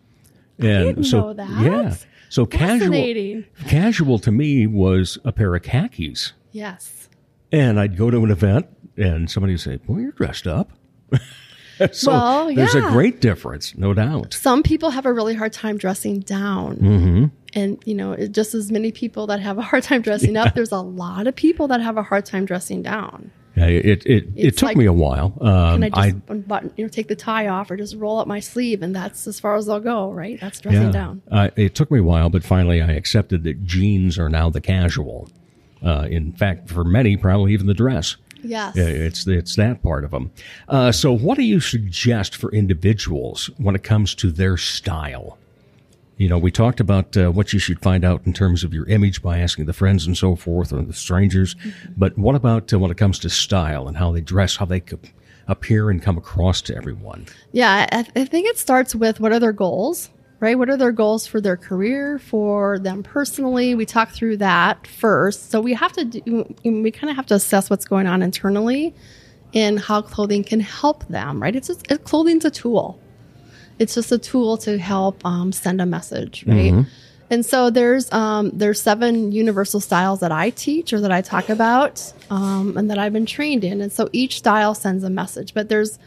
and 0.57 1.05
so 1.05 1.19
know 1.19 1.33
that. 1.33 1.49
yeah, 1.61 1.95
so 2.29 2.45
casual 2.45 3.43
casual 3.67 4.19
to 4.19 4.31
me 4.31 4.67
was 4.67 5.17
a 5.25 5.31
pair 5.31 5.55
of 5.55 5.63
khakis, 5.63 6.33
Yes. 6.51 7.09
and 7.51 7.79
I'd 7.79 7.97
go 7.97 8.09
to 8.09 8.23
an 8.23 8.31
event, 8.31 8.67
and 8.97 9.29
somebody 9.29 9.53
would 9.53 9.61
say, 9.61 9.77
"Boy, 9.77 9.99
you're 9.99 10.11
dressed 10.11 10.47
up." 10.47 10.71
so 11.91 12.11
Well, 12.11 12.55
there's 12.55 12.75
a 12.75 12.81
great 12.81 13.21
difference, 13.21 13.75
no 13.77 13.93
doubt. 13.93 14.33
Some 14.33 14.63
people 14.63 14.89
have 14.91 15.05
a 15.05 15.13
really 15.13 15.33
hard 15.35 15.53
time 15.53 15.77
dressing 15.77 16.19
down. 16.19 16.77
Mm-hmm. 16.77 17.25
And, 17.53 17.81
you 17.85 17.95
know, 17.95 18.15
just 18.27 18.53
as 18.53 18.71
many 18.71 18.91
people 18.91 19.25
that 19.27 19.39
have 19.39 19.57
a 19.57 19.61
hard 19.61 19.83
time 19.83 20.01
dressing 20.01 20.37
up, 20.41 20.53
there's 20.53 20.71
a 20.71 20.81
lot 20.81 21.25
of 21.25 21.35
people 21.35 21.67
that 21.69 21.81
have 21.81 21.97
a 21.97 22.03
hard 22.03 22.25
time 22.25 22.45
dressing 22.45 22.81
down. 22.83 23.31
Yeah, 23.55 23.65
it 23.65 23.85
it, 23.85 24.05
it, 24.05 24.27
It's 24.35 24.57
took 24.59 24.67
like- 24.67 24.77
me 24.77 24.85
a 24.85 24.93
while. 24.93 25.33
Um, 25.41 25.81
Can 25.81 25.83
I 25.93 26.11
just 26.11 26.23
unbutton, 26.29 26.73
you 26.77 26.85
know, 26.85 26.89
take 26.89 27.07
the 27.07 27.15
tie 27.15 27.47
off 27.47 27.69
or 27.71 27.77
just 27.77 27.95
roll 27.95 28.19
up 28.19 28.27
my 28.27 28.39
sleeve 28.39 28.81
and 28.81 28.95
that's 28.95 29.27
as 29.27 29.39
far 29.39 29.55
as 29.55 29.67
I'll 29.67 29.79
go, 29.79 30.11
right? 30.11 30.39
That's 30.39 30.59
dressing 30.61 30.91
down. 30.91 31.21
Uh, 31.31 31.49
it 31.55 31.75
took 31.75 31.91
me 31.91 31.99
a 31.99 32.03
while, 32.03 32.29
but 32.29 32.43
finally 32.43 32.81
I 32.81 32.91
accepted 32.91 33.43
that 33.43 33.65
jeans 33.65 34.17
are 34.19 34.29
now 34.29 34.49
the 34.49 34.61
casual. 34.61 35.29
Uh, 35.83 36.07
in 36.09 36.31
fact, 36.33 36.69
for 36.69 36.83
many, 36.83 37.17
probably 37.17 37.53
even 37.53 37.67
the 37.67 37.73
dress. 37.73 38.17
Yes. 38.41 38.75
Yeah, 38.77 38.85
It's 38.85 39.27
it's 39.27 39.55
that 39.57 39.81
part 39.83 40.03
of 40.05 40.11
them. 40.11 40.31
Uh, 40.69 40.91
so, 40.93 41.11
what 41.11 41.37
do 41.37 41.43
you 41.43 41.59
suggest 41.59 42.35
for 42.37 42.49
individuals 42.53 43.49
when 43.57 43.75
it 43.75 43.83
comes 43.83 44.15
to 44.15 44.31
their 44.31 44.55
style? 44.55 45.37
You 46.19 46.27
know, 46.27 46.37
we 46.37 46.51
talked 46.51 46.81
about 46.81 47.15
uh, 47.15 47.31
what 47.31 47.53
you 47.53 47.59
should 47.59 47.81
find 47.81 48.03
out 48.03 48.23
in 48.25 48.33
terms 48.33 48.65
of 48.65 48.73
your 48.73 48.85
image 48.87 49.21
by 49.21 49.39
asking 49.39 49.67
the 49.67 49.73
friends 49.73 50.05
and 50.05 50.17
so 50.17 50.35
forth 50.35 50.73
or 50.73 50.81
the 50.81 50.91
strangers. 50.91 51.55
But 51.95 52.17
what 52.17 52.35
about 52.35 52.73
uh, 52.73 52.77
when 52.77 52.91
it 52.91 52.97
comes 52.97 53.19
to 53.19 53.29
style 53.29 53.87
and 53.87 53.95
how 53.95 54.11
they 54.11 54.19
dress, 54.19 54.57
how 54.57 54.65
they 54.65 54.81
could 54.81 55.09
appear 55.47 55.89
and 55.89 56.03
come 56.03 56.17
across 56.17 56.61
to 56.63 56.75
everyone? 56.75 57.27
Yeah, 57.53 57.87
I, 57.89 57.99
I 58.17 58.25
think 58.25 58.49
it 58.49 58.57
starts 58.57 58.93
with 58.93 59.21
what 59.21 59.31
are 59.31 59.39
their 59.39 59.53
goals, 59.53 60.09
right? 60.41 60.57
What 60.57 60.69
are 60.69 60.75
their 60.75 60.91
goals 60.91 61.25
for 61.25 61.39
their 61.39 61.55
career, 61.55 62.19
for 62.19 62.79
them 62.79 63.01
personally? 63.01 63.73
We 63.73 63.85
talk 63.85 64.11
through 64.11 64.37
that 64.37 64.87
first. 64.87 65.49
So 65.49 65.61
we 65.61 65.73
have 65.73 65.93
to 65.93 66.03
do, 66.03 66.53
we 66.65 66.91
kind 66.91 67.09
of 67.09 67.15
have 67.15 67.27
to 67.27 67.35
assess 67.35 67.69
what's 67.69 67.85
going 67.85 68.07
on 68.07 68.21
internally 68.21 68.93
and 69.53 69.79
how 69.79 70.01
clothing 70.01 70.43
can 70.43 70.59
help 70.59 71.07
them, 71.07 71.41
right? 71.41 71.55
It's 71.55 71.69
just, 71.69 71.87
clothing's 72.03 72.43
a 72.43 72.51
tool. 72.51 72.99
It's 73.79 73.95
just 73.95 74.11
a 74.11 74.17
tool 74.17 74.57
to 74.57 74.77
help 74.77 75.25
um, 75.25 75.51
send 75.51 75.81
a 75.81 75.85
message, 75.85 76.45
right? 76.45 76.73
Mm-hmm. 76.73 76.89
And 77.31 77.45
so 77.45 77.69
there's 77.69 78.11
um, 78.11 78.49
there's 78.53 78.81
seven 78.81 79.31
universal 79.31 79.79
styles 79.79 80.19
that 80.21 80.31
I 80.31 80.49
teach 80.49 80.93
or 80.93 81.01
that 81.01 81.11
I 81.11 81.21
talk 81.21 81.49
about 81.49 82.11
um, 82.29 82.75
and 82.75 82.89
that 82.89 82.97
I've 82.97 83.13
been 83.13 83.25
trained 83.25 83.63
in. 83.63 83.81
And 83.81 83.91
so 83.91 84.09
each 84.13 84.39
style 84.39 84.73
sends 84.73 85.03
a 85.03 85.09
message, 85.09 85.53
but 85.53 85.69
there's 85.69 85.99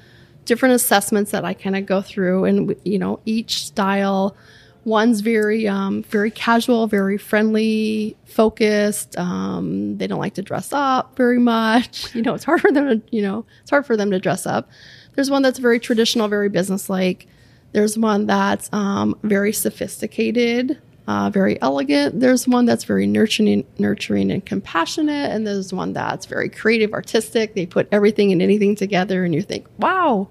different 0.44 0.74
assessments 0.74 1.30
that 1.30 1.44
I 1.44 1.54
kind 1.54 1.76
of 1.76 1.86
go 1.86 2.02
through, 2.02 2.44
and 2.44 2.76
you 2.84 2.98
know 2.98 3.20
each 3.24 3.64
style. 3.64 4.36
One's 4.84 5.20
very 5.20 5.68
um, 5.68 6.02
very 6.02 6.32
casual, 6.32 6.88
very 6.88 7.16
friendly, 7.16 8.16
focused. 8.24 9.16
Um, 9.16 9.96
they 9.98 10.08
don't 10.08 10.18
like 10.18 10.34
to 10.34 10.42
dress 10.42 10.72
up 10.72 11.16
very 11.16 11.38
much. 11.38 12.12
You 12.16 12.22
know, 12.22 12.34
it's 12.34 12.42
hard 12.42 12.60
for 12.60 12.72
them 12.72 12.88
to 12.88 13.16
you 13.16 13.22
know 13.22 13.44
it's 13.62 13.70
hard 13.70 13.86
for 13.86 13.96
them 13.96 14.10
to 14.10 14.18
dress 14.18 14.44
up. 14.44 14.68
There's 15.14 15.30
one 15.30 15.42
that's 15.42 15.60
very 15.60 15.78
traditional, 15.78 16.26
very 16.26 16.48
businesslike. 16.48 17.28
There's 17.72 17.96
one 17.96 18.26
that's 18.26 18.68
um, 18.72 19.18
very 19.22 19.52
sophisticated, 19.52 20.78
uh, 21.08 21.30
very 21.30 21.60
elegant. 21.62 22.20
There's 22.20 22.46
one 22.46 22.66
that's 22.66 22.84
very 22.84 23.06
nurturing, 23.06 23.64
nurturing 23.78 24.30
and 24.30 24.44
compassionate, 24.44 25.30
and 25.30 25.46
there's 25.46 25.72
one 25.72 25.94
that's 25.94 26.26
very 26.26 26.48
creative, 26.48 26.92
artistic. 26.92 27.54
They 27.54 27.66
put 27.66 27.88
everything 27.90 28.30
and 28.30 28.42
anything 28.42 28.76
together, 28.76 29.24
and 29.24 29.34
you 29.34 29.42
think, 29.42 29.66
"Wow, 29.78 30.28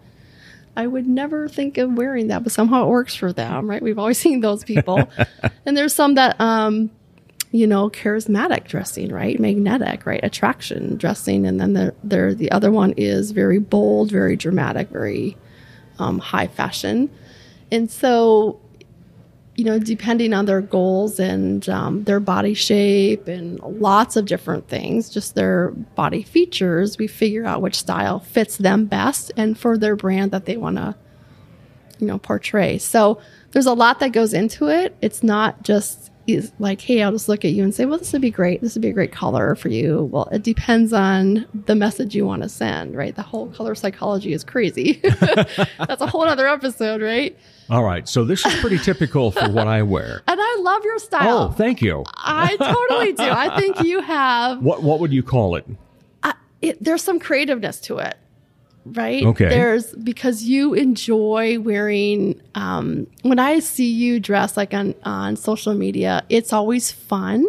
I 0.76 0.86
would 0.86 1.08
never 1.08 1.50
think 1.50 1.78
of 1.80 1.94
wearing 1.94 2.28
that," 2.28 2.44
but 2.44 2.52
somehow 2.52 2.86
it 2.86 2.90
works 2.90 3.16
for 3.16 3.34
them, 3.34 3.70
right? 3.70 3.82
We've 3.82 4.00
always 4.00 4.18
seen 4.26 4.42
those 4.42 4.64
people. 4.64 5.10
and 5.66 5.76
there's 5.76 5.96
some 5.96 6.14
that, 6.16 6.40
um, 6.40 6.92
you 7.52 7.66
know, 7.66 7.90
charismatic 7.90 8.68
dressing, 8.68 9.12
right? 9.12 9.40
Magnetic, 9.40 10.06
right? 10.06 10.24
Attraction 10.24 10.96
dressing, 10.96 11.48
and 11.48 11.60
then 11.60 11.74
there, 11.74 11.94
there, 12.04 12.34
the 12.36 12.52
other 12.52 12.72
one 12.72 12.94
is 12.98 13.32
very 13.32 13.58
bold, 13.58 14.12
very 14.12 14.36
dramatic, 14.36 14.90
very 14.90 15.36
um, 15.98 16.20
high 16.20 16.48
fashion. 16.48 17.10
And 17.72 17.90
so, 17.90 18.60
you 19.56 19.64
know, 19.64 19.80
depending 19.80 20.34
on 20.34 20.46
their 20.46 20.62
goals 20.62 21.20
and 21.20 21.68
um, 21.70 22.04
their 22.04 22.20
body 22.20 22.54
shape 22.54 23.28
and 23.28 23.60
lots 23.60 24.16
of 24.16 24.26
different 24.26 24.68
things, 24.68 25.10
just 25.10 25.36
their 25.36 25.72
body 25.72 26.24
features, 26.24 26.98
we 26.98 27.08
figure 27.08 27.46
out 27.46 27.62
which 27.62 27.76
style 27.76 28.20
fits 28.20 28.58
them 28.58 28.86
best 28.86 29.32
and 29.38 29.58
for 29.58 29.78
their 29.78 29.96
brand 29.96 30.32
that 30.32 30.46
they 30.46 30.58
want 30.58 30.78
to, 30.78 30.96
you 32.00 32.08
know, 32.08 32.18
portray. 32.18 32.78
So 32.78 33.22
there's 33.52 33.66
a 33.66 33.74
lot 33.74 34.00
that 34.00 34.12
goes 34.12 34.34
into 34.34 34.68
it. 34.68 34.96
It's 35.02 35.24
not 35.24 35.64
just 35.64 36.11
is 36.28 36.52
like, 36.60 36.82
hey, 36.82 37.02
I'll 37.02 37.12
just 37.12 37.28
look 37.28 37.44
at 37.44 37.52
you 37.52 37.64
and 37.64 37.74
say, 37.74 37.86
well, 37.86 37.98
this 37.98 38.14
would 38.14 38.22
be 38.22 38.32
great. 38.32 38.62
This 38.62 38.76
would 38.76 38.82
be 38.82 38.90
a 38.90 38.94
great 38.94 39.12
color 39.12 39.56
for 39.56 39.70
you. 39.70 40.10
Well, 40.12 40.28
it 40.32 40.44
depends 40.44 40.94
on 40.94 41.46
the 41.66 41.76
message 41.76 42.16
you 42.16 42.26
want 42.26 42.44
to 42.44 42.50
send, 42.50 42.96
right? 42.96 43.16
The 43.16 43.22
whole 43.22 43.48
color 43.50 43.76
psychology 43.76 44.34
is 44.34 44.44
crazy. 44.44 45.02
That's 45.04 46.02
a 46.02 46.08
whole 46.08 46.24
other 46.24 46.48
episode, 46.48 47.02
right? 47.02 47.38
All 47.70 47.84
right. 47.84 48.08
So 48.08 48.24
this 48.26 48.46
is 48.46 48.54
pretty 48.60 48.78
typical 48.78 49.32
for 49.32 49.50
what 49.50 49.68
I 49.68 49.82
wear. 49.84 50.22
And 50.32 50.40
I 50.42 50.58
love 50.62 50.84
your 50.86 51.00
style. 51.00 51.38
Oh, 51.38 51.52
thank 51.52 51.82
you. 51.82 52.04
I 52.16 52.56
totally 52.56 53.14
do. 53.14 53.24
I 53.24 53.60
think 53.60 53.82
you 53.82 54.02
have 54.02 54.62
What 54.62 54.82
what 54.82 55.00
would 55.00 55.12
you 55.12 55.24
call 55.24 55.56
it? 55.56 55.66
I, 56.24 56.34
it, 56.62 56.82
there's 56.82 57.02
some 57.04 57.20
creativeness 57.20 57.80
to 57.82 57.98
it, 57.98 58.16
right? 58.86 59.24
Okay. 59.26 59.50
There's 59.50 59.94
because 59.94 60.44
you 60.44 60.74
enjoy 60.74 61.60
wearing. 61.60 62.42
Um, 62.56 63.08
when 63.24 63.40
I 63.40 63.60
see 63.60 63.90
you 63.92 64.20
dress 64.20 64.58
like 64.58 64.74
on 64.74 64.96
on 65.04 65.36
social 65.36 65.74
media, 65.74 66.24
it's 66.30 66.52
always 66.54 66.92
fun. 66.92 67.46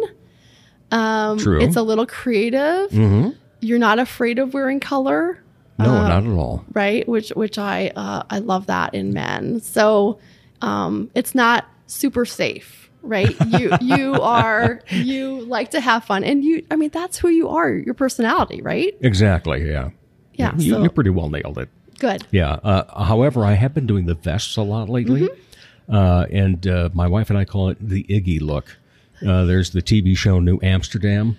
Um, 0.91 1.39
True. 1.39 1.61
It's 1.61 1.75
a 1.75 1.81
little 1.81 2.05
creative. 2.05 2.91
Mm-hmm. 2.91 3.29
You're 3.61 3.79
not 3.79 3.97
afraid 3.99 4.39
of 4.39 4.53
wearing 4.53 4.79
color 4.79 5.39
No, 5.79 5.85
Uh, 5.89 6.07
not 6.07 6.23
at 6.23 6.29
all. 6.29 6.65
right? 6.73 7.07
Which 7.07 7.29
which 7.29 7.57
I 7.57 7.91
uh, 7.95 8.23
I 8.29 8.39
love 8.39 8.67
that 8.67 8.93
in 8.93 9.13
men. 9.13 9.59
So 9.61 10.19
um, 10.61 11.09
it's 11.15 11.33
not 11.33 11.65
super 11.87 12.25
safe, 12.25 12.91
right? 13.01 13.35
You 13.47 13.75
you 13.81 14.13
are 14.21 14.81
you 14.91 15.41
like 15.41 15.71
to 15.71 15.81
have 15.81 16.03
fun, 16.03 16.23
and 16.23 16.43
you 16.43 16.63
I 16.69 16.75
mean 16.75 16.89
that's 16.93 17.17
who 17.17 17.29
you 17.29 17.49
are, 17.49 17.71
your 17.73 17.95
personality, 17.95 18.61
right? 18.61 18.95
Exactly. 19.01 19.67
Yeah. 19.67 19.89
Yeah. 20.35 20.53
You, 20.57 20.71
so 20.73 20.89
pretty 20.89 21.09
well 21.09 21.29
nailed 21.29 21.57
it. 21.57 21.69
good. 21.99 22.25
Yeah. 22.31 22.53
Uh, 22.63 23.03
however, 23.03 23.45
I 23.45 23.53
have 23.53 23.73
been 23.73 23.85
doing 23.87 24.05
the 24.05 24.15
vests 24.15 24.57
a 24.57 24.61
lot 24.63 24.89
lately, 24.89 25.21
Mm-hmm. 25.29 25.95
uh, 25.95 26.25
and 26.31 26.65
uh, 26.67 26.89
my 26.93 27.07
wife 27.07 27.29
and 27.29 27.37
I 27.37 27.45
call 27.45 27.69
it 27.69 27.77
the 27.79 28.03
Iggy 28.05 28.41
look. 28.41 28.77
Uh, 29.25 29.45
there's 29.45 29.71
the 29.71 29.81
TV 29.81 30.17
show 30.17 30.39
New 30.39 30.59
Amsterdam, 30.63 31.37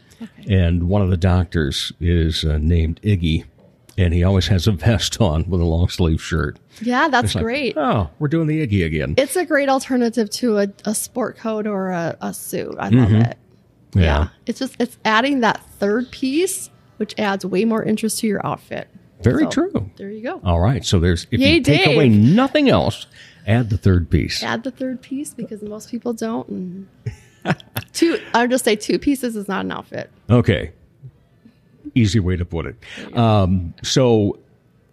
and 0.48 0.88
one 0.88 1.02
of 1.02 1.10
the 1.10 1.16
doctors 1.16 1.92
is 2.00 2.44
uh, 2.44 2.58
named 2.58 3.00
Iggy, 3.02 3.44
and 3.98 4.14
he 4.14 4.22
always 4.24 4.46
has 4.46 4.66
a 4.66 4.72
vest 4.72 5.20
on 5.20 5.44
with 5.50 5.60
a 5.60 5.64
long 5.64 5.88
sleeve 5.88 6.22
shirt. 6.22 6.58
Yeah, 6.80 7.08
that's 7.08 7.34
like, 7.34 7.44
great. 7.44 7.76
Oh, 7.76 8.08
we're 8.18 8.28
doing 8.28 8.46
the 8.46 8.66
Iggy 8.66 8.86
again. 8.86 9.14
It's 9.18 9.36
a 9.36 9.44
great 9.44 9.68
alternative 9.68 10.30
to 10.30 10.58
a, 10.58 10.68
a 10.86 10.94
sport 10.94 11.36
coat 11.36 11.66
or 11.66 11.90
a, 11.90 12.16
a 12.22 12.32
suit. 12.32 12.74
I 12.78 12.88
love 12.88 13.12
it. 13.12 13.36
Mm-hmm. 13.92 14.00
Yeah. 14.00 14.28
It's 14.46 14.58
just 14.58 14.76
it's 14.80 14.96
adding 15.04 15.40
that 15.40 15.62
third 15.78 16.10
piece, 16.10 16.70
which 17.04 17.14
adds 17.18 17.44
way 17.44 17.66
more 17.66 17.82
interest 17.82 18.18
to 18.20 18.26
your 18.26 18.44
outfit. 18.46 18.88
Very 19.22 19.44
So, 19.44 19.50
true. 19.50 19.90
There 19.98 20.08
you 20.10 20.22
go. 20.22 20.40
All 20.42 20.58
right. 20.58 20.82
So 20.82 20.98
there's 20.98 21.26
if 21.30 21.38
Yay, 21.38 21.56
you 21.56 21.60
take 21.62 21.84
Dave. 21.84 21.96
away 21.96 22.08
nothing 22.08 22.70
else, 22.70 23.06
add 23.46 23.68
the 23.68 23.76
third 23.76 24.08
piece. 24.08 24.42
add 24.42 24.64
the 24.64 24.70
third 24.70 25.02
piece 25.02 25.34
because 25.34 25.60
most 25.62 25.90
people 25.90 26.14
don't. 26.14 26.48
And 26.48 26.88
two, 27.92 28.18
I'll 28.32 28.48
just 28.48 28.64
say 28.64 28.74
two 28.74 28.98
pieces 28.98 29.36
is 29.36 29.46
not 29.48 29.66
an 29.66 29.72
outfit. 29.72 30.10
Okay. 30.30 30.72
Easy 31.94 32.20
way 32.20 32.36
to 32.38 32.44
put 32.46 32.64
it. 32.64 32.76
Um, 33.16 33.74
so 33.82 34.38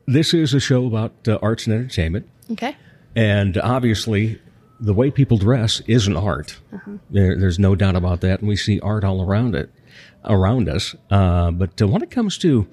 this 0.06 0.34
is 0.34 0.54
a 0.54 0.60
show 0.60 0.86
about 0.86 1.14
uh, 1.30 1.40
arts 1.42 1.66
and 1.66 1.74
entertainment, 1.74 2.28
Okay. 2.52 2.76
and 3.16 3.58
obviously, 3.58 4.38
the 4.82 4.94
way 4.94 5.10
people 5.12 5.38
dress 5.38 5.80
is 5.88 6.08
an 6.08 6.18
art. 6.18 6.60
Uh-huh. 6.74 6.92
There, 7.10 7.38
there's 7.40 7.58
no 7.58 7.76
doubt 7.76 7.96
about 7.96 8.20
that, 8.22 8.40
and 8.42 8.50
we 8.50 8.58
see 8.58 8.80
art 8.82 9.04
all 9.06 9.24
around 9.24 9.56
it, 9.56 9.72
around 10.26 10.70
us. 10.70 10.96
Uh, 11.10 11.52
but 11.52 11.82
uh, 11.82 11.88
when 11.88 12.02
it 12.02 12.12
comes 12.12 12.38
to 12.40 12.68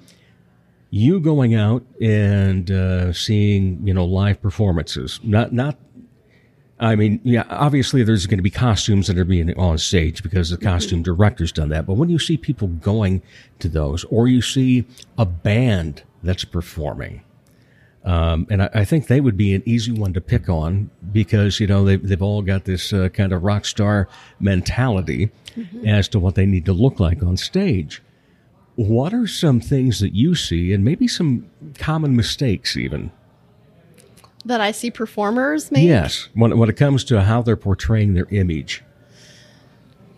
you 0.89 1.19
going 1.19 1.53
out 1.53 1.83
and 2.01 2.71
uh, 2.71 3.13
seeing, 3.13 3.85
you 3.85 3.93
know, 3.93 4.05
live 4.05 4.41
performances, 4.41 5.19
not 5.23 5.53
not. 5.53 5.77
I 6.81 6.95
mean, 6.95 7.19
yeah, 7.25 7.43
obviously 7.49 8.03
there's 8.03 8.25
going 8.25 8.37
to 8.37 8.43
be 8.43 8.49
costumes 8.49 9.07
that 9.07 9.17
are 9.17 9.25
being 9.25 9.53
on 9.57 9.77
stage 9.77 10.23
because 10.23 10.49
the 10.49 10.57
costume 10.57 11.03
director's 11.03 11.51
done 11.51 11.67
that. 11.69 11.85
But 11.85 11.95
when 11.95 12.07
you 12.07 12.17
see 12.17 12.37
people 12.37 12.69
going 12.69 13.21
to 13.59 13.67
those, 13.67 14.05
or 14.05 14.29
you 14.29 14.41
see 14.41 14.85
a 15.17 15.25
band 15.25 16.03
that's 16.23 16.45
performing, 16.45 17.21
um, 18.09 18.47
and 18.49 18.63
I, 18.63 18.69
I 18.73 18.85
think 18.85 19.05
they 19.05 19.21
would 19.21 19.37
be 19.37 19.53
an 19.53 19.61
easy 19.67 19.91
one 19.91 20.13
to 20.13 20.21
pick 20.21 20.49
on 20.49 20.89
because 21.11 21.59
you 21.59 21.67
know 21.67 21.85
they've 21.85 22.01
they've 22.01 22.21
all 22.23 22.41
got 22.41 22.65
this 22.65 22.91
uh, 22.91 23.09
kind 23.09 23.31
of 23.31 23.43
rock 23.43 23.65
star 23.65 24.09
mentality 24.39 25.29
as 25.85 26.07
to 26.09 26.19
what 26.19 26.33
they 26.33 26.47
need 26.47 26.65
to 26.65 26.73
look 26.73 26.99
like 26.99 27.21
on 27.21 27.37
stage. 27.37 28.01
What 28.75 29.13
are 29.13 29.27
some 29.27 29.59
things 29.59 29.99
that 29.99 30.15
you 30.15 30.33
see, 30.33 30.73
and 30.73 30.83
maybe 30.83 31.07
some 31.07 31.51
common 31.77 32.15
mistakes 32.15 32.75
even? 32.75 33.11
That 34.43 34.59
I 34.59 34.71
see 34.71 34.89
performers 34.89 35.71
make. 35.71 35.85
Yes, 35.85 36.29
when 36.33 36.57
when 36.57 36.67
it 36.67 36.77
comes 36.77 37.03
to 37.05 37.21
how 37.21 37.43
they're 37.43 37.55
portraying 37.55 38.15
their 38.15 38.27
image. 38.31 38.83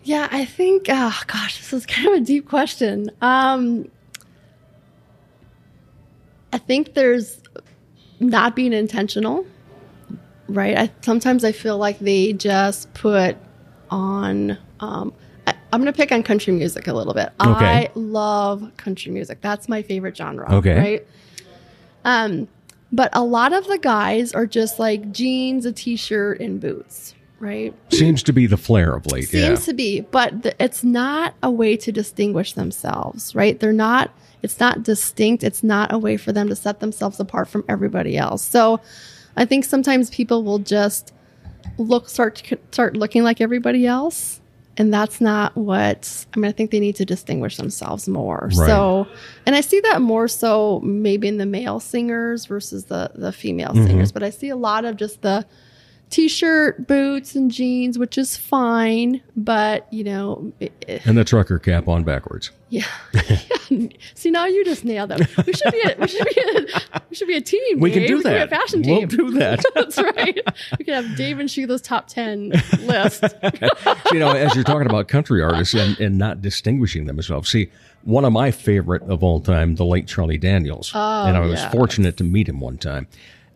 Yeah, 0.02 0.28
I 0.32 0.46
think. 0.46 0.86
Oh 0.88 1.20
gosh, 1.26 1.58
this 1.58 1.74
is 1.74 1.84
kind 1.94 2.08
of 2.08 2.14
a 2.14 2.20
deep 2.20 2.48
question. 2.48 3.10
Um, 3.20 3.90
I 6.54 6.58
think 6.58 6.94
there's 6.94 7.41
not 8.28 8.56
being 8.56 8.72
intentional, 8.72 9.46
right? 10.48 10.76
I 10.76 10.90
sometimes 11.02 11.44
I 11.44 11.52
feel 11.52 11.78
like 11.78 11.98
they 11.98 12.32
just 12.32 12.92
put 12.94 13.36
on. 13.90 14.58
Um, 14.80 15.12
I, 15.46 15.54
I'm 15.72 15.80
going 15.80 15.92
to 15.92 15.96
pick 15.96 16.12
on 16.12 16.22
country 16.22 16.52
music 16.52 16.86
a 16.86 16.92
little 16.92 17.14
bit. 17.14 17.30
Okay. 17.40 17.88
I 17.88 17.90
love 17.94 18.70
country 18.76 19.12
music. 19.12 19.40
That's 19.40 19.68
my 19.68 19.82
favorite 19.82 20.16
genre. 20.16 20.54
Okay. 20.56 20.78
right. 20.78 21.06
Um, 22.04 22.48
but 22.92 23.10
a 23.12 23.24
lot 23.24 23.52
of 23.52 23.66
the 23.66 23.78
guys 23.78 24.32
are 24.34 24.46
just 24.46 24.78
like 24.78 25.12
jeans, 25.12 25.64
a 25.64 25.72
t-shirt, 25.72 26.40
and 26.40 26.60
boots, 26.60 27.14
right? 27.42 27.74
Seems 27.90 28.22
to 28.22 28.32
be 28.32 28.46
the 28.46 28.56
flair 28.56 28.94
of 28.94 29.04
late. 29.06 29.28
Seems 29.28 29.60
yeah. 29.60 29.66
to 29.66 29.74
be, 29.74 30.00
but 30.00 30.44
th- 30.44 30.54
it's 30.60 30.84
not 30.84 31.34
a 31.42 31.50
way 31.50 31.76
to 31.76 31.90
distinguish 31.90 32.52
themselves, 32.52 33.34
right? 33.34 33.58
They're 33.58 33.72
not. 33.72 34.12
It's 34.42 34.58
not 34.58 34.82
distinct. 34.82 35.44
It's 35.44 35.62
not 35.62 35.92
a 35.92 35.98
way 35.98 36.16
for 36.16 36.32
them 36.32 36.48
to 36.48 36.56
set 36.56 36.80
themselves 36.80 37.20
apart 37.20 37.48
from 37.48 37.64
everybody 37.68 38.16
else. 38.16 38.42
So, 38.42 38.80
I 39.36 39.44
think 39.44 39.64
sometimes 39.64 40.08
people 40.10 40.44
will 40.44 40.60
just 40.60 41.12
look 41.78 42.08
start 42.08 42.36
to, 42.36 42.58
start 42.70 42.96
looking 42.96 43.24
like 43.24 43.40
everybody 43.40 43.86
else, 43.86 44.40
and 44.76 44.94
that's 44.94 45.20
not 45.20 45.56
what. 45.56 46.26
I 46.34 46.38
mean, 46.38 46.48
I 46.48 46.52
think 46.52 46.70
they 46.70 46.80
need 46.80 46.96
to 46.96 47.04
distinguish 47.04 47.56
themselves 47.56 48.06
more. 48.08 48.50
Right. 48.56 48.66
So, 48.68 49.08
and 49.46 49.56
I 49.56 49.62
see 49.62 49.80
that 49.80 50.00
more 50.00 50.28
so 50.28 50.80
maybe 50.84 51.26
in 51.26 51.38
the 51.38 51.46
male 51.46 51.80
singers 51.80 52.46
versus 52.46 52.84
the 52.84 53.10
the 53.16 53.32
female 53.32 53.70
mm-hmm. 53.70 53.86
singers, 53.86 54.12
but 54.12 54.22
I 54.22 54.30
see 54.30 54.48
a 54.48 54.56
lot 54.56 54.84
of 54.84 54.96
just 54.96 55.22
the 55.22 55.44
t-shirt, 56.12 56.86
boots, 56.86 57.34
and 57.34 57.50
jeans, 57.50 57.98
which 57.98 58.16
is 58.16 58.36
fine. 58.36 59.20
But 59.36 59.92
you 59.92 60.04
know, 60.04 60.52
it, 60.60 60.72
it- 60.86 61.06
And 61.06 61.18
the 61.18 61.24
trucker 61.24 61.58
cap 61.58 61.88
on 61.88 62.04
backwards. 62.04 62.50
yeah. 62.68 62.86
See, 64.14 64.30
now 64.30 64.44
you 64.46 64.64
just 64.64 64.84
nailed 64.84 65.10
them. 65.10 65.20
We 65.46 65.52
should 65.54 65.72
be 65.72 65.80
a, 65.82 65.96
we 65.98 66.06
should 66.08 66.26
be 66.26 66.40
a, 66.40 67.00
we 67.08 67.16
should 67.16 67.28
be 67.28 67.36
a 67.36 67.40
team. 67.40 67.80
We 67.80 67.90
can 67.90 68.06
do 68.06 68.18
We 68.18 68.22
that. 68.24 68.46
a 68.48 68.50
fashion 68.50 68.82
We'll 68.82 69.00
team. 69.00 69.08
do 69.08 69.30
that. 69.32 69.64
That's 69.74 69.96
right. 69.98 70.38
We 70.78 70.84
can 70.84 71.02
have 71.06 71.16
Dave 71.16 71.38
and 71.38 71.50
Sheila's 71.50 71.80
top 71.82 72.06
ten 72.08 72.50
list. 72.80 73.24
You 74.12 74.18
know, 74.18 74.30
as 74.32 74.54
you're 74.54 74.64
talking 74.64 74.86
about 74.86 75.08
country 75.08 75.42
artists 75.42 75.72
and, 75.74 75.98
and 75.98 76.18
not 76.18 76.42
distinguishing 76.42 77.06
themselves, 77.06 77.48
see, 77.50 77.70
one 78.02 78.26
of 78.26 78.32
my 78.32 78.50
favorite 78.50 79.00
of 79.04 79.22
all 79.24 79.40
time, 79.40 79.76
the 79.76 79.86
late 79.86 80.06
Charlie 80.06 80.36
Daniels. 80.36 80.92
Oh, 80.94 81.24
and 81.24 81.34
I 81.36 81.40
was 81.40 81.60
yes. 81.60 81.72
fortunate 81.72 82.18
to 82.18 82.24
meet 82.24 82.46
him 82.48 82.60
one 82.60 82.76
time. 82.76 83.06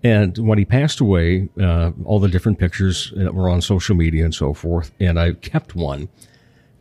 And 0.06 0.38
when 0.38 0.56
he 0.56 0.64
passed 0.64 1.00
away, 1.00 1.48
uh, 1.60 1.90
all 2.04 2.20
the 2.20 2.28
different 2.28 2.60
pictures 2.60 3.12
that 3.16 3.34
were 3.34 3.48
on 3.48 3.60
social 3.60 3.96
media 3.96 4.24
and 4.24 4.32
so 4.32 4.54
forth, 4.54 4.92
and 5.00 5.18
I 5.18 5.32
kept 5.32 5.74
one 5.74 6.08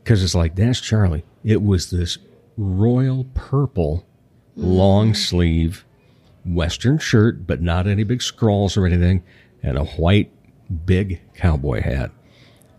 because 0.04 0.24
it's 0.24 0.36
like, 0.36 0.56
that's 0.56 0.80
Charlie. 0.80 1.24
It 1.44 1.64
was 1.64 1.90
this 1.90 2.20
royal 2.56 3.26
purple 3.34 4.06
long 4.56 5.16
sleeve 5.16 5.86
Western 6.46 7.00
shirt, 7.00 7.48
but 7.48 7.64
not 7.64 7.88
any 7.88 8.04
big 8.04 8.22
scrawls 8.22 8.78
or 8.78 8.86
anything, 8.86 9.24
and 9.64 9.76
a 9.76 9.86
white 9.86 10.32
big 10.86 11.20
cowboy 11.34 11.82
hat. 11.82 12.12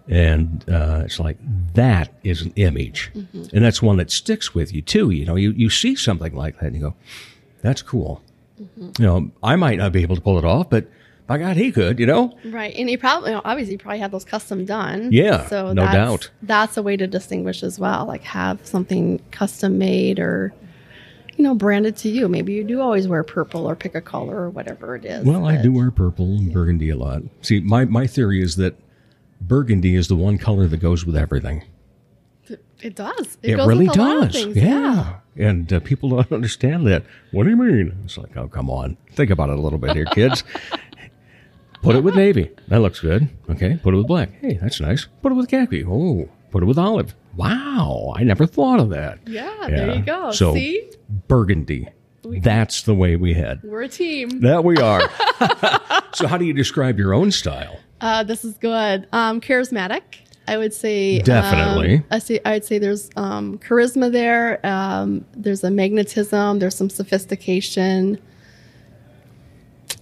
And 0.09 0.65
uh, 0.71 1.03
it's 1.05 1.19
like 1.19 1.39
that 1.75 2.13
is 2.23 2.43
an 2.43 2.53
image, 2.55 3.11
and 3.53 3.65
that's 3.65 3.83
one 3.83 3.97
that 3.97 4.13
sticks 4.13 4.55
with 4.55 4.73
you 4.73 4.81
too. 4.81 5.11
You 5.11 5.25
know, 5.25 5.35
you 5.35 5.51
you 5.51 5.69
see 5.69 5.97
something 5.97 6.33
like 6.33 6.61
that, 6.61 6.67
and 6.67 6.77
you 6.77 6.83
go, 6.83 6.95
"That's 7.63 7.83
cool." 7.83 8.23
Mm-hmm. 8.61 9.03
You 9.03 9.07
know, 9.07 9.31
I 9.43 9.57
might 9.57 9.79
not 9.79 9.93
be 9.93 10.03
able 10.03 10.17
to 10.17 10.23
pull 10.23 10.39
it 10.39 10.45
off, 10.45 10.71
but 10.71 10.87
by 11.27 11.39
God, 11.39 11.57
he 11.57 11.73
could. 11.73 11.99
You 11.99 12.07
know, 12.07 12.37
Right, 12.45 12.75
and 12.77 12.89
he 12.89 12.97
probably 12.97 13.31
you 13.31 13.37
know, 13.37 13.43
obviously 13.45 13.75
he 13.75 13.79
probably 13.79 13.99
had 13.99 14.13
those 14.13 14.25
custom 14.25 14.65
done. 14.65 15.11
Yeah, 15.13 15.47
so 15.49 15.73
no 15.73 15.83
that's, 15.83 15.95
doubt. 15.95 16.31
That's 16.43 16.77
a 16.77 16.83
way 16.83 16.97
to 16.97 17.07
distinguish 17.07 17.63
as 17.63 17.79
well. 17.79 18.07
Like 18.07 18.23
have 18.23 18.65
something 18.67 19.21
custom 19.31 19.79
made 19.79 20.19
or 20.19 20.55
you 21.37 21.45
know 21.45 21.55
branded 21.55 21.97
to 21.99 22.09
you. 22.09 22.29
Maybe 22.29 22.53
you 22.53 22.65
do 22.65 22.81
always 22.81 23.09
wear 23.09 23.23
purple 23.25 23.67
or 23.67 23.75
pick 23.75 23.95
a 23.95 24.01
color 24.01 24.37
or 24.37 24.51
whatever 24.51 24.97
it 24.97 25.05
is. 25.05 25.25
Well, 25.25 25.47
I 25.47 25.61
do 25.61 25.73
wear 25.73 25.91
purple 25.91 26.37
and 26.37 26.53
burgundy 26.53 26.91
a 26.91 26.97
lot. 26.97 27.23
See, 27.43 27.61
my, 27.61 27.85
my 27.85 28.07
theory 28.07 28.43
is 28.43 28.57
that 28.57 28.77
burgundy 29.41 29.95
is 29.97 30.09
the 30.09 30.17
one 30.17 30.39
color 30.39 30.67
that 30.69 30.79
goes 30.79 31.05
with 31.05 31.17
everything. 31.17 31.65
It 32.83 32.95
does. 32.95 33.39
It, 33.43 33.57
goes 33.57 33.67
really 33.67 33.89
with 33.89 33.97
a 33.97 34.01
lot 34.01 34.17
of 34.17 34.33
does. 34.33 34.43
things, 34.43 34.57
yeah. 34.57 35.21
And 35.37 35.73
uh, 35.73 35.81
people 35.81 36.11
don't 36.11 36.31
understand 36.33 36.87
that. 36.87 37.05
What 37.33 37.45
do 37.45 37.51
you 37.51 37.57
mean? 37.57 37.97
It's 38.05 38.19
like, 38.19 38.37
oh, 38.37 38.49
come 38.49 38.71
on. 38.71 38.97
Think 39.13 39.31
about 39.31 39.51
it 39.51 39.59
a 39.59 39.61
little 39.61 39.79
bit 39.79 39.95
here, 39.95 40.05
kids. 40.07 40.45
Put 41.83 41.95
it 41.95 42.03
with 42.03 42.17
navy. 42.17 42.51
That 42.69 42.81
looks 42.81 43.01
good. 43.01 43.29
Okay. 43.49 43.79
Put 43.83 43.95
it 43.95 43.97
with 43.99 44.09
black. 44.09 44.31
Hey, 44.41 44.59
that's 44.61 44.81
nice. 44.81 45.07
Put 45.23 45.33
it 45.33 45.37
with 45.37 45.49
khaki. 45.49 45.85
Oh, 45.85 46.29
put 46.51 46.63
it 46.63 46.67
with 46.67 46.79
olive. 46.79 47.15
Wow. 47.37 48.13
I 48.17 48.25
never 48.25 48.47
thought 48.47 48.81
of 48.81 48.91
that. 48.91 49.21
Yeah, 49.27 49.55
there 49.69 49.95
you 49.95 50.03
go. 50.03 50.33
So, 50.33 50.55
See? 50.55 50.91
burgundy. 51.29 51.89
That's 52.25 52.83
the 52.83 52.95
way 52.95 53.15
we 53.15 53.35
head. 53.35 53.61
We're 53.63 53.83
a 53.83 53.89
team. 53.89 54.41
That 54.41 54.65
we 54.65 54.77
are. 54.79 55.01
so, 56.13 56.27
how 56.27 56.39
do 56.39 56.45
you 56.45 56.53
describe 56.53 56.99
your 56.99 57.15
own 57.15 57.31
style? 57.31 57.79
Uh, 58.01 58.25
this 58.25 58.45
is 58.45 58.59
good. 58.59 59.07
Um, 59.13 59.41
charismatic. 59.41 60.03
I 60.49 60.57
would 60.59 60.73
say 60.75 61.19
um, 61.19 61.25
Definitely. 61.25 62.03
I 62.11 62.19
say 62.19 62.41
I'd 62.45 62.65
say 62.65 62.79
there's 62.79 63.11
um, 63.17 63.59
charisma 63.59 64.11
there. 64.13 64.65
Um, 64.65 65.25
there's 65.35 65.65
a 65.65 65.71
magnetism. 65.71 66.59
There's 66.61 66.75
some 66.77 66.89
sophistication, 66.91 68.19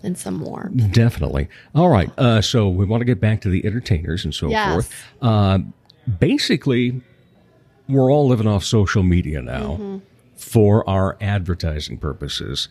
and 0.02 0.18
some 0.18 0.34
more. 0.34 0.70
Definitely. 0.92 1.48
All 1.74 1.88
right. 1.88 2.10
Uh, 2.18 2.42
so 2.42 2.68
we 2.68 2.84
want 2.84 3.00
to 3.00 3.04
get 3.06 3.20
back 3.20 3.40
to 3.42 3.48
the 3.48 3.64
entertainers 3.64 4.24
and 4.24 4.34
so 4.34 4.48
Yes. 4.48 4.72
forth. 4.72 5.04
Uh, 5.22 5.58
basically, 6.18 7.00
we're 7.88 8.10
all 8.12 8.28
living 8.28 8.46
off 8.46 8.64
social 8.64 9.02
media 9.02 9.40
now 9.40 9.76
Mm-hmm. 9.80 9.98
for 10.36 10.88
our 10.88 11.16
advertising 11.20 11.96
purposes. 11.98 12.68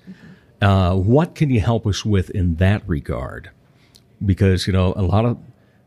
Uh, 0.61 0.95
what 0.95 1.33
can 1.35 1.49
you 1.49 1.59
help 1.59 1.85
us 1.87 2.05
with 2.05 2.29
in 2.31 2.55
that 2.55 2.83
regard? 2.87 3.49
Because, 4.23 4.67
you 4.67 4.73
know, 4.73 4.93
a 4.95 5.01
lot 5.01 5.25
of, 5.25 5.37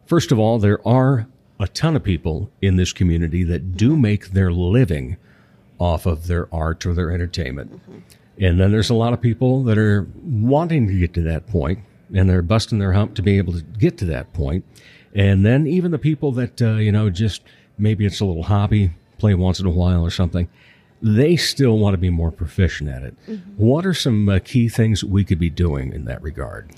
first 0.06 0.32
of 0.32 0.38
all, 0.38 0.58
there 0.58 0.86
are 0.86 1.26
a 1.58 1.68
ton 1.68 1.96
of 1.96 2.02
people 2.02 2.50
in 2.60 2.76
this 2.76 2.92
community 2.92 3.42
that 3.44 3.76
do 3.76 3.96
make 3.96 4.28
their 4.30 4.52
living 4.52 5.16
off 5.78 6.06
of 6.06 6.26
their 6.26 6.52
art 6.54 6.84
or 6.86 6.94
their 6.94 7.10
entertainment. 7.10 7.80
And 8.38 8.60
then 8.60 8.70
there's 8.72 8.90
a 8.90 8.94
lot 8.94 9.12
of 9.12 9.20
people 9.20 9.62
that 9.64 9.78
are 9.78 10.06
wanting 10.22 10.86
to 10.88 10.98
get 10.98 11.14
to 11.14 11.22
that 11.22 11.46
point 11.46 11.80
and 12.14 12.28
they're 12.28 12.42
busting 12.42 12.78
their 12.78 12.92
hump 12.92 13.14
to 13.16 13.22
be 13.22 13.38
able 13.38 13.52
to 13.54 13.62
get 13.62 13.98
to 13.98 14.04
that 14.06 14.32
point. 14.32 14.64
And 15.14 15.44
then 15.44 15.66
even 15.66 15.90
the 15.90 15.98
people 15.98 16.32
that, 16.32 16.60
uh, 16.60 16.74
you 16.74 16.92
know, 16.92 17.08
just 17.10 17.42
maybe 17.78 18.04
it's 18.04 18.20
a 18.20 18.24
little 18.24 18.44
hobby, 18.44 18.90
play 19.18 19.34
once 19.34 19.58
in 19.58 19.66
a 19.66 19.70
while 19.70 20.04
or 20.04 20.10
something, 20.10 20.48
they 21.02 21.36
still 21.36 21.78
want 21.78 21.94
to 21.94 21.98
be 21.98 22.10
more 22.10 22.30
proficient 22.30 22.90
at 22.90 23.02
it. 23.02 23.14
What 23.56 23.86
are 23.86 23.94
some 23.94 24.28
uh, 24.28 24.38
key 24.44 24.68
things 24.68 25.02
we 25.04 25.24
could 25.24 25.38
be 25.38 25.50
doing 25.50 25.92
in 25.92 26.04
that 26.04 26.22
regard? 26.22 26.70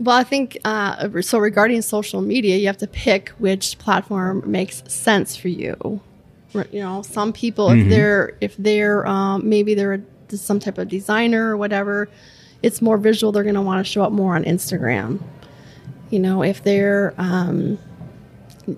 Well, 0.00 0.16
I 0.16 0.24
think 0.24 0.56
uh, 0.64 1.20
so. 1.20 1.38
Regarding 1.38 1.82
social 1.82 2.22
media, 2.22 2.56
you 2.56 2.66
have 2.68 2.78
to 2.78 2.86
pick 2.86 3.28
which 3.38 3.78
platform 3.78 4.42
makes 4.50 4.82
sense 4.90 5.36
for 5.36 5.48
you. 5.48 6.00
You 6.54 6.80
know, 6.80 7.02
some 7.02 7.32
people, 7.34 7.70
if 7.70 7.88
they're 7.88 8.32
if 8.40 8.56
they're 8.56 9.06
um, 9.06 9.46
maybe 9.46 9.74
they're 9.74 9.94
a, 9.94 10.36
some 10.36 10.58
type 10.58 10.78
of 10.78 10.88
designer 10.88 11.50
or 11.50 11.56
whatever, 11.58 12.08
it's 12.62 12.80
more 12.80 12.96
visual. 12.96 13.30
They're 13.30 13.42
going 13.42 13.54
to 13.56 13.60
want 13.60 13.84
to 13.84 13.92
show 13.92 14.02
up 14.02 14.10
more 14.10 14.36
on 14.36 14.44
Instagram. 14.44 15.22
You 16.08 16.18
know, 16.18 16.42
if 16.42 16.64
they're 16.64 17.12
um, 17.18 17.78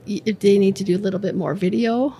if 0.07 0.41
they 0.41 0.59
need 0.59 0.75
to 0.77 0.85
do 0.85 0.97
a 0.97 0.99
little 0.99 1.21
bit 1.21 1.37
more 1.37 1.55
video, 1.55 2.17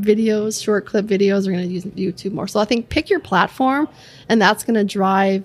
videos, 0.00 0.62
short 0.62 0.86
clip 0.86 1.06
videos, 1.06 1.46
are 1.46 1.52
going 1.52 1.68
to 1.68 1.72
use 1.72 1.84
YouTube 1.84 2.32
more. 2.32 2.48
So 2.48 2.58
I 2.58 2.64
think 2.64 2.88
pick 2.88 3.08
your 3.08 3.20
platform, 3.20 3.88
and 4.28 4.42
that's 4.42 4.64
going 4.64 4.74
to 4.74 4.84
drive 4.84 5.44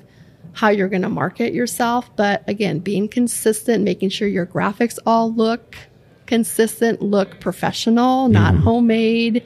how 0.53 0.69
you're 0.69 0.89
going 0.89 1.01
to 1.03 1.09
market 1.09 1.53
yourself. 1.53 2.09
But 2.15 2.43
again, 2.47 2.79
being 2.79 3.07
consistent, 3.07 3.83
making 3.83 4.09
sure 4.09 4.27
your 4.27 4.45
graphics 4.45 4.97
all 5.05 5.31
look 5.33 5.75
consistent, 6.25 7.01
look 7.01 7.39
professional, 7.39 8.27
not 8.29 8.55
homemade. 8.55 9.43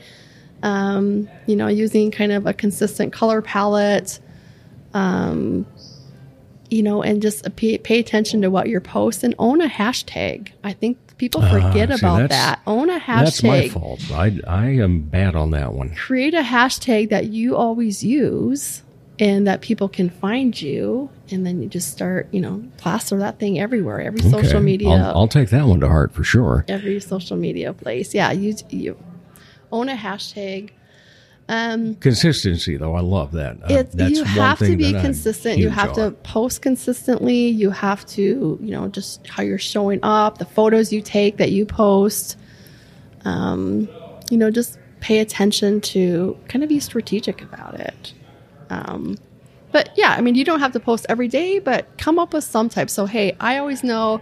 Um, 0.64 1.28
you 1.46 1.56
know, 1.56 1.68
using 1.68 2.10
kind 2.12 2.32
of 2.32 2.46
a 2.46 2.54
consistent 2.54 3.12
color 3.14 3.42
palette. 3.42 4.20
Um, 4.94 5.66
you 6.70 6.82
know, 6.82 7.04
and 7.04 7.22
just 7.22 7.44
pay, 7.56 7.78
pay 7.78 8.00
attention 8.00 8.42
to 8.42 8.50
what 8.50 8.68
you're 8.68 8.82
posting. 8.82 9.30
and 9.30 9.36
own 9.40 9.62
a 9.62 9.68
hashtag. 9.68 10.52
I 10.64 10.74
think 10.74 10.98
people 11.18 11.42
forget 11.42 11.92
Ah, 11.92 11.96
see, 11.96 12.06
about 12.06 12.30
that. 12.30 12.62
Own 12.66 12.90
a 12.90 13.00
hashtag 13.00 13.24
That's 13.24 13.44
my 13.44 13.70
fault. 13.70 14.00
I, 14.12 14.40
I 14.48 14.68
am 14.70 15.02
bad 15.02 15.36
on 15.36 15.52
that 15.52 15.74
one. 15.74 15.94
create 15.96 16.34
a 16.34 16.42
hashtag 16.42 17.10
that 17.10 17.26
you 17.28 17.56
always 17.56 18.04
use 18.04 18.83
and 19.20 19.46
that 19.48 19.62
people 19.62 19.88
can 19.88 20.10
find 20.10 20.60
you 20.60 21.10
and 21.30 21.46
then 21.46 21.62
you 21.62 21.70
just 21.70 21.92
start 21.92 22.28
you 22.32 22.42
know 22.42 22.64
plaster 22.78 23.18
that 23.20 23.40
thing 23.40 23.60
everywhere 23.60 24.02
every 24.02 24.22
social 24.22 24.60
media. 24.60 24.90
I'll, 24.90 25.18
I'll 25.20 25.28
take 25.28 25.50
that 25.50 25.66
one 25.66 25.80
to 25.82 25.88
heart 25.88 26.14
for 26.14 26.24
sure. 26.24 26.66
every 26.68 27.00
social 27.00 27.38
media 27.38 27.74
place. 27.74 28.14
Yeah 28.14 28.32
you 28.32 28.56
you 28.70 28.98
own 29.72 29.90
a 29.90 29.96
hashtag. 29.96 30.72
Um 31.50 31.96
Consistency, 31.96 32.78
though, 32.78 32.96
I 32.96 33.02
love 33.02 33.34
that. 33.34 33.58
Uh, 33.64 33.68
it's 33.70 33.96
that's 33.96 34.18
you 34.18 34.24
have 34.24 34.60
to 34.60 34.76
be 34.78 34.94
consistent. 34.94 35.60
You 35.60 35.70
have 35.70 35.94
to 35.94 36.12
post 36.24 36.62
consistently. 36.62 37.50
You 37.50 37.70
have 37.70 38.06
to 38.08 38.58
you 38.62 38.72
know 38.72 38.88
just 38.88 39.28
how 39.28 39.44
you're 39.44 39.60
showing 39.60 40.00
up 40.02 40.38
the 40.38 40.46
photos 40.46 40.92
you 40.92 41.02
take 41.02 41.38
that 41.38 41.52
you 41.52 41.66
post. 41.66 42.38
Um 43.26 43.88
you 44.32 44.38
know 44.38 44.50
just 44.50 44.80
pay 45.02 45.20
attention 45.20 45.82
to 45.82 46.38
kind 46.48 46.64
of 46.64 46.70
be 46.70 46.80
strategic 46.80 47.42
about 47.42 47.78
it 47.78 48.14
um 48.70 49.16
but 49.72 49.90
yeah 49.96 50.16
i 50.18 50.22
mean 50.22 50.36
you 50.36 50.44
don't 50.46 50.60
have 50.60 50.72
to 50.72 50.80
post 50.80 51.06
every 51.10 51.28
day 51.28 51.60
but 51.60 51.88
come 51.98 52.20
up 52.20 52.34
with 52.34 52.44
some 52.44 52.70
type 52.70 52.90
so 52.90 53.06
hey 53.06 53.36
i 53.40 53.58
always 53.58 53.84
know 53.84 54.22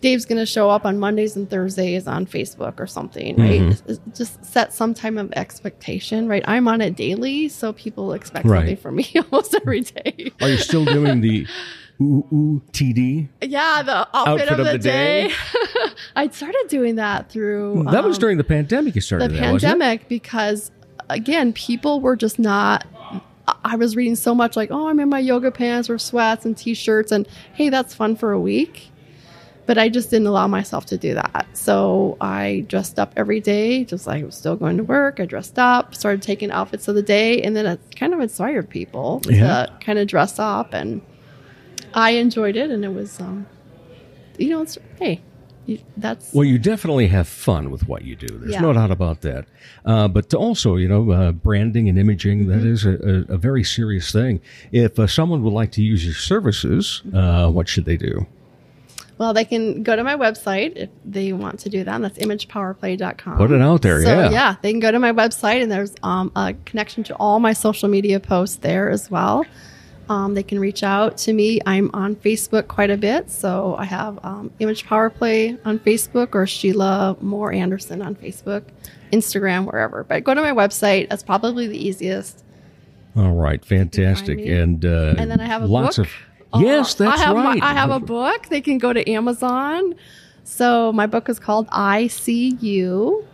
dave's 0.00 0.24
going 0.24 0.38
to 0.38 0.46
show 0.46 0.70
up 0.70 0.84
on 0.86 0.98
mondays 0.98 1.36
and 1.36 1.48
thursdays 1.50 2.06
on 2.06 2.24
facebook 2.26 2.78
or 2.80 2.86
something 2.86 3.36
right 3.36 3.60
Mm-hmm. 3.60 4.10
Just 4.14 4.44
set 4.44 4.72
some 4.72 4.94
time 4.94 5.18
of 5.18 5.32
expectation 5.32 6.26
right 6.28 6.42
i'm 6.46 6.66
on 6.68 6.80
it 6.80 6.96
daily 6.96 7.48
so 7.48 7.72
people 7.72 8.12
expect 8.14 8.46
Right. 8.46 8.60
something 8.60 8.76
from 8.78 8.96
me 8.96 9.10
almost 9.30 9.54
every 9.54 9.80
day 9.82 10.32
Are 10.40 10.48
you 10.48 10.56
still 10.58 10.84
doing 10.84 11.20
the 11.20 11.46
ooh 12.00 12.26
ooh 12.32 12.62
TD? 12.72 13.28
yeah 13.42 13.82
the 13.82 14.08
outfit, 14.16 14.48
of, 14.48 14.64
the, 14.66 14.78
day, 14.78 15.30
i 16.16 16.28
started 16.28 16.64
doing 16.68 16.94
that 16.96 17.30
through 17.30 17.84
That 17.90 18.04
was 18.04 18.16
um, 18.16 18.20
during 18.20 18.38
the 18.38 18.44
pandemic. 18.44 18.94
You 18.94 19.02
started 19.02 19.30
the 19.32 19.34
that, 19.36 19.52
wasn't 19.52 19.70
it? 19.72 19.76
pandemic 19.78 20.08
because 20.08 20.70
again 21.10 21.52
people 21.52 22.00
were 22.00 22.16
just 22.16 22.38
not 22.38 22.86
i 23.64 23.76
was 23.76 23.96
reading 23.96 24.16
so 24.16 24.34
much 24.34 24.56
like 24.56 24.70
oh 24.70 24.88
i'm 24.88 25.00
in 25.00 25.08
my 25.08 25.18
yoga 25.18 25.50
pants 25.50 25.88
or 25.90 25.98
sweats 25.98 26.44
and 26.44 26.56
t-shirts 26.56 27.12
and 27.12 27.26
hey 27.54 27.68
that's 27.68 27.94
fun 27.94 28.16
for 28.16 28.32
a 28.32 28.40
week. 28.40 28.88
But 29.66 29.78
i 29.78 29.88
just 29.88 30.10
didn't 30.10 30.26
allow 30.26 30.48
myself 30.48 30.86
to 30.86 30.98
do 30.98 31.14
that. 31.14 31.46
So 31.52 32.16
i 32.20 32.64
dressed 32.66 32.98
up 32.98 33.12
every 33.16 33.40
day 33.40 33.84
just 33.84 34.06
like 34.06 34.22
i 34.22 34.26
was 34.26 34.34
still 34.34 34.56
going 34.56 34.76
to 34.78 34.82
work. 34.84 35.20
I 35.20 35.26
dressed 35.26 35.58
up 35.58 35.94
started 35.94 36.22
taking 36.22 36.50
outfits 36.50 36.88
of 36.88 36.94
the 36.96 37.02
day 37.02 37.40
and 37.42 37.54
then 37.54 37.66
it 37.66 37.80
kind 37.94 38.12
of 38.12 38.20
inspired 38.20 38.68
people 38.68 39.20
Yeah. 39.26 39.66
to 39.66 39.72
kind 39.80 39.98
of 40.00 40.08
dress 40.08 40.38
up. 40.40 40.74
And 40.74 41.02
i 41.94 42.10
enjoyed 42.12 42.56
it 42.56 42.70
and 42.70 42.84
it 42.84 42.92
was 42.94 43.20
um 43.20 43.46
you 44.38 44.48
know 44.50 44.62
it's 44.62 44.76
hey 44.98 45.20
you, 45.70 45.78
that's 45.96 46.32
Well, 46.34 46.44
you 46.44 46.58
definitely 46.58 47.06
have 47.08 47.28
fun 47.28 47.70
with 47.70 47.86
what 47.88 48.04
you 48.04 48.16
do. 48.16 48.26
There's 48.26 48.52
Yeah. 48.52 48.60
no 48.60 48.72
doubt 48.72 48.90
about 48.90 49.20
that. 49.22 49.46
Uh, 49.84 50.08
but 50.08 50.32
also, 50.34 50.76
you 50.76 50.88
know, 50.88 51.10
uh, 51.12 51.32
branding 51.32 51.88
and 51.88 51.98
imaging, 51.98 52.48
that 52.48 52.60
is 52.66 52.84
a, 52.84 53.24
a, 53.30 53.34
a 53.34 53.38
very 53.38 53.64
serious 53.64 54.10
thing. 54.12 54.40
If 54.72 54.98
uh, 54.98 55.06
someone 55.06 55.42
would 55.42 55.52
like 55.52 55.72
to 55.72 55.82
use 55.82 56.04
your 56.04 56.14
services, 56.14 57.02
uh, 57.14 57.48
what 57.50 57.68
should 57.68 57.84
they 57.84 57.96
do? 57.96 58.26
well, 59.18 59.34
they 59.34 59.44
can 59.44 59.82
go 59.82 59.94
to 59.94 60.02
my 60.02 60.16
website 60.16 60.72
if 60.76 60.88
they 61.04 61.30
want 61.34 61.58
to 61.60 61.68
do 61.68 61.84
that. 61.84 61.94
And 61.94 62.02
that's 62.02 62.16
imagepowerplay.com. 62.18 63.36
Put 63.36 63.50
it 63.50 63.60
out 63.60 63.82
there, 63.82 64.00
So, 64.02 64.08
yeah. 64.08 64.30
yeah, 64.30 64.54
they 64.62 64.70
can 64.70 64.80
go 64.80 64.90
to 64.90 64.98
my 64.98 65.12
website 65.12 65.62
and 65.62 65.70
there's 65.70 65.94
um, 66.02 66.32
a 66.34 66.54
connection 66.64 67.04
to 67.04 67.14
all 67.16 67.38
my 67.38 67.52
social 67.52 67.90
media 67.90 68.18
posts 68.18 68.56
there 68.56 68.88
as 68.88 69.10
well. 69.10 69.44
Um, 70.10 70.34
they 70.34 70.42
can 70.42 70.58
reach 70.58 70.82
out 70.82 71.16
to 71.18 71.32
me. 71.32 71.60
I'm 71.66 71.88
on 71.94 72.16
Facebook 72.16 72.66
quite 72.68 72.90
a 72.90 72.96
bit. 72.96 73.30
So 73.30 73.76
I 73.78 73.84
have 73.84 74.18
um, 74.24 74.50
Image 74.58 74.84
Power 74.84 75.08
Play 75.08 75.56
on 75.64 75.78
Facebook 75.78 76.34
or 76.34 76.46
Sheila 76.46 77.16
Moore 77.20 77.52
Anderson 77.52 78.02
on 78.02 78.16
Facebook, 78.16 78.64
Instagram, 79.12 79.66
wherever. 79.66 80.02
But 80.04 80.24
go 80.24 80.34
to 80.34 80.40
my 80.42 80.50
website. 80.52 81.08
That's 81.10 81.22
probably 81.22 81.68
the 81.68 81.78
easiest. 81.78 82.44
All 83.16 83.32
right, 83.34 83.64
fantastic. 83.64 84.38
And 84.40 84.84
uh, 84.84 85.14
And 85.16 85.30
then 85.30 85.40
I 85.40 85.46
have 85.46 85.62
a 85.62 85.66
lots 85.66 85.96
book. 85.98 86.08
of 86.52 86.60
yes, 86.62 87.00
Uh, 87.00 87.04
that's 87.04 87.20
I 87.20 87.24
have 87.24 87.36
my- 87.36 87.44
right. 87.44 87.62
I 87.62 87.72
have 87.72 87.90
a 87.90 88.00
book. 88.00 88.48
They 88.48 88.60
can 88.60 88.78
go 88.78 88.92
to 88.92 89.08
Amazon. 89.10 89.94
So 90.44 90.92
my 90.92 91.06
book 91.06 91.28
is 91.28 91.38
called 91.38 91.68
I 91.70 92.08
See 92.08 92.56
You, 92.60 93.24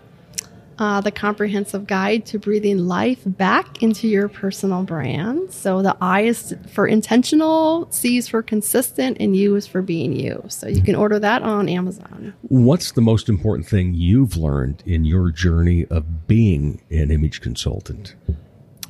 uh, 0.78 1.00
the 1.00 1.10
comprehensive 1.10 1.86
guide 1.86 2.26
to 2.26 2.38
breathing 2.38 2.86
life 2.86 3.20
back 3.24 3.82
into 3.82 4.08
your 4.08 4.28
personal 4.28 4.82
brand. 4.82 5.52
So 5.52 5.82
the 5.82 5.96
I 6.00 6.22
is 6.22 6.54
for 6.72 6.86
intentional, 6.86 7.90
C 7.90 8.18
is 8.18 8.28
for 8.28 8.42
consistent, 8.42 9.16
and 9.20 9.36
U 9.36 9.56
is 9.56 9.66
for 9.66 9.82
being 9.82 10.12
you. 10.12 10.44
So 10.48 10.68
you 10.68 10.82
can 10.82 10.94
order 10.94 11.18
that 11.18 11.42
on 11.42 11.68
Amazon. 11.68 12.34
What's 12.42 12.92
the 12.92 13.00
most 13.00 13.28
important 13.28 13.66
thing 13.66 13.94
you've 13.94 14.36
learned 14.36 14.82
in 14.86 15.04
your 15.04 15.30
journey 15.30 15.86
of 15.86 16.26
being 16.26 16.82
an 16.90 17.10
image 17.10 17.40
consultant? 17.40 18.14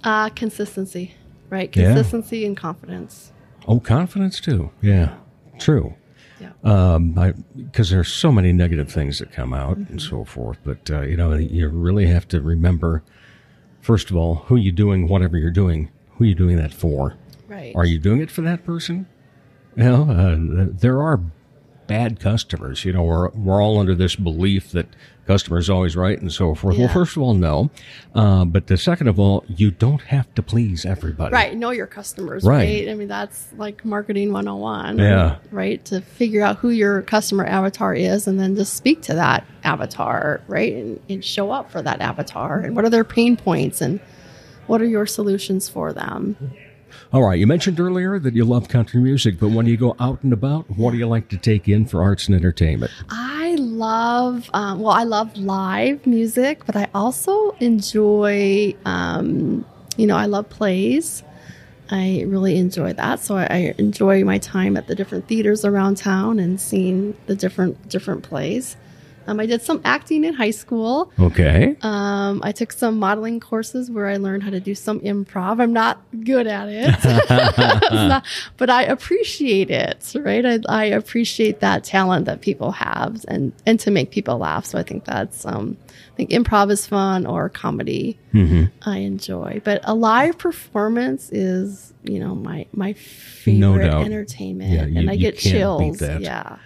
Uh, 0.03 0.29
consistency, 0.31 1.15
right? 1.51 1.75
Yeah. 1.77 1.95
Consistency 1.95 2.45
and 2.45 2.57
confidence. 2.57 3.33
Oh, 3.69 3.81
confidence 3.81 4.41
too. 4.41 4.71
Yeah, 4.81 5.15
true. 5.59 5.95
Yeah. 6.65 6.95
Um, 6.95 7.35
because 7.57 7.91
there's 7.91 8.09
so 8.09 8.31
many 8.33 8.53
negative 8.53 8.91
things 8.91 9.19
that 9.19 9.33
come 9.33 9.53
out 9.53 9.79
Mm-hmm. 9.79 9.93
and 9.93 10.03
so 10.03 10.25
forth. 10.25 10.59
But 10.65 10.91
uh, 10.91 11.03
you 11.03 11.17
know, 11.17 11.33
you 11.35 11.69
really 11.69 12.07
have 12.07 12.27
to 12.29 12.41
remember, 12.41 13.03
first 13.81 14.11
of 14.11 14.17
all, 14.17 14.37
who 14.47 14.57
you 14.57 14.73
doing 14.73 15.09
whatever 15.09 15.37
you're 15.39 15.51
doing. 15.51 15.91
Who 16.19 16.25
you 16.25 16.35
doing 16.35 16.57
that 16.57 16.73
for? 16.73 17.17
Right. 17.49 17.73
Are 17.77 17.85
you 17.85 17.99
doing 17.99 18.21
it 18.21 18.31
for 18.31 18.41
that 18.43 18.65
person? 18.65 19.07
You 19.77 19.85
know, 19.85 20.11
uh, 20.11 20.67
there 20.71 21.03
are 21.03 21.21
bad 21.87 22.21
customers. 22.21 22.85
You 22.85 22.93
know, 22.93 23.03
we're 23.05 23.31
we're 23.31 23.63
all 23.63 23.79
under 23.79 23.95
this 23.95 24.17
belief 24.17 24.71
that 24.73 24.87
customers 25.27 25.69
always 25.69 25.97
right 25.97 26.21
and 26.21 26.33
so 26.33 26.55
forth. 26.55 26.79
Well, 26.79 26.87
first 26.89 27.17
of 27.17 27.23
all, 27.23 27.35
no. 27.35 27.69
Uh, 28.15 28.45
but 28.45 28.69
the 28.69 28.77
second 28.77 29.09
of 29.09 29.19
all, 29.19 29.45
you 29.49 29.73
don't 29.73 30.03
have 30.03 30.33
to 30.37 30.43
please 30.43 30.87
everybody. 30.87 31.33
Right. 31.33 31.57
Know 31.57 31.71
your 31.71 31.89
customers, 31.89 32.45
Right. 32.45 32.59
right? 32.85 32.89
I 32.89 32.95
mean, 32.95 33.09
that's 33.09 33.49
like 33.57 33.85
marketing 33.85 34.33
101. 34.33 34.99
Yeah. 34.99 35.39
Right. 35.51 35.85
To 35.87 36.01
figure 36.01 36.43
out 36.43 36.59
who 36.59 36.71
your 36.71 37.03
customer 37.03 37.45
avatar 37.45 37.93
is 37.93 38.29
and 38.29 38.39
then 38.39 38.55
just 38.55 38.75
speak 38.75 39.03
to 39.03 39.15
that 39.15 39.45
avatar, 39.65 40.43
right? 40.47 40.73
And, 40.73 41.01
and 41.09 41.25
show 41.25 41.51
up 41.51 41.73
for 41.73 41.83
that 41.83 42.01
avatar. 42.01 42.61
And 42.61 42.77
what 42.77 42.85
are 42.85 42.91
their 42.91 43.03
pain 43.03 43.37
points 43.37 43.81
and 43.81 43.99
what 44.69 44.81
are 44.81 44.87
your 44.87 45.07
solutions 45.07 45.69
for 45.69 45.93
them? 45.93 46.37
All 47.17 47.25
right. 47.25 47.39
You 47.39 47.47
mentioned 47.47 47.81
earlier 47.81 48.19
that 48.19 48.35
you 48.35 48.45
love 48.45 48.69
country 48.69 49.01
music, 49.01 49.41
but 49.41 49.49
when 49.49 49.65
you 49.65 49.79
go 49.79 49.97
out 49.99 50.23
and 50.23 50.35
about, 50.35 50.69
what 50.77 50.91
do 50.91 50.99
you 50.99 51.07
like 51.07 51.31
to 51.31 51.39
take 51.39 51.67
in 51.67 51.87
for 51.87 52.03
arts 52.03 52.27
and 52.27 52.35
entertainment? 52.35 52.93
I 53.09 53.57
love, 53.59 54.51
um, 54.53 54.81
well, 54.81 54.93
I 54.93 55.05
love 55.05 55.35
live 55.39 56.07
music, 56.07 56.67
but 56.67 56.77
I 56.77 56.89
also 56.95 57.53
enjoy, 57.53 58.75
um, 58.85 59.65
you 59.97 60.07
know, 60.07 60.15
I 60.15 60.27
love 60.27 60.51
plays. 60.51 61.23
I 61.91 62.23
really 62.27 62.59
enjoy 62.59 62.93
that. 62.93 63.21
So 63.21 63.39
I, 63.39 63.47
I 63.49 63.75
enjoy 63.79 64.23
my 64.23 64.37
time 64.37 64.77
at 64.77 64.87
the 64.87 64.95
different 64.95 65.27
theaters 65.27 65.65
around 65.65 65.97
town 65.97 66.39
and 66.39 66.61
seeing 66.61 67.17
the 67.29 67.35
different 67.35 67.89
different 67.89 68.25
plays. 68.25 68.77
Um, 69.27 69.41
I 69.41 69.47
did 69.47 69.63
some 69.63 69.81
acting 69.85 70.25
in 70.25 70.35
high 70.35 70.51
school. 70.51 71.11
Okay. 71.19 71.77
Um, 71.83 72.41
I 72.45 72.53
took 72.53 72.73
some 72.73 72.99
modeling 72.99 73.41
courses 73.41 73.91
where 73.91 74.07
I 74.07 74.17
learned 74.17 74.43
how 74.43 74.51
to 74.51 74.61
do 74.61 74.75
some 74.75 75.01
improv. 75.01 75.61
I'm 75.61 75.73
not 75.73 76.01
good 76.25 76.47
at 76.47 76.69
it, 76.69 77.31
not- 77.93 78.25
but 78.57 78.71
I 78.71 78.85
appreciate 78.85 79.71
it. 79.71 80.13
Right? 80.17 80.45
I, 80.47 80.59
I 80.69 80.85
appreciate 80.87 81.61
that 81.61 81.85
talent 81.85 82.27
that 82.27 82.41
people 82.41 82.71
have, 82.73 83.25
and 83.29 83.53
and 83.67 83.79
to 83.81 83.91
make 83.91 84.11
people 84.11 84.39
laugh. 84.39 84.65
So 84.67 84.79
I 84.79 84.83
think 84.83 85.05
that's 85.05 85.45
um, 85.47 85.77
I 86.13 86.17
think 86.17 86.31
improv 86.31 86.71
is 86.71 86.87
fun 86.87 87.27
or 87.27 87.49
comedy. 87.49 88.19
I 88.85 88.99
enjoy, 88.99 89.63
but 89.65 89.81
a 89.85 89.95
live 89.95 90.37
performance 90.37 91.31
is 91.33 91.95
you 92.05 92.21
know 92.21 92.35
my 92.35 92.67
my 92.73 92.93
favorite 92.93 93.59
No 93.59 94.01
entertainment, 94.03 94.71
Yeah, 94.73 94.85
you- 94.87 95.01
and 95.01 95.11
I 95.11 95.17
get 95.17 95.39
chills. 95.39 95.99
that. 95.99 96.21
Yeah. 96.21 96.59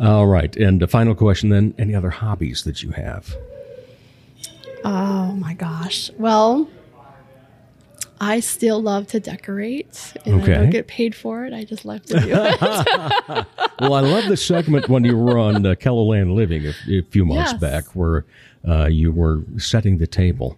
All 0.00 0.26
right. 0.26 0.54
And 0.56 0.80
the 0.80 0.86
final 0.86 1.14
question 1.14 1.48
then 1.50 1.74
any 1.78 1.94
other 1.94 2.10
hobbies 2.10 2.62
that 2.64 2.82
you 2.82 2.90
have? 2.92 3.34
Oh 4.84 5.32
my 5.32 5.54
gosh. 5.54 6.10
Well, 6.18 6.68
I 8.20 8.40
still 8.40 8.80
love 8.80 9.06
to 9.08 9.20
decorate 9.20 10.12
and 10.24 10.42
Okay. 10.42 10.54
I 10.54 10.58
don't 10.58 10.70
get 10.70 10.86
paid 10.88 11.14
for 11.14 11.44
it. 11.44 11.52
I 11.52 11.64
just 11.64 11.84
love 11.84 12.04
to 12.06 12.20
do 12.20 12.28
it. 12.30 13.46
Well, 13.80 13.94
I 13.94 14.00
love 14.00 14.26
the 14.28 14.36
segment 14.36 14.88
when 14.88 15.04
you 15.04 15.16
were 15.16 15.38
on 15.38 15.64
uh, 15.64 15.76
KELOLAND 15.76 16.34
Living 16.34 16.66
a, 16.66 16.72
a 16.98 17.02
few 17.02 17.24
months 17.24 17.52
Yes. 17.52 17.60
back 17.60 17.84
where 17.94 18.24
uh, 18.68 18.86
you 18.86 19.12
were 19.12 19.42
setting 19.56 19.98
the 19.98 20.06
table. 20.08 20.56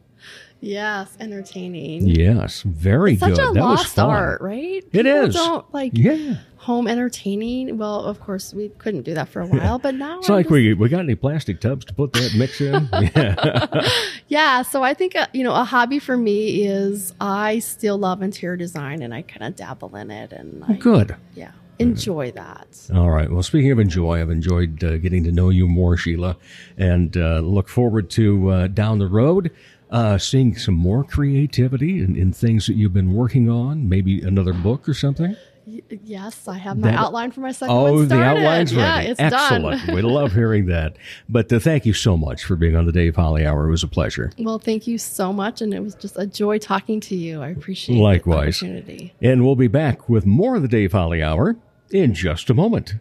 Yes, 0.60 1.16
entertaining. 1.20 2.06
Yes. 2.06 2.62
Very 2.62 3.16
Such 3.16 3.30
good. 3.30 3.38
a 3.38 3.42
that 3.52 3.60
was 3.60 3.78
lost 3.80 3.94
fun. 3.96 4.10
art, 4.10 4.40
right? 4.40 4.76
It 4.84 4.90
People 4.92 5.10
is. 5.10 5.34
Don't 5.34 5.72
like 5.74 5.92
Yeah. 5.94 6.36
home 6.56 6.86
entertaining. 6.86 7.78
Well, 7.78 8.04
of 8.04 8.20
course, 8.20 8.52
we 8.52 8.68
couldn't 8.78 9.02
do 9.02 9.14
that 9.14 9.28
for 9.28 9.40
a 9.40 9.46
while, 9.46 9.78
but 9.78 9.94
now 9.94 10.18
It's 10.18 10.28
I'm 10.28 10.36
like 10.36 10.44
just- 10.46 10.52
we, 10.52 10.74
we 10.74 10.88
got 10.88 11.00
any 11.00 11.14
plastic 11.14 11.60
tubs 11.60 11.84
to 11.86 11.94
put 11.94 12.12
that 12.12 12.34
mix 12.36 12.60
in? 12.60 12.88
yeah. 13.16 13.88
Yeah, 14.28 14.62
so 14.62 14.82
I 14.82 14.94
think 14.94 15.16
uh, 15.16 15.26
you 15.32 15.42
know 15.44 15.54
a 15.54 15.64
hobby 15.64 15.98
for 15.98 16.16
me 16.16 16.64
is 16.66 17.14
I 17.20 17.58
still 17.60 17.98
love 17.98 18.22
interior 18.22 18.56
design 18.56 19.02
and 19.02 19.12
I 19.14 19.22
kind 19.22 19.42
of 19.44 19.56
dabble 19.56 19.94
in 19.96 20.10
it 20.10 20.32
and 20.32 20.62
I, 20.68 20.74
Good. 20.74 21.16
yeah 21.34 21.52
enjoy 21.78 22.30
that. 22.32 22.68
All 22.94 23.08
right. 23.10 23.30
Well, 23.32 23.42
speaking 23.42 23.70
of 23.72 23.78
enjoy, 23.78 24.20
I've 24.20 24.28
enjoyed 24.28 24.84
uh, 24.84 24.98
getting 24.98 25.24
to 25.24 25.32
know 25.32 25.48
you 25.48 25.66
more, 25.66 25.96
Sheila, 25.96 26.36
and 26.76 27.16
uh, 27.16 27.38
look 27.40 27.68
forward 27.70 28.10
to 28.10 28.50
uh, 28.50 28.66
down 28.66 28.98
the 28.98 29.06
road 29.06 29.50
uh, 29.90 30.18
seeing 30.18 30.56
some 30.56 30.74
more 30.74 31.02
creativity 31.04 32.02
in, 32.02 32.16
in 32.16 32.32
things 32.32 32.66
that 32.66 32.74
you've 32.74 32.94
been 32.94 33.12
working 33.14 33.48
on. 33.50 33.88
Maybe 33.88 34.20
another 34.22 34.52
book 34.52 34.88
or 34.88 34.94
something. 34.94 35.36
Y- 35.66 35.82
yes, 36.04 36.48
I 36.48 36.56
have 36.58 36.78
my 36.78 36.90
That- 36.90 36.98
outline 36.98 37.30
for 37.32 37.40
my 37.40 37.52
second 37.52 37.74
Oh, 37.76 37.82
one 37.92 38.08
the 38.08 38.14
started. 38.16 38.38
outline's 38.40 38.72
yeah, 38.72 38.96
ready. 38.96 39.08
it's 39.10 39.20
Excellent. 39.20 39.86
done. 39.86 39.94
we 39.94 40.02
love 40.18 40.32
hearing 40.32 40.66
that. 40.66 40.96
But 41.28 41.52
uh, 41.52 41.58
thank 41.60 41.84
you 41.86 41.92
so 41.92 42.16
much 42.16 42.44
for 42.44 42.56
being 42.56 42.74
on 42.76 42.86
the 42.86 42.92
Dave 42.92 43.16
Holly 43.16 43.46
Hour. 43.46 43.66
It 43.68 43.70
was 43.70 43.82
a 43.84 43.88
pleasure. 43.88 44.32
Well, 44.38 44.58
thank 44.58 44.86
you 44.86 44.96
so 44.98 45.32
much, 45.32 45.60
and 45.60 45.72
it 45.74 45.80
was 45.82 45.94
just 45.96 46.16
a 46.18 46.26
joy 46.26 46.58
talking 46.58 46.98
to 47.00 47.14
you. 47.16 47.42
I 47.42 47.48
appreciate 47.48 47.98
Likewise. 48.00 48.60
the 48.60 48.66
opportunity. 48.66 49.14
And 49.20 49.44
we'll 49.44 49.54
be 49.56 49.68
back 49.68 50.08
with 50.08 50.24
more 50.26 50.56
of 50.56 50.62
the 50.62 50.68
Dave 50.68 50.92
Holly 50.92 51.22
Hour 51.22 51.56
in 51.90 52.14
just 52.14 52.48
a 52.50 52.54
moment. 52.54 52.94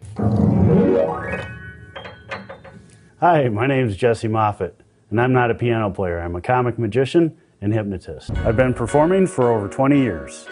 Hi, 3.20 3.48
my 3.48 3.66
name 3.66 3.86
is 3.86 3.96
Jesse 3.96 4.28
Moffitt, 4.28 4.79
and 5.10 5.20
I'm 5.20 5.32
not 5.32 5.50
a 5.50 5.54
piano 5.54 5.90
player. 5.90 6.20
I'm 6.20 6.36
a 6.36 6.40
comic 6.40 6.78
magician 6.78 7.36
and 7.60 7.72
hypnotist. 7.72 8.30
I've 8.38 8.56
been 8.56 8.74
performing 8.74 9.26
for 9.26 9.52
over 9.52 9.68
20 9.68 10.00
years. 10.00 10.46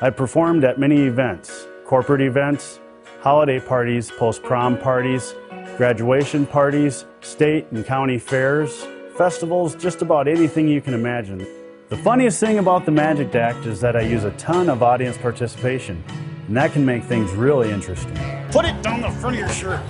I've 0.00 0.16
performed 0.16 0.64
at 0.64 0.78
many 0.78 1.02
events 1.02 1.66
corporate 1.84 2.22
events, 2.22 2.80
holiday 3.20 3.60
parties, 3.60 4.10
post 4.10 4.42
prom 4.42 4.78
parties, 4.78 5.34
graduation 5.76 6.46
parties, 6.46 7.04
state 7.20 7.66
and 7.72 7.84
county 7.84 8.18
fairs, 8.18 8.86
festivals, 9.16 9.74
just 9.74 10.02
about 10.02 10.26
anything 10.28 10.66
you 10.66 10.80
can 10.80 10.94
imagine. 10.94 11.46
The 11.88 11.96
funniest 11.98 12.40
thing 12.40 12.58
about 12.58 12.86
the 12.86 12.90
Magic 12.90 13.34
Act 13.34 13.66
is 13.66 13.80
that 13.80 13.96
I 13.96 14.00
use 14.00 14.24
a 14.24 14.30
ton 14.32 14.68
of 14.68 14.82
audience 14.82 15.18
participation, 15.18 16.02
and 16.46 16.56
that 16.56 16.72
can 16.72 16.84
make 16.84 17.02
things 17.04 17.30
really 17.32 17.70
interesting. 17.70 18.14
Put 18.50 18.64
it 18.64 18.80
down 18.82 19.00
the 19.00 19.10
front 19.10 19.36
of 19.36 19.40
your 19.40 19.48
shirt. 19.48 19.80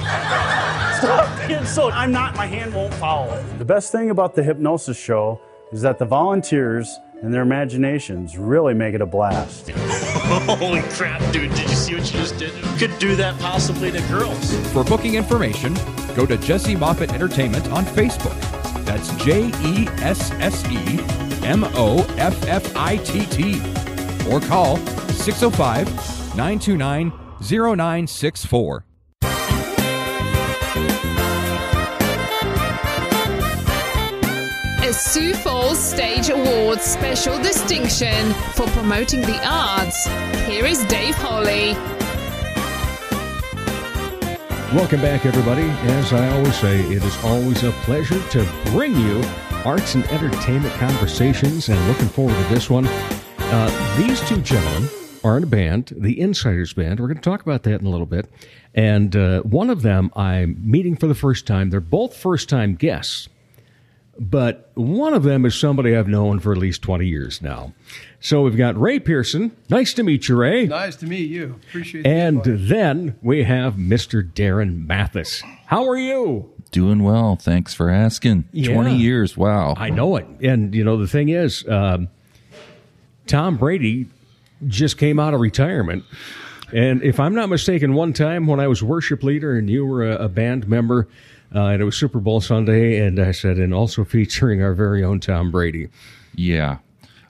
Stop 0.99 1.49
being 1.49 1.65
so. 1.65 1.91
I'm 1.91 2.13
not, 2.13 2.37
my 2.37 2.47
hand 2.47 2.75
won't 2.75 2.95
follow. 2.95 3.43
The 3.59 3.65
best 3.65 3.93
thing 3.93 4.11
about 4.11 4.35
the 4.35 4.43
hypnosis 4.43 4.97
show 4.97 5.41
is 5.73 5.83
that 5.83 5.99
the 5.99 6.05
volunteers 6.05 6.99
and 7.23 7.33
their 7.33 7.43
imaginations 7.43 8.37
really 8.37 8.75
make 8.75 8.95
it 8.95 9.01
a 9.01 9.07
blast. 9.07 9.71
Holy 9.71 10.83
crap, 10.83 11.21
dude. 11.33 11.51
Did 11.55 11.69
you 11.69 11.77
see 11.77 11.95
what 11.95 12.13
you 12.13 12.21
just 12.21 12.39
did? 12.39 12.55
You 12.55 12.77
could 12.77 12.99
do 12.99 13.17
that 13.17 13.39
possibly 13.39 13.91
to 13.91 14.01
girls. 14.09 14.55
For 14.73 14.85
booking 14.85 15.15
information, 15.15 15.75
go 16.15 16.27
to 16.27 16.37
Jesse 16.39 16.77
Moffitt 16.77 17.13
Entertainment 17.13 17.71
on 17.73 17.85
Facebook. 17.85 18.39
That's 18.85 19.15
J 19.25 19.49
E 19.63 19.89
S 20.03 20.31
S 20.33 20.65
E 20.71 21.01
M 21.45 21.65
O 21.75 22.05
F 22.19 22.47
F 22.47 22.77
I 22.77 22.99
T 22.99 23.27
T. 23.27 23.61
Or 24.31 24.41
call 24.41 24.77
605 25.09 26.14
929 26.37 27.13
0964. 27.41 28.85
A 34.83 34.93
Sioux 34.93 35.33
Falls 35.35 35.79
Stage 35.79 36.29
Awards 36.31 36.83
special 36.83 37.39
distinction 37.39 38.33
for 38.55 38.67
promoting 38.69 39.21
the 39.21 39.41
arts. 39.47 40.07
Here 40.47 40.67
is 40.67 40.85
Dave 40.87 41.15
Holly. 41.15 41.75
Welcome 44.77 45.01
back, 45.01 45.25
everybody. 45.25 45.63
As 45.93 46.13
I 46.13 46.29
always 46.37 46.59
say, 46.59 46.81
it 46.81 47.05
is 47.05 47.25
always 47.25 47.63
a 47.63 47.71
pleasure 47.85 48.21
to 48.31 48.45
bring 48.73 48.97
you 48.97 49.23
arts 49.65 49.95
and 49.95 50.05
entertainment 50.07 50.75
conversations, 50.75 51.69
and 51.69 51.89
looking 51.89 52.09
forward 52.09 52.35
to 52.35 52.55
this 52.55 52.69
one. 52.69 52.87
Uh, 52.87 53.97
these 53.97 54.21
two 54.29 54.41
gentlemen 54.43 54.89
are 55.25 55.39
in 55.39 55.43
a 55.43 55.47
band, 55.47 55.93
the 55.97 56.21
Insiders 56.21 56.75
Band. 56.75 57.01
We're 57.01 57.07
going 57.09 57.17
to 57.17 57.23
talk 57.23 57.41
about 57.43 57.63
that 57.65 57.81
in 57.81 57.87
a 57.87 57.91
little 57.91 58.07
bit. 58.07 58.31
And 58.75 59.17
uh, 59.17 59.41
one 59.43 59.71
of 59.71 59.83
them 59.83 60.13
I'm 60.15 60.59
meeting 60.63 60.97
for 60.97 61.07
the 61.07 61.15
first 61.15 61.47
time. 61.47 61.71
They're 61.71 61.81
both 61.81 62.15
first 62.15 62.49
time 62.49 62.75
guests, 62.75 63.29
but 64.19 64.71
one 64.75 65.15
of 65.15 65.23
them 65.23 65.47
is 65.47 65.55
somebody 65.55 65.97
I've 65.97 66.09
known 66.09 66.41
for 66.41 66.53
at 66.53 66.59
least 66.59 66.83
20 66.83 67.07
years 67.07 67.41
now. 67.41 67.73
So 68.21 68.43
we've 68.43 68.57
got 68.57 68.79
Ray 68.79 69.01
Pearson. 69.01 69.57
Nice 69.71 69.95
to 69.95 70.03
meet 70.03 70.29
you, 70.29 70.37
Ray. 70.37 70.67
Nice 70.67 70.97
to 70.97 71.07
meet 71.07 71.31
you. 71.31 71.59
Appreciate 71.69 72.05
it. 72.05 72.09
And 72.09 72.43
then 72.45 73.19
we 73.23 73.45
have 73.45 73.75
Mr. 73.75 74.23
Darren 74.23 74.87
Matthes. 74.87 75.43
How 75.67 75.89
are 75.89 75.97
you? 75.97 76.51
Doing 76.71 77.03
well. 77.03 77.37
Thanks 77.37 77.73
for 77.73 77.89
asking. 77.89 78.45
Yeah. 78.53 78.75
20 78.75 78.97
years. 78.97 79.37
Wow. 79.37 79.75
I 79.77 79.91
know 79.91 80.17
it. 80.17 80.27
And, 80.43 80.75
you 80.75 80.85
know, 80.85 80.97
the 80.97 81.07
thing 81.07 81.29
is, 81.29 81.67
um, 81.69 82.09
Tom 83.27 83.57
Brady 83.57 84.09
just 84.67 84.99
came 84.99 85.19
out 85.19 85.35
of 85.35 85.41
retirement. 85.41 86.05
And 86.73 87.03
if 87.03 87.21
I'm 87.21 87.35
not 87.35 87.49
mistaken, 87.49 87.95
one 87.95 88.13
time 88.13 88.47
when 88.47 88.59
I 88.61 88.67
was 88.67 88.83
worship 88.83 89.23
leader 89.23 89.57
and 89.57 89.69
you 89.71 89.87
were 89.87 90.11
a, 90.11 90.25
a 90.25 90.29
band 90.29 90.67
member, 90.67 91.09
uh, 91.55 91.67
and 91.67 91.81
it 91.81 91.85
was 91.85 91.97
Super 91.97 92.19
Bowl 92.19 92.41
Sunday, 92.41 92.99
and 92.99 93.21
I 93.21 93.31
said, 93.31 93.59
and 93.59 93.73
also 93.73 94.05
featuring 94.05 94.63
our 94.63 94.75
very 94.75 95.05
own 95.05 95.21
Tom 95.21 95.51
Brady. 95.51 95.89
Yeah. 96.35 96.79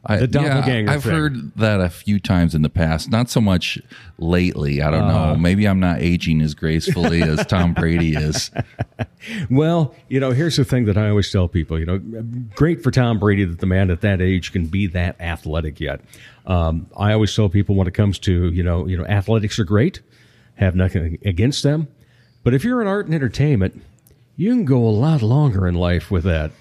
I, 0.06 0.18
The 0.18 0.26
doppelganger 0.28 0.84
Yeah, 0.90 0.92
I've 0.96 1.02
thing. 1.04 1.12
heard 1.12 1.54
that 1.56 1.80
a 1.80 1.88
few 1.88 2.18
times 2.20 2.54
in 2.54 2.62
the 2.62 2.68
past. 2.68 3.10
Not 3.10 3.30
so 3.30 3.40
much 3.40 3.78
lately. 4.18 4.82
I 4.82 4.90
don't 4.90 5.04
Uh. 5.04 5.32
know. 5.32 5.36
Maybe 5.38 5.66
I'm 5.66 5.80
not 5.80 6.00
aging 6.00 6.40
as 6.42 6.54
gracefully 6.54 7.22
as 7.22 7.44
Tom 7.46 7.72
Brady 7.78 8.14
is. 8.14 8.50
Well, 9.50 9.94
you 10.08 10.20
know, 10.20 10.32
here's 10.32 10.56
the 10.56 10.64
thing 10.64 10.84
that 10.84 10.98
I 10.98 11.08
always 11.08 11.30
tell 11.30 11.48
people. 11.48 11.78
You 11.78 11.86
know, 11.86 11.98
great 12.54 12.82
for 12.82 12.90
Tom 12.90 13.18
Brady 13.18 13.44
that 13.44 13.58
the 13.60 13.66
man 13.66 13.90
at 13.90 14.00
that 14.02 14.20
age 14.20 14.52
can 14.52 14.66
be 14.66 14.86
that 14.88 15.20
athletic 15.20 15.80
yet. 15.80 16.00
Um, 16.46 16.86
I 16.96 17.12
always 17.12 17.34
tell 17.34 17.48
people 17.48 17.74
when 17.74 17.86
it 17.86 17.94
comes 17.94 18.18
to 18.20 18.50
you 18.52 18.62
know, 18.62 18.86
you 18.86 18.96
know, 18.98 19.04
athletics 19.06 19.58
are 19.58 19.64
great. 19.64 20.00
Have 20.56 20.76
nothing 20.76 21.18
against 21.24 21.62
them, 21.64 21.88
but 22.44 22.54
if 22.54 22.62
you're 22.62 22.80
in 22.80 22.86
art 22.86 23.06
and 23.06 23.14
entertainment, 23.14 23.82
you 24.36 24.50
can 24.50 24.64
go 24.64 24.78
a 24.86 24.90
lot 24.90 25.20
longer 25.22 25.66
in 25.66 25.74
life 25.74 26.10
with 26.10 26.22
that. 26.24 26.52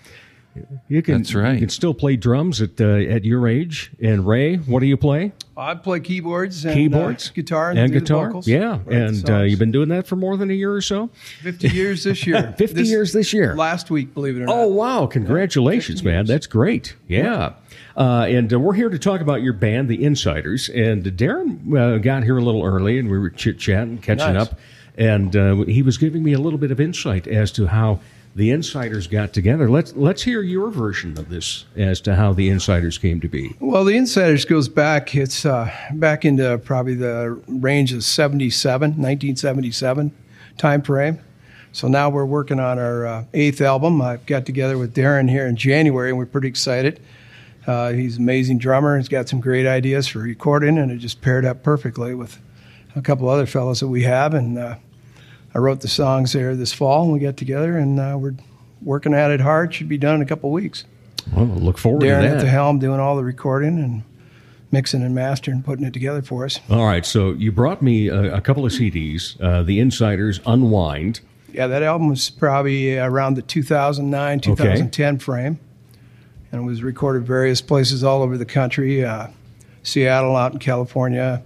You 0.87 1.01
can. 1.01 1.17
That's 1.17 1.33
right. 1.33 1.53
You 1.53 1.59
can 1.59 1.69
still 1.69 1.93
play 1.93 2.15
drums 2.15 2.61
at 2.61 2.79
uh, 2.79 2.85
at 2.85 3.23
your 3.25 3.47
age. 3.47 3.91
And 4.01 4.27
Ray, 4.27 4.57
what 4.57 4.81
do 4.81 4.85
you 4.85 4.97
play? 4.97 5.31
I 5.55 5.75
play 5.75 5.99
keyboards 5.99 6.65
and 6.65 6.73
Keyboards, 6.73 7.29
uh, 7.29 7.33
guitar, 7.33 7.69
and, 7.71 7.79
and 7.79 7.93
guitar. 7.93 8.27
vocals. 8.27 8.47
Yeah, 8.47 8.79
Write 8.85 8.87
and 8.97 9.29
uh, 9.29 9.41
you've 9.41 9.59
been 9.59 9.71
doing 9.71 9.89
that 9.89 10.07
for 10.07 10.15
more 10.15 10.35
than 10.37 10.49
a 10.49 10.53
year 10.53 10.73
or 10.73 10.81
so. 10.81 11.09
50 11.41 11.69
years 11.69 12.03
this 12.03 12.25
year. 12.25 12.53
50 12.57 12.83
years 12.83 13.13
this 13.13 13.33
year. 13.33 13.55
Last 13.55 13.91
week, 13.91 14.13
believe 14.13 14.35
it 14.37 14.41
or 14.41 14.45
not. 14.45 14.55
Oh 14.55 14.67
wow! 14.67 15.05
Congratulations, 15.05 16.01
50 16.01 16.09
man. 16.11 16.25
That's 16.25 16.47
great. 16.47 16.95
Yeah. 17.07 17.53
Uh, 17.95 18.25
and 18.27 18.51
uh, 18.51 18.59
we're 18.59 18.73
here 18.73 18.89
to 18.89 18.97
talk 18.97 19.21
about 19.21 19.43
your 19.43 19.53
band, 19.53 19.87
the 19.87 20.03
Insiders. 20.03 20.67
And 20.69 21.03
Darren 21.03 21.75
uh, 21.77 21.99
got 21.99 22.23
here 22.23 22.37
a 22.37 22.43
little 22.43 22.63
early, 22.63 22.97
and 22.97 23.09
we 23.09 23.19
were 23.19 23.29
chit 23.29 23.59
chatting, 23.59 23.99
catching 23.99 24.33
Nice. 24.33 24.47
up, 24.49 24.59
and 24.97 25.35
uh, 25.35 25.55
he 25.65 25.83
was 25.83 25.99
giving 25.99 26.23
me 26.23 26.33
a 26.33 26.39
little 26.39 26.57
bit 26.57 26.71
of 26.71 26.79
insight 26.79 27.27
as 27.27 27.51
to 27.51 27.67
how 27.67 27.99
the 28.35 28.49
Insiders 28.49 29.07
got 29.07 29.33
together. 29.33 29.69
Let's 29.69 29.93
let's 29.95 30.23
hear 30.23 30.41
your 30.41 30.69
version 30.69 31.17
of 31.19 31.29
this 31.29 31.65
as 31.75 32.01
to 32.01 32.15
how 32.15 32.33
the 32.33 32.49
Insiders 32.49 32.97
came 32.97 33.21
to 33.21 33.27
be. 33.27 33.55
Well, 33.59 33.85
the 33.85 33.95
Insiders 33.95 34.45
goes 34.45 34.67
back. 34.67 35.15
It's 35.15 35.45
uh, 35.45 35.71
back 35.93 36.25
into 36.25 36.57
probably 36.59 36.95
the 36.95 37.41
range 37.47 37.93
of 37.93 38.03
77, 38.03 38.89
1977 38.91 40.11
time 40.57 40.81
frame. 40.81 41.19
So 41.71 41.87
now 41.87 42.09
we're 42.09 42.25
working 42.25 42.59
on 42.59 42.77
our 42.77 43.05
uh, 43.05 43.25
eighth 43.33 43.61
album. 43.61 44.01
I 44.01 44.17
got 44.17 44.45
together 44.45 44.77
with 44.77 44.95
Darren 44.95 45.29
here 45.29 45.47
in 45.47 45.55
January, 45.55 46.09
and 46.09 46.17
we're 46.17 46.27
pretty 46.27 46.47
excited. 46.47 46.99
Uh, 47.65 47.91
he's 47.93 48.17
an 48.17 48.23
amazing 48.23 48.57
drummer. 48.57 48.97
He's 48.97 49.09
got 49.09 49.29
some 49.29 49.39
great 49.39 49.65
ideas 49.65 50.07
for 50.07 50.19
recording, 50.19 50.77
and 50.77 50.91
it 50.91 50.97
just 50.97 51.21
paired 51.21 51.45
up 51.45 51.63
perfectly 51.63 52.13
with 52.13 52.39
a 52.95 53.01
couple 53.01 53.27
other 53.29 53.45
fellows 53.45 53.79
that 53.79 53.87
we 53.87 54.03
have. 54.03 54.33
And 54.33 54.57
uh, 54.57 54.75
I 55.55 55.59
wrote 55.59 55.81
the 55.81 55.87
songs 55.87 56.33
there 56.33 56.55
this 56.55 56.73
fall, 56.73 57.03
and 57.03 57.13
we 57.13 57.19
got 57.19 57.37
together, 57.37 57.77
and 57.77 57.99
uh, 57.99 58.17
we're 58.19 58.35
working 58.81 59.13
at 59.13 59.31
it 59.31 59.41
hard. 59.41 59.73
Should 59.73 59.89
be 59.89 59.97
done 59.97 60.15
in 60.15 60.21
a 60.21 60.25
couple 60.25 60.51
weeks. 60.51 60.85
Well, 61.31 61.45
look 61.45 61.77
forward 61.77 62.01
Darren 62.01 62.21
to 62.21 62.27
that. 62.27 62.37
at 62.37 62.41
the 62.41 62.49
helm 62.49 62.79
doing 62.79 62.99
all 62.99 63.15
the 63.15 63.23
recording 63.23 63.79
and 63.79 64.03
mixing 64.71 65.03
and 65.03 65.13
mastering, 65.13 65.61
putting 65.61 65.85
it 65.85 65.93
together 65.93 66.21
for 66.21 66.45
us. 66.45 66.59
All 66.69 66.85
right, 66.85 67.05
so 67.05 67.31
you 67.33 67.51
brought 67.51 67.81
me 67.81 68.07
a, 68.07 68.35
a 68.35 68.41
couple 68.41 68.65
of 68.65 68.71
CDs, 68.71 69.39
uh, 69.39 69.63
the 69.63 69.79
Insiders 69.79 70.39
Unwind. 70.45 71.21
Yeah, 71.51 71.67
that 71.67 71.83
album 71.83 72.09
was 72.09 72.31
probably 72.31 72.97
around 72.97 73.35
the 73.35 73.43
2009, 73.43 74.39
2010 74.39 75.19
frame. 75.19 75.59
And 76.51 76.61
it 76.61 76.65
was 76.65 76.83
recorded 76.83 77.25
various 77.25 77.61
places 77.61 78.03
all 78.03 78.23
over 78.23 78.37
the 78.37 78.45
country 78.45 79.05
uh, 79.05 79.27
Seattle, 79.83 80.35
out 80.35 80.53
in 80.53 80.59
California. 80.59 81.43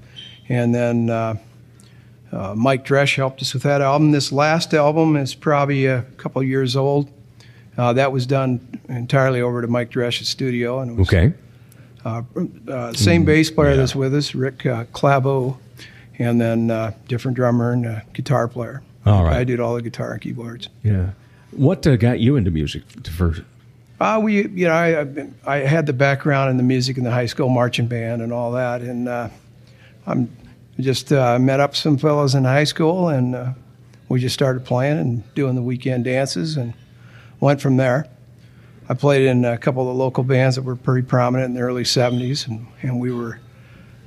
And 0.47 0.74
then 0.74 1.10
uh, 2.32 2.54
Mike 2.56 2.86
Dresch 2.86 3.16
helped 3.16 3.42
us 3.42 3.54
with 3.54 3.64
that 3.64 3.82
album. 3.82 4.12
This 4.12 4.32
last 4.32 4.74
album 4.74 5.16
is 5.16 5.34
probably 5.36 5.86
a 5.86 6.02
couple 6.18 6.42
years 6.44 6.76
old. 6.76 7.10
Uh, 7.78 7.94
that 7.94 8.12
was 8.12 8.26
done 8.26 8.60
entirely 8.90 9.40
over 9.42 9.62
to 9.62 9.68
Mike 9.68 9.92
Dresch's 9.92 10.28
studio. 10.28 10.80
And 10.80 10.92
it 10.92 10.98
was 10.98 11.08
Okay. 11.08 11.34
uh, 12.06 12.24
uh, 12.68 12.94
same 12.94 13.24
bass 13.24 13.52
player 13.52 13.76
that's 13.76 13.96
with 13.96 14.14
us, 14.16 14.34
Rick 14.36 14.66
uh, 14.66 14.86
Clavo, 14.86 15.58
and 16.20 16.42
then 16.42 16.72
uh, 16.72 16.92
different 17.08 17.36
drummer 17.36 17.72
and 17.74 17.86
uh, 17.86 18.00
guitar 18.14 18.48
player. 18.48 18.82
All 19.06 19.24
right. 19.24 19.38
I 19.38 19.44
did 19.44 19.60
all 19.60 19.76
the 19.76 19.82
guitar 19.82 20.12
and 20.14 20.22
keyboards. 20.22 20.70
Yeah. 20.84 21.12
What 21.52 21.86
uh, 21.88 21.96
got 21.96 22.20
you 22.20 22.36
into 22.36 22.52
music 22.52 22.84
first? 23.10 23.42
Uh, 24.00 24.20
we, 24.22 24.48
you 24.50 24.68
know, 24.68 24.74
I, 24.74 25.00
I've 25.00 25.16
been- 25.16 25.34
I 25.46 25.58
had 25.58 25.86
the 25.86 25.94
background 25.94 26.50
in 26.52 26.58
the 26.58 26.64
music 26.64 26.98
in 26.98 27.04
the 27.04 27.12
high 27.12 27.26
school 27.26 27.50
marching 27.50 27.88
band 27.88 28.22
and 28.22 28.34
all 28.34 28.52
that, 28.52 28.82
and 28.82 29.08
uh, 29.08 29.30
I'm 30.78 30.84
just 30.84 31.12
uh, 31.12 31.40
met 31.40 31.60
up 31.60 31.76
some 31.76 31.98
fellows 31.98 32.36
in 32.36 32.44
high 32.44 32.66
school, 32.66 33.10
and 33.10 33.36
uh, 33.36 33.54
we 34.10 34.20
just 34.20 34.34
started 34.34 34.64
playing 34.64 35.00
and 35.00 35.34
doing 35.34 35.56
the 35.56 35.62
weekend 35.62 36.06
dances, 36.06 36.58
and 36.58 36.74
went 37.40 37.62
from 37.62 37.78
there. 37.78 38.08
I 38.90 38.94
played 38.94 39.26
in 39.26 39.44
a 39.44 39.58
couple 39.58 39.82
of 39.82 39.88
the 39.88 40.04
local 40.04 40.24
bands 40.24 40.56
that 40.56 40.62
were 40.62 40.76
pretty 40.76 41.06
prominent 41.06 41.50
in 41.50 41.54
the 41.56 41.62
early 41.62 41.84
'70s, 41.84 42.48
and, 42.48 42.68
and 42.82 43.00
we 43.00 43.12
were 43.12 43.40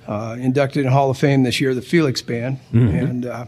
uh, 0.06 0.36
inducted 0.38 0.86
in 0.86 0.92
Hall 0.92 1.10
of 1.10 1.18
Fame 1.18 1.42
this 1.42 1.60
year, 1.60 1.74
the 1.74 1.82
Felix 1.82 2.22
Band, 2.22 2.58
and 2.72 3.26
uh, 3.26 3.46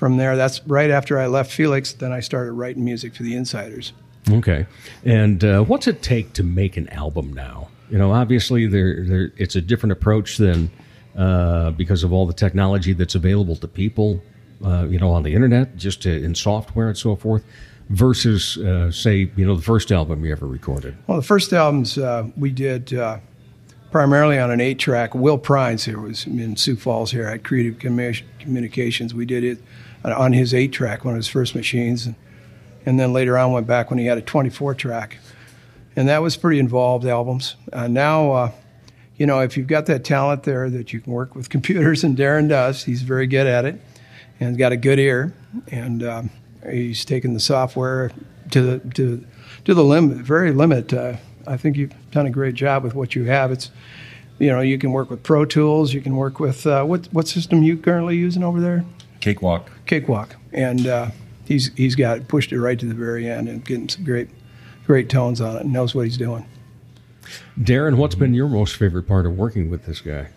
from 0.00 0.16
there, 0.16 0.34
that's 0.34 0.66
right 0.66 0.90
after 0.90 1.18
I 1.18 1.26
left 1.26 1.52
Felix. 1.52 1.92
Then 1.92 2.10
I 2.10 2.20
started 2.20 2.52
writing 2.52 2.82
music 2.86 3.14
for 3.14 3.22
the 3.22 3.36
Insiders. 3.36 3.92
Okay. 4.30 4.66
And 5.04 5.44
uh, 5.44 5.62
what's 5.64 5.86
it 5.86 6.00
take 6.00 6.32
to 6.32 6.42
make 6.42 6.78
an 6.78 6.88
album 6.88 7.34
now? 7.34 7.68
You 7.90 7.98
know, 7.98 8.10
obviously, 8.12 8.66
there, 8.66 9.04
there 9.04 9.32
it's 9.36 9.56
a 9.56 9.60
different 9.60 9.92
approach 9.92 10.38
than 10.38 10.70
uh, 11.16 11.70
because 11.72 12.04
of 12.04 12.12
all 12.12 12.26
the 12.26 12.32
technology 12.32 12.92
that's 12.92 13.14
available 13.14 13.56
to 13.56 13.68
people, 13.68 14.22
uh, 14.64 14.86
you 14.88 14.98
know, 14.98 15.10
on 15.10 15.22
the 15.22 15.34
internet, 15.34 15.76
just 15.76 16.02
to, 16.02 16.10
in 16.10 16.34
software 16.34 16.88
and 16.88 16.96
so 16.96 17.16
forth, 17.16 17.44
versus, 17.88 18.56
uh, 18.58 18.90
say, 18.90 19.30
you 19.36 19.44
know, 19.44 19.56
the 19.56 19.62
first 19.62 19.90
album 19.90 20.24
you 20.24 20.32
ever 20.32 20.46
recorded. 20.46 20.96
Well, 21.06 21.16
the 21.16 21.26
first 21.26 21.52
albums 21.52 21.98
uh, 21.98 22.28
we 22.36 22.50
did 22.50 22.94
uh, 22.94 23.18
primarily 23.90 24.38
on 24.38 24.50
an 24.50 24.60
eight-track. 24.60 25.14
Will 25.14 25.38
Prines 25.38 25.84
here 25.84 26.00
was 26.00 26.26
in 26.26 26.56
Sioux 26.56 26.76
Falls 26.76 27.10
here 27.10 27.26
at 27.26 27.42
Creative 27.42 27.76
Commu- 27.76 28.22
Communications. 28.38 29.12
We 29.12 29.26
did 29.26 29.42
it 29.42 29.58
on 30.04 30.32
his 30.32 30.54
eight-track, 30.54 31.04
one 31.04 31.14
of 31.14 31.18
his 31.18 31.28
first 31.28 31.54
machines, 31.54 32.06
and, 32.06 32.14
and 32.86 32.98
then 32.98 33.12
later 33.12 33.36
on 33.36 33.52
went 33.52 33.66
back 33.66 33.90
when 33.90 33.98
he 33.98 34.06
had 34.06 34.18
a 34.18 34.22
24-track, 34.22 35.18
and 35.96 36.08
that 36.08 36.22
was 36.22 36.36
pretty 36.36 36.60
involved 36.60 37.04
albums. 37.04 37.56
Uh, 37.72 37.88
now, 37.88 38.32
uh, 38.32 38.52
you 39.20 39.26
know, 39.26 39.40
if 39.40 39.54
you've 39.54 39.66
got 39.66 39.84
that 39.84 40.02
talent 40.02 40.44
there 40.44 40.70
that 40.70 40.94
you 40.94 41.00
can 41.00 41.12
work 41.12 41.34
with 41.34 41.50
computers, 41.50 42.02
and 42.02 42.16
Darren 42.16 42.48
does, 42.48 42.84
he's 42.84 43.02
very 43.02 43.26
good 43.26 43.46
at 43.46 43.66
it, 43.66 43.78
and 44.40 44.56
got 44.56 44.72
a 44.72 44.78
good 44.78 44.98
ear, 44.98 45.34
and 45.70 46.02
um, 46.02 46.30
he's 46.70 47.04
taken 47.04 47.34
the 47.34 47.40
software 47.40 48.10
to 48.50 48.62
the 48.62 48.78
to 48.94 49.22
to 49.66 49.74
the 49.74 49.84
limit, 49.84 50.16
very 50.16 50.52
limit. 50.52 50.94
Uh, 50.94 51.16
I 51.46 51.58
think 51.58 51.76
you've 51.76 51.92
done 52.12 52.24
a 52.24 52.30
great 52.30 52.54
job 52.54 52.82
with 52.82 52.94
what 52.94 53.14
you 53.14 53.24
have. 53.24 53.52
It's 53.52 53.70
you 54.38 54.48
know 54.48 54.60
you 54.60 54.78
can 54.78 54.90
work 54.90 55.10
with 55.10 55.22
Pro 55.22 55.44
Tools, 55.44 55.92
you 55.92 56.00
can 56.00 56.16
work 56.16 56.40
with 56.40 56.66
uh, 56.66 56.84
what 56.84 57.06
what 57.12 57.28
system 57.28 57.62
you 57.62 57.76
currently 57.76 58.16
using 58.16 58.42
over 58.42 58.58
there? 58.58 58.86
Cakewalk. 59.20 59.70
Cakewalk, 59.84 60.34
and 60.54 60.86
uh, 60.86 61.10
he's 61.44 61.70
he's 61.74 61.94
got 61.94 62.26
pushed 62.26 62.52
it 62.52 62.60
right 62.60 62.78
to 62.78 62.86
the 62.86 62.94
very 62.94 63.28
end 63.28 63.50
and 63.50 63.62
getting 63.66 63.90
some 63.90 64.02
great 64.02 64.30
great 64.86 65.10
tones 65.10 65.42
on 65.42 65.56
it 65.56 65.64
and 65.64 65.74
knows 65.74 65.94
what 65.94 66.06
he's 66.06 66.16
doing. 66.16 66.46
Darren, 67.58 67.96
what's 67.96 68.14
been 68.14 68.34
your 68.34 68.48
most 68.48 68.76
favorite 68.76 69.04
part 69.04 69.26
of 69.26 69.36
working 69.36 69.70
with 69.70 69.86
this 69.86 70.00
guy? 70.00 70.28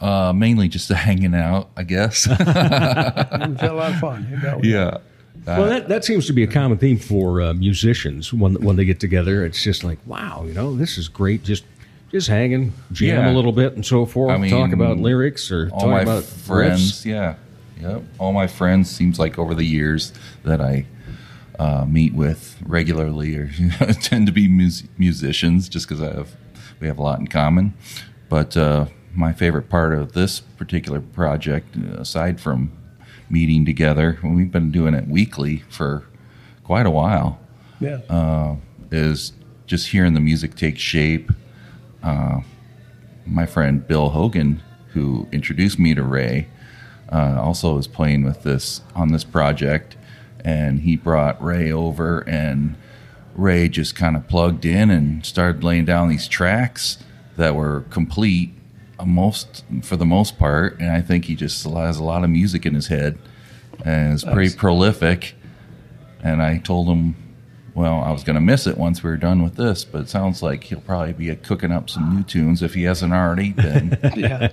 Uh, 0.00 0.32
mainly 0.34 0.68
just 0.68 0.88
hanging 0.90 1.34
out, 1.34 1.70
I 1.76 1.84
guess. 1.84 2.26
We've 2.28 2.38
had 2.38 3.62
a 3.62 3.72
lot 3.74 3.92
of 3.92 3.98
fun. 4.00 4.28
You 4.30 4.36
bet 4.38 4.64
yeah. 4.64 4.98
well, 5.46 5.66
that, 5.68 5.88
that 5.88 6.04
seems 6.04 6.26
to 6.26 6.32
be 6.32 6.42
a 6.42 6.46
common 6.46 6.78
theme 6.78 6.98
for 6.98 7.40
uh, 7.40 7.54
musicians 7.54 8.32
when 8.32 8.54
when 8.56 8.76
they 8.76 8.84
get 8.84 9.00
together. 9.00 9.44
It's 9.44 9.62
just 9.62 9.82
like, 9.84 9.98
wow, 10.06 10.44
you 10.46 10.52
know, 10.52 10.74
this 10.76 10.98
is 10.98 11.08
great. 11.08 11.42
Just 11.42 11.64
just 12.10 12.28
hanging, 12.28 12.72
jam 12.92 13.24
Yeah. 13.24 13.32
a 13.32 13.34
little 13.34 13.52
bit, 13.52 13.74
and 13.74 13.84
so 13.84 14.04
forth. 14.06 14.32
I 14.32 14.36
mean, 14.38 14.50
talk 14.50 14.72
about 14.72 14.98
lyrics 14.98 15.50
or 15.50 15.70
all 15.72 15.80
talk 15.80 15.90
my 15.90 16.00
about 16.02 16.24
friends. 16.24 17.02
riffs. 17.02 17.04
Yeah, 17.06 17.34
yep. 17.80 18.02
All 18.18 18.32
my 18.32 18.46
friends 18.46 18.90
seems 18.90 19.18
like 19.18 19.38
over 19.38 19.54
the 19.54 19.64
years 19.64 20.12
that 20.44 20.60
I 20.60 20.86
uh, 21.58 21.84
meet 21.84 22.14
with 22.14 22.56
regularly 22.64 23.36
or 23.36 23.48
tend 24.02 24.26
to 24.26 24.32
be 24.32 24.48
mus- 24.48 24.84
musicians, 24.98 25.68
just 25.68 25.88
because 25.88 26.02
I 26.02 26.12
have 26.14 26.36
we 26.80 26.86
have 26.88 26.98
a 26.98 27.02
lot 27.02 27.20
in 27.20 27.26
common. 27.28 27.74
But 28.28 28.56
uh, 28.56 28.86
my 29.14 29.32
favorite 29.32 29.68
part 29.68 29.92
of 29.92 30.12
this 30.12 30.40
particular 30.40 31.00
project, 31.00 31.76
uh, 31.76 32.00
aside 32.00 32.40
from 32.40 32.72
meeting 33.30 33.64
together, 33.64 34.18
we've 34.22 34.50
been 34.50 34.70
doing 34.70 34.94
it 34.94 35.06
weekly 35.08 35.58
for 35.70 36.04
quite 36.64 36.86
a 36.86 36.90
while 36.90 37.38
Yeah. 37.80 38.00
uh, 38.08 38.56
is 38.90 39.32
just 39.66 39.88
hearing 39.88 40.14
the 40.14 40.20
music 40.20 40.54
take 40.56 40.78
shape. 40.78 41.30
Uh, 42.02 42.40
my 43.26 43.46
friend 43.46 43.86
Bill 43.86 44.10
Hogan, 44.10 44.62
who 44.88 45.26
introduced 45.32 45.78
me 45.78 45.94
to 45.94 46.02
Ray, 46.02 46.48
uh, 47.10 47.36
also 47.40 47.78
is 47.78 47.86
playing 47.86 48.24
with 48.24 48.42
this 48.42 48.82
on 48.94 49.08
this 49.12 49.24
project, 49.24 49.96
and 50.44 50.80
he 50.80 50.96
brought 50.96 51.42
Ray 51.42 51.72
over, 51.72 52.20
and 52.20 52.76
Ray 53.34 53.68
just 53.68 53.96
kind 53.96 54.14
of 54.16 54.28
plugged 54.28 54.64
in 54.64 54.90
and 54.90 55.24
started 55.24 55.64
laying 55.64 55.84
down 55.84 56.08
these 56.08 56.28
tracks 56.28 56.98
that 57.36 57.54
were 57.56 57.84
complete, 57.90 58.52
most 59.04 59.64
for 59.82 59.96
the 59.96 60.06
most 60.06 60.38
part, 60.38 60.78
and 60.78 60.90
I 60.92 61.00
think 61.00 61.24
he 61.24 61.34
just 61.34 61.64
has 61.64 61.98
a 61.98 62.04
lot 62.04 62.22
of 62.24 62.30
music 62.30 62.64
in 62.66 62.74
his 62.74 62.86
head, 62.88 63.18
and 63.84 64.14
is 64.14 64.22
pretty 64.24 64.40
Nice. 64.50 64.54
prolific. 64.54 65.34
And 66.22 66.40
I 66.40 66.58
told 66.58 66.86
him, 66.88 67.16
well, 67.74 67.98
I 68.00 68.12
was 68.12 68.22
going 68.24 68.36
to 68.36 68.40
miss 68.40 68.66
it 68.66 68.78
once 68.78 69.02
we 69.02 69.10
were 69.10 69.16
done 69.16 69.42
with 69.42 69.56
this, 69.56 69.84
but 69.84 70.02
it 70.02 70.08
sounds 70.08 70.42
like 70.42 70.64
he'll 70.64 70.80
probably 70.80 71.12
be 71.12 71.34
cooking 71.36 71.72
up 71.72 71.90
some 71.90 72.16
new 72.16 72.22
tunes 72.22 72.62
if 72.62 72.72
he 72.74 72.84
hasn't 72.84 73.12
already 73.12 73.52
been. 73.52 73.98
yeah. 74.16 74.48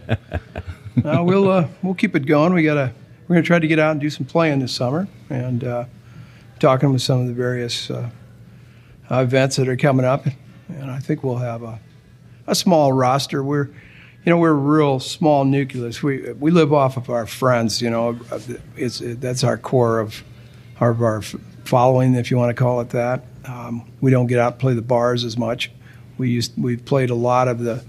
Uh, 1.06 1.24
we'll 1.24 1.50
uh, 1.50 1.68
we'll 1.82 1.94
keep 1.94 2.16
it 2.16 2.26
going. 2.26 2.54
We 2.54 2.64
gotta 2.64 2.92
we're 3.32 3.36
gonna 3.36 3.46
try 3.46 3.60
to 3.60 3.68
get 3.68 3.80
out 3.80 3.92
and 3.92 4.02
do 4.02 4.10
some 4.10 4.26
playing 4.26 4.60
this 4.60 4.76
summer, 4.76 5.08
and 5.30 5.64
uh, 5.64 5.86
talking 6.60 6.92
with 6.92 7.02
some 7.02 7.22
of 7.22 7.28
the 7.28 7.34
various 7.34 7.90
uh, 7.90 8.10
uh, 9.10 9.22
events 9.22 9.56
that 9.56 9.70
are 9.70 9.78
coming 9.78 10.06
up, 10.06 10.26
and 10.68 10.92
I 10.92 11.00
think 11.00 11.24
we'll 11.24 11.38
have 11.38 11.64
a 11.64 11.80
a 12.46 12.54
small 12.56 12.92
roster. 12.92 13.42
We're 13.42 13.68
you 13.68 14.26
know 14.26 14.38
we're 14.38 14.50
a 14.50 14.54
real 14.54 15.00
small 15.00 15.46
nucleus. 15.46 16.04
We 16.04 16.34
we 16.34 16.52
live 16.52 16.74
off 16.74 16.98
of 16.98 17.10
our 17.10 17.26
friends. 17.26 17.82
You 17.82 17.90
know, 17.90 18.20
it's 18.76 19.02
that's 19.02 19.46
our 19.46 19.58
core 19.58 20.02
of 20.02 20.26
of 20.82 21.02
our 21.02 21.22
following, 21.64 22.16
if 22.16 22.32
you 22.32 22.38
want 22.38 22.50
to 22.50 22.62
call 22.62 22.82
it 22.82 22.90
that. 22.90 23.24
Um, 23.46 23.90
we 24.02 24.12
don't 24.12 24.28
get 24.28 24.40
out 24.40 24.54
and 24.54 24.60
play 24.60 24.74
the 24.74 24.82
bars 24.82 25.24
as 25.24 25.38
much. 25.38 25.72
We 26.18 26.32
used 26.32 26.52
we've 26.58 26.84
played 26.84 27.10
a 27.10 27.16
lot 27.16 27.48
of 27.48 27.60
the 27.60 27.82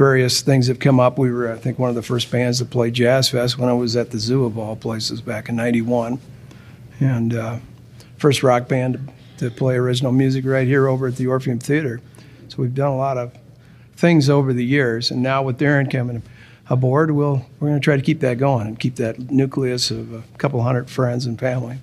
various 0.00 0.40
things 0.40 0.66
have 0.68 0.78
come 0.78 0.98
up. 0.98 1.18
We 1.18 1.30
were, 1.30 1.52
I 1.52 1.56
think, 1.56 1.78
one 1.78 1.90
of 1.90 1.94
the 1.94 2.02
first 2.02 2.30
bands 2.30 2.56
to 2.60 2.64
play 2.64 2.90
Jazz 2.90 3.28
Fest 3.28 3.58
when 3.58 3.68
I 3.68 3.74
was 3.74 3.96
at 3.96 4.12
the 4.12 4.18
Zoo 4.18 4.46
of 4.46 4.56
all 4.56 4.74
places 4.74 5.20
back 5.20 5.50
in 5.50 5.56
'91, 5.56 6.18
and 7.00 7.34
uh, 7.34 7.58
first 8.16 8.42
rock 8.42 8.66
band 8.66 9.12
to 9.36 9.50
play 9.50 9.76
original 9.76 10.10
music 10.10 10.46
right 10.46 10.66
here 10.66 10.88
over 10.88 11.08
at 11.08 11.16
the 11.16 11.26
Orpheum 11.26 11.58
Theater. 11.58 12.00
So 12.48 12.62
we've 12.62 12.74
done 12.74 12.90
a 12.90 12.96
lot 12.96 13.18
of 13.18 13.34
things 13.94 14.30
over 14.30 14.54
the 14.54 14.64
years, 14.64 15.10
and 15.10 15.22
now 15.22 15.42
with 15.42 15.58
Darren 15.58 15.92
coming 15.92 16.22
aboard, 16.70 17.10
we'll 17.10 17.44
we're 17.58 17.68
going 17.68 17.78
to 17.78 17.84
try 17.84 17.96
to 17.96 18.02
keep 18.02 18.20
that 18.20 18.38
going 18.38 18.68
and 18.68 18.80
keep 18.80 18.96
that 18.96 19.30
nucleus 19.30 19.90
of 19.90 20.14
a 20.14 20.22
couple 20.38 20.62
hundred 20.62 20.88
friends 20.88 21.26
and 21.26 21.38
family. 21.38 21.76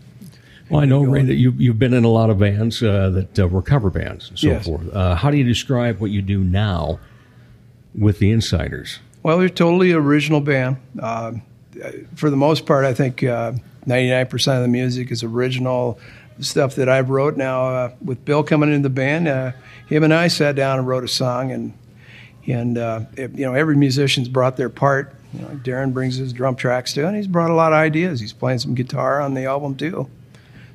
Well, 0.72 0.82
I 0.82 0.86
know, 0.86 1.04
Ray, 1.04 1.22
that 1.22 1.36
you, 1.36 1.52
you've 1.52 1.78
been 1.78 1.94
in 1.94 2.04
a 2.04 2.10
lot 2.10 2.32
of 2.32 2.40
bands 2.40 2.82
uh, 2.82 3.12
that 3.12 3.40
uh, 3.40 3.48
were 3.48 3.62
cover 3.62 3.92
bands 3.92 4.30
and 4.30 4.40
so 4.40 4.48
Yes. 4.48 4.66
forth. 4.66 4.92
Uh, 4.92 5.14
how 5.16 5.30
do 5.30 5.38
you 5.38 5.44
describe 5.44 6.00
what 6.00 6.10
you 6.10 6.24
do 6.24 6.44
now 6.44 7.00
with 7.98 8.20
the 8.20 8.32
Insiders? 8.32 9.00
Well, 9.24 9.40
they're 9.40 9.50
totally 9.50 9.92
original 9.92 10.40
band. 10.42 10.78
Uh, 11.00 11.34
for 12.16 12.30
the 12.30 12.38
most 12.38 12.66
part, 12.66 12.86
I 12.86 12.94
think 12.94 13.24
uh, 13.24 13.54
99% 13.86 14.56
of 14.56 14.62
the 14.62 14.68
music 14.68 15.12
is 15.12 15.24
original 15.24 16.00
stuff 16.40 16.76
that 16.76 16.88
I've 16.90 17.10
wrote. 17.10 17.36
Now, 17.38 17.68
uh, 17.70 17.92
with 18.04 18.24
Bill 18.26 18.44
coming 18.44 18.70
into 18.72 18.84
the 18.88 18.94
band, 18.94 19.28
uh, 19.28 19.52
him 19.88 20.04
and 20.04 20.14
I 20.14 20.28
sat 20.28 20.56
down 20.56 20.80
and 20.80 20.88
wrote 20.88 21.04
a 21.04 21.08
song, 21.08 21.52
and 21.52 21.74
and 22.48 22.78
uh, 22.78 23.02
it- 23.18 23.34
you 23.38 23.46
know 23.46 23.54
every 23.54 23.76
musician's 23.76 24.30
brought 24.30 24.56
their 24.58 24.70
part. 24.70 25.14
You 25.34 25.42
know, 25.42 25.48
Darren 25.64 25.94
brings 25.94 26.16
his 26.16 26.32
drum 26.32 26.56
tracks 26.56 26.94
too, 26.94 27.06
and 27.06 27.16
he's 27.16 27.28
brought 27.28 27.52
a 27.52 27.54
lot 27.54 27.74
of 27.74 27.78
ideas. 27.80 28.20
He's 28.20 28.34
playing 28.34 28.60
some 28.60 28.76
guitar 28.76 29.20
on 29.20 29.34
the 29.34 29.46
album 29.46 29.76
too. 29.76 30.10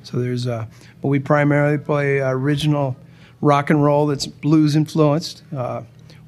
So 0.03 0.19
there's, 0.19 0.45
uh, 0.47 0.65
but 1.01 1.07
we 1.07 1.19
primarily 1.19 1.77
play 1.77 2.21
uh, 2.21 2.29
original 2.29 2.95
rock 3.41 3.69
and 3.69 3.83
roll 3.83 4.05
that's 4.07 4.27
blues 4.27 4.75
influenced. 4.75 5.41
Uh, 5.55 5.81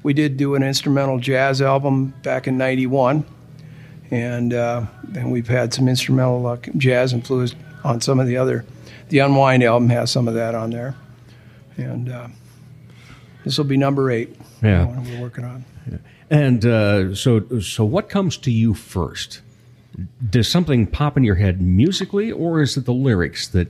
we 0.06 0.14
did 0.14 0.36
do 0.36 0.54
an 0.54 0.62
instrumental 0.62 1.18
jazz 1.18 1.60
album 1.60 2.14
back 2.22 2.46
in 2.46 2.56
'91, 2.56 3.24
and 4.12 4.54
uh, 4.54 4.86
and 5.16 5.32
we've 5.32 5.48
had 5.48 5.74
some 5.74 5.88
instrumental 5.88 6.46
uh, 6.46 6.56
jazz 6.76 7.12
influence 7.12 7.56
on 7.82 8.00
some 8.00 8.20
of 8.20 8.28
the 8.28 8.36
other. 8.36 8.64
The 9.08 9.18
Unwind 9.18 9.64
album 9.64 9.88
has 9.88 10.12
some 10.12 10.28
of 10.28 10.34
that 10.34 10.54
on 10.54 10.70
there, 10.70 10.94
and 11.76 12.08
uh, 12.08 12.28
this 13.44 13.58
will 13.58 13.64
be 13.64 13.76
number 13.76 14.12
eight. 14.12 14.36
Yeah. 14.62 14.86
we're 14.86 15.20
working 15.20 15.44
on. 15.44 15.64
And 16.30 16.64
uh, 16.64 17.14
so, 17.16 17.58
so 17.58 17.84
what 17.84 18.08
comes 18.08 18.36
to 18.38 18.52
you 18.52 18.74
first? 18.74 19.40
Does 20.30 20.48
something 20.48 20.86
pop 20.86 21.16
in 21.16 21.24
your 21.24 21.34
head 21.34 21.60
musically, 21.60 22.30
or 22.30 22.62
is 22.62 22.76
it 22.76 22.84
the 22.84 22.92
lyrics 22.92 23.48
that 23.48 23.66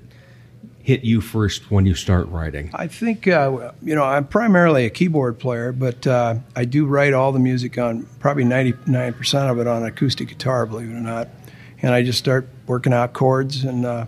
hit 0.87 1.03
you 1.03 1.21
first 1.21 1.69
when 1.69 1.85
you 1.85 1.97
start 1.97 2.29
writing? 2.29 2.71
I 2.73 2.87
think 2.87 3.27
uh, 3.27 3.73
you 3.83 3.97
know 3.97 4.05
I'm 4.05 4.25
primarily 4.25 4.87
a 4.87 4.91
keyboard 4.91 5.37
player, 5.37 5.73
but 5.73 6.07
uh, 6.07 6.37
I 6.55 6.65
do 6.65 6.87
write 6.87 7.13
all 7.13 7.33
the 7.33 7.41
music 7.41 7.77
on 7.77 8.07
probably 8.21 8.45
99 8.45 9.13
percent 9.15 9.51
of 9.51 9.59
it 9.59 9.67
on 9.67 9.83
acoustic 9.83 10.29
guitar, 10.29 10.65
believe 10.65 10.89
it 10.89 10.95
or 10.95 11.01
not. 11.01 11.29
And 11.83 11.93
I 11.93 12.05
just 12.05 12.21
start 12.21 12.49
working 12.69 12.93
out 12.93 13.15
chords, 13.15 13.65
and 13.65 13.85
uh, 13.85 14.07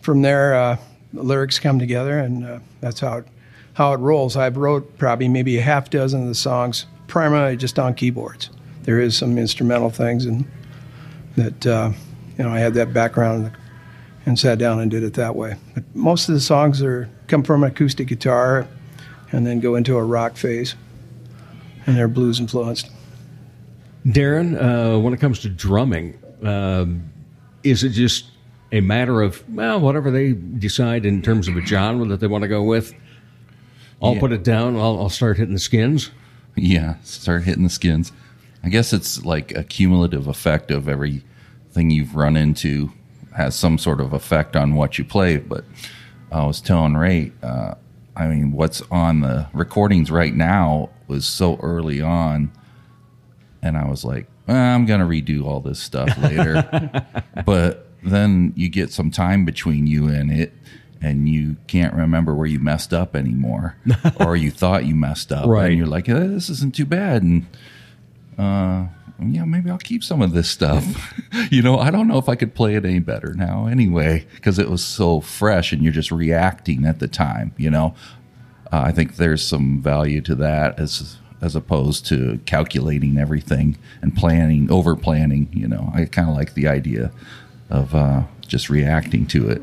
from 0.00 0.22
there 0.22 0.54
uh, 0.56 0.76
the 1.12 1.22
lyrics 1.22 1.60
come 1.60 1.78
together, 1.78 2.18
and 2.18 2.44
uh, 2.44 2.58
that's 2.80 2.98
how 2.98 3.18
it, 3.18 3.26
how 3.74 3.92
it 3.92 3.98
rolls. 3.98 4.36
I've 4.36 4.56
wrote 4.56 4.98
probably 4.98 5.28
maybe 5.28 5.56
a 5.56 5.62
half 5.62 5.88
dozen 5.88 6.22
of 6.22 6.28
the 6.28 6.34
songs 6.34 6.86
primarily 7.06 7.56
just 7.56 7.78
on 7.78 7.94
keyboards. 7.94 8.50
There 8.82 9.00
is 9.00 9.16
some 9.16 9.38
instrumental 9.38 9.90
things, 9.90 10.26
and 10.26 10.50
that 11.36 11.64
uh, 11.64 11.92
you 12.36 12.42
know 12.42 12.50
I 12.50 12.58
had 12.58 12.74
that 12.74 12.92
background 12.92 13.52
and 14.26 14.38
sat 14.38 14.58
down 14.58 14.80
and 14.80 14.90
did 14.90 15.02
it 15.02 15.14
that 15.14 15.34
way. 15.36 15.56
But 15.74 15.84
most 15.94 16.28
of 16.28 16.34
the 16.34 16.40
songs 16.40 16.82
are 16.82 17.08
come 17.26 17.42
from 17.42 17.64
acoustic 17.64 18.08
guitar 18.08 18.66
and 19.32 19.46
then 19.46 19.60
go 19.60 19.74
into 19.76 19.96
a 19.96 20.04
rock 20.04 20.36
phase, 20.36 20.74
and 21.86 21.96
they're 21.96 22.08
blues 22.08 22.38
influenced. 22.38 22.90
Darren, 24.06 24.56
uh, 24.60 24.98
when 24.98 25.14
it 25.14 25.20
comes 25.20 25.38
to 25.40 25.48
drumming, 25.48 26.18
um, 26.42 27.04
is 27.62 27.84
it 27.84 27.90
just 27.90 28.26
a 28.72 28.80
matter 28.80 29.22
of 29.22 29.42
well, 29.48 29.78
whatever 29.80 30.10
they 30.10 30.32
decide 30.32 31.06
in 31.06 31.22
terms 31.22 31.46
of 31.48 31.56
a 31.56 31.60
genre 31.60 32.04
that 32.06 32.20
they 32.20 32.26
want 32.26 32.42
to 32.42 32.48
go 32.48 32.62
with? 32.62 32.92
I'll 34.02 34.14
Yeah. 34.14 34.20
put 34.20 34.32
it 34.32 34.42
down. 34.42 34.76
I'll, 34.76 34.98
I'll 34.98 35.08
start 35.08 35.36
hitting 35.38 35.54
the 35.54 35.60
skins. 35.60 36.10
Yeah, 36.56 36.96
start 37.04 37.44
hitting 37.44 37.62
the 37.62 37.70
skins. 37.70 38.10
I 38.64 38.68
guess 38.68 38.92
it's 38.92 39.24
like 39.24 39.52
a 39.56 39.62
cumulative 39.64 40.26
effect 40.26 40.70
of 40.70 40.88
everything 40.88 41.90
you've 41.90 42.14
run 42.16 42.36
into 42.36 42.92
has 43.36 43.54
some 43.54 43.78
sort 43.78 44.00
of 44.00 44.12
effect 44.12 44.56
on 44.56 44.74
what 44.74 44.98
you 44.98 45.04
play. 45.04 45.36
But 45.38 45.64
I 46.30 46.44
was 46.46 46.60
telling 46.60 46.94
Ray, 46.94 47.32
uh, 47.42 47.74
I 48.16 48.26
mean, 48.26 48.52
what's 48.52 48.82
on 48.90 49.20
the 49.20 49.48
recordings 49.52 50.10
right 50.10 50.34
now 50.34 50.90
was 51.08 51.26
so 51.26 51.56
early 51.62 52.00
on, 52.00 52.52
and 53.62 53.76
I 53.76 53.88
was 53.88 54.04
like, 54.04 54.28
"Eh, 54.48 54.54
I'm 54.54 54.86
gonna 54.86 55.06
redo 55.06 55.44
all 55.44 55.60
this 55.60 55.78
stuff 55.80 56.16
later. 56.22 57.04
but 57.46 57.88
then 58.02 58.52
you 58.56 58.68
get 58.68 58.90
some 58.92 59.10
time 59.10 59.44
between 59.44 59.86
you 59.86 60.08
and 60.08 60.30
it. 60.30 60.52
And 61.04 61.28
you 61.28 61.56
can't 61.66 61.94
remember 61.94 62.32
where 62.32 62.46
you 62.46 62.60
messed 62.60 62.94
up 62.94 63.16
anymore, 63.16 63.74
or 64.20 64.36
you 64.36 64.52
thought 64.52 64.84
you 64.84 64.94
messed 64.94 65.32
up, 65.32 65.48
Right. 65.48 65.70
and 65.70 65.76
you're 65.78 65.88
like, 65.88 66.08
eh, 66.08 66.12
"This 66.28 66.48
isn't 66.48 66.76
too 66.76 66.86
bad," 66.86 67.24
and 67.24 67.44
uh, 68.38 68.86
yeah, 69.20 69.44
maybe 69.44 69.70
I'll 69.70 69.78
keep 69.78 70.02
some 70.02 70.22
of 70.22 70.32
this 70.32 70.48
stuff. 70.48 71.14
you 71.50 71.62
know, 71.62 71.78
I 71.78 71.90
don't 71.90 72.08
know 72.08 72.18
if 72.18 72.28
I 72.28 72.34
could 72.34 72.54
play 72.54 72.74
it 72.74 72.84
any 72.84 72.98
better 72.98 73.34
now 73.34 73.66
anyway, 73.66 74.26
because 74.34 74.58
it 74.58 74.70
was 74.70 74.84
so 74.84 75.20
fresh 75.20 75.72
and 75.72 75.82
you're 75.82 75.92
just 75.92 76.10
reacting 76.10 76.84
at 76.84 76.98
the 76.98 77.08
time, 77.08 77.54
you 77.56 77.70
know. 77.70 77.94
Uh, 78.72 78.82
I 78.86 78.92
think 78.92 79.16
there's 79.16 79.46
some 79.46 79.82
value 79.82 80.20
to 80.22 80.34
that 80.36 80.78
as 80.78 81.18
as 81.42 81.56
opposed 81.56 82.06
to 82.06 82.38
calculating 82.46 83.18
everything 83.18 83.76
and 84.00 84.14
planning, 84.14 84.70
over 84.70 84.94
planning, 84.94 85.48
you 85.52 85.66
know. 85.66 85.90
I 85.92 86.04
kind 86.04 86.28
of 86.28 86.36
like 86.36 86.54
the 86.54 86.68
idea 86.68 87.10
of 87.68 87.94
uh, 87.96 88.22
just 88.46 88.70
reacting 88.70 89.26
to 89.26 89.50
it. 89.50 89.60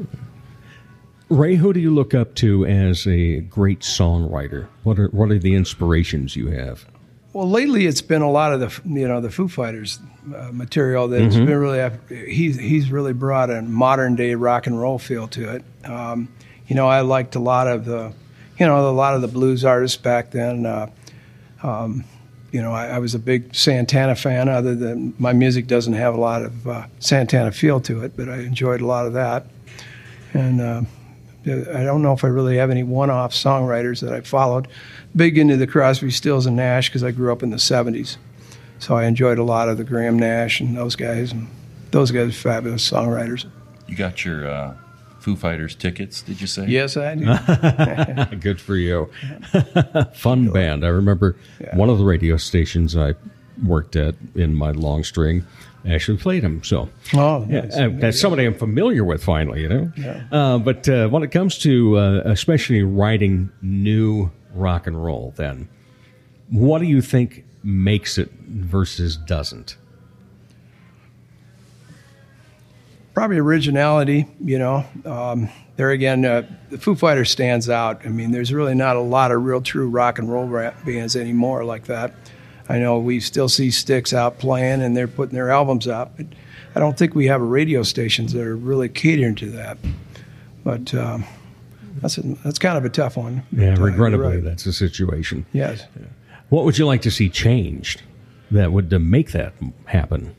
Ray, 1.30 1.56
who 1.56 1.72
do 1.74 1.80
you 1.80 1.94
look 1.94 2.14
up 2.14 2.36
to 2.36 2.66
as 2.66 3.08
a 3.08 3.42
great 3.42 3.82
songwriter? 3.82 4.68
What 4.84 5.00
are 5.00 5.08
what 5.10 5.32
are 5.32 5.40
the 5.40 5.56
inspirations 5.56 6.36
you 6.36 6.48
have? 6.48 6.86
Well, 7.32 7.50
lately 7.50 7.86
it's 7.86 8.02
been 8.02 8.22
a 8.24 8.30
lot 8.32 8.54
of 8.54 8.60
the 8.60 8.82
you 8.90 9.08
know 9.08 9.22
the 9.22 9.30
Foo 9.30 9.48
Fighters 9.48 10.00
uh, 10.36 10.50
material 10.52 11.08
that's 11.08 11.36
Mhm. 11.36 11.46
been 11.46 11.58
really 11.58 12.26
he's 12.32 12.58
he's 12.58 12.92
really 12.92 13.14
brought 13.14 13.50
a 13.52 13.62
modern 13.62 14.16
day 14.16 14.34
rock 14.36 14.66
and 14.68 14.80
roll 14.80 14.98
feel 14.98 15.28
to 15.30 15.54
it. 15.56 15.64
Um, 15.86 16.28
you 16.68 16.76
know, 16.76 16.88
I 16.88 17.02
liked 17.02 17.36
a 17.36 17.40
lot 17.40 17.68
of 17.68 17.86
the 17.86 18.12
you 18.60 18.66
know 18.66 18.90
a 18.90 18.92
lot 18.92 19.14
of 19.16 19.22
the 19.22 19.28
blues 19.28 19.64
artists 19.64 19.98
back 19.98 20.32
then. 20.32 20.66
Uh, 20.66 20.88
um, 21.62 22.04
you 22.52 22.64
know, 22.64 22.72
I, 22.74 22.88
I 22.88 23.00
was 23.00 23.14
a 23.14 23.20
big 23.20 23.54
Santana 23.54 24.16
fan. 24.16 24.50
Other 24.50 24.74
than 24.74 25.14
my 25.20 25.34
music 25.34 25.68
doesn't 25.68 25.94
have 25.94 26.16
a 26.16 26.20
lot 26.20 26.42
of 26.42 26.68
uh, 26.68 26.86
Santana 26.98 27.52
feel 27.52 27.80
to 27.82 28.02
it, 28.04 28.18
but 28.18 28.28
I 28.28 28.38
enjoyed 28.38 28.82
a 28.82 28.88
lot 28.88 29.06
of 29.06 29.14
that. 29.14 29.46
And 30.34 30.60
uh, 30.62 30.82
I 31.50 31.84
don't 31.84 32.02
know 32.02 32.14
if 32.14 32.24
I 32.24 32.28
really 32.28 32.58
have 32.58 32.70
any 32.70 32.84
one-off 32.84 33.34
songwriters 33.34 34.02
that 34.02 34.14
I 34.14 34.22
followed. 34.22 34.68
Big 35.16 35.38
into 35.38 35.58
the 35.58 35.68
Crosby, 35.68 36.12
Stills, 36.12 36.46
and 36.46 36.56
Nash 36.56 36.90
because 36.90 37.04
I 37.04 37.12
grew 37.12 37.32
up 37.32 37.44
in 37.44 37.50
the 37.50 37.58
'70s, 37.58 38.18
so 38.80 38.96
I 38.96 39.06
enjoyed 39.06 39.38
a 39.38 39.44
lot 39.44 39.70
of 39.70 39.78
the 39.78 39.84
Graham 39.84 40.18
Nash 40.18 40.60
and 40.60 40.76
those 40.78 40.96
guys. 40.96 41.32
And 41.32 41.48
those 41.92 42.12
guys 42.12 42.30
are 42.30 42.32
fabulous 42.34 42.90
songwriters. 42.90 43.46
You 43.88 43.96
got 43.96 44.24
your 44.24 44.48
uh, 44.48 44.76
Foo 45.20 45.36
Fighters 45.36 45.76
tickets? 45.76 46.22
Did 46.22 46.40
you 46.42 46.48
say? 46.48 46.68
Yes, 46.68 46.96
I 46.96 47.16
do. 47.16 48.36
Good 48.40 48.62
for 48.62 48.76
you. 48.76 49.10
Fun 50.14 50.50
band. 50.52 50.86
I 50.86 50.90
remember 50.90 51.36
one 51.74 51.90
of 51.90 51.98
the 51.98 52.06
radio 52.06 52.38
stations 52.38 52.96
I 52.96 53.16
worked 53.66 53.96
at 53.96 54.16
in 54.36 54.56
my 54.56 54.72
long 54.72 55.04
string 55.04 55.46
actually 55.88 56.18
played 56.18 56.44
them. 56.44 56.64
So, 56.64 56.90
Oh, 57.14 57.46
nice. 57.48 57.76
uh, 57.78 57.90
that's 57.94 58.20
somebody 58.20 58.46
I'm 58.46 58.54
familiar 58.54 59.04
with. 59.04 59.24
Finally, 59.24 59.62
you 59.62 59.70
know. 59.70 59.92
Yeah. 59.98 60.24
Uh, 60.32 60.58
but 60.58 60.88
uh, 60.90 61.08
when 61.10 61.24
it 61.24 61.32
comes 61.32 61.58
to 61.60 61.98
uh, 61.98 62.22
especially 62.26 62.84
writing 62.84 63.50
new 63.62 64.32
rock 64.54 64.88
and 64.88 65.04
roll, 65.04 65.34
then 65.38 65.70
what 66.50 66.80
do 66.80 66.86
you 66.86 67.02
think 67.02 67.46
makes 67.64 68.18
it 68.18 68.32
versus 68.48 69.16
doesn't? 69.18 69.78
probably 73.14 73.38
originality. 73.38 74.26
You 74.44 74.60
know, 74.60 74.86
um, 75.06 75.50
there 75.76 75.90
again, 75.92 76.24
uh, 76.24 76.44
the 76.70 76.78
Foo 76.78 76.96
Fighters 76.96 77.30
stands 77.30 77.70
out. 77.70 78.06
I 78.06 78.10
mean, 78.10 78.32
there's 78.32 78.54
really 78.54 78.76
not 78.76 78.96
a 78.96 79.02
lot 79.02 79.32
of 79.32 79.44
real 79.44 79.60
true 79.62 79.90
rock 79.90 80.20
and 80.20 80.32
roll 80.32 80.46
rap 80.48 80.86
bands 80.86 81.16
anymore 81.18 81.66
like 81.66 81.86
that. 81.88 82.14
I 82.70 82.78
know 82.78 83.00
we 83.00 83.20
still 83.20 83.50
see 83.50 83.72
Styx 83.72 84.14
out 84.14 84.38
playing 84.38 84.82
and 84.82 84.96
they're 84.96 85.08
putting 85.08 85.34
their 85.34 85.50
albums 85.50 85.88
out, 85.88 86.16
but 86.16 86.28
I 86.76 86.80
don't 86.80 86.98
think 86.98 87.16
we 87.16 87.26
have 87.28 87.42
radio 87.42 87.82
stations 87.82 88.32
that 88.34 88.46
are 88.46 88.56
really 88.56 88.88
catering 88.88 89.36
to 89.36 89.50
that. 89.52 89.80
But 90.64 90.94
um, 90.94 91.26
that's 91.96 92.20
a, 92.20 92.22
that's 92.44 92.60
kind 92.60 92.78
of 92.78 92.86
a 92.86 92.90
tough 92.90 93.18
one. 93.18 93.44
Yeah, 93.52 93.72
But, 93.72 93.80
uh, 93.80 93.86
regrettably, 93.86 94.36
right. 94.36 94.44
that's 94.44 94.64
the 94.64 94.74
situation. 94.74 95.46
Yes. 95.52 95.84
What 96.50 96.64
would 96.66 96.78
you 96.78 96.86
like 96.86 97.02
to 97.04 97.12
see 97.12 97.28
changed 97.28 98.04
that 98.52 98.72
would 98.72 98.94
uh, 98.94 99.00
make 99.00 99.32
that 99.32 99.54
happen? 99.86 100.36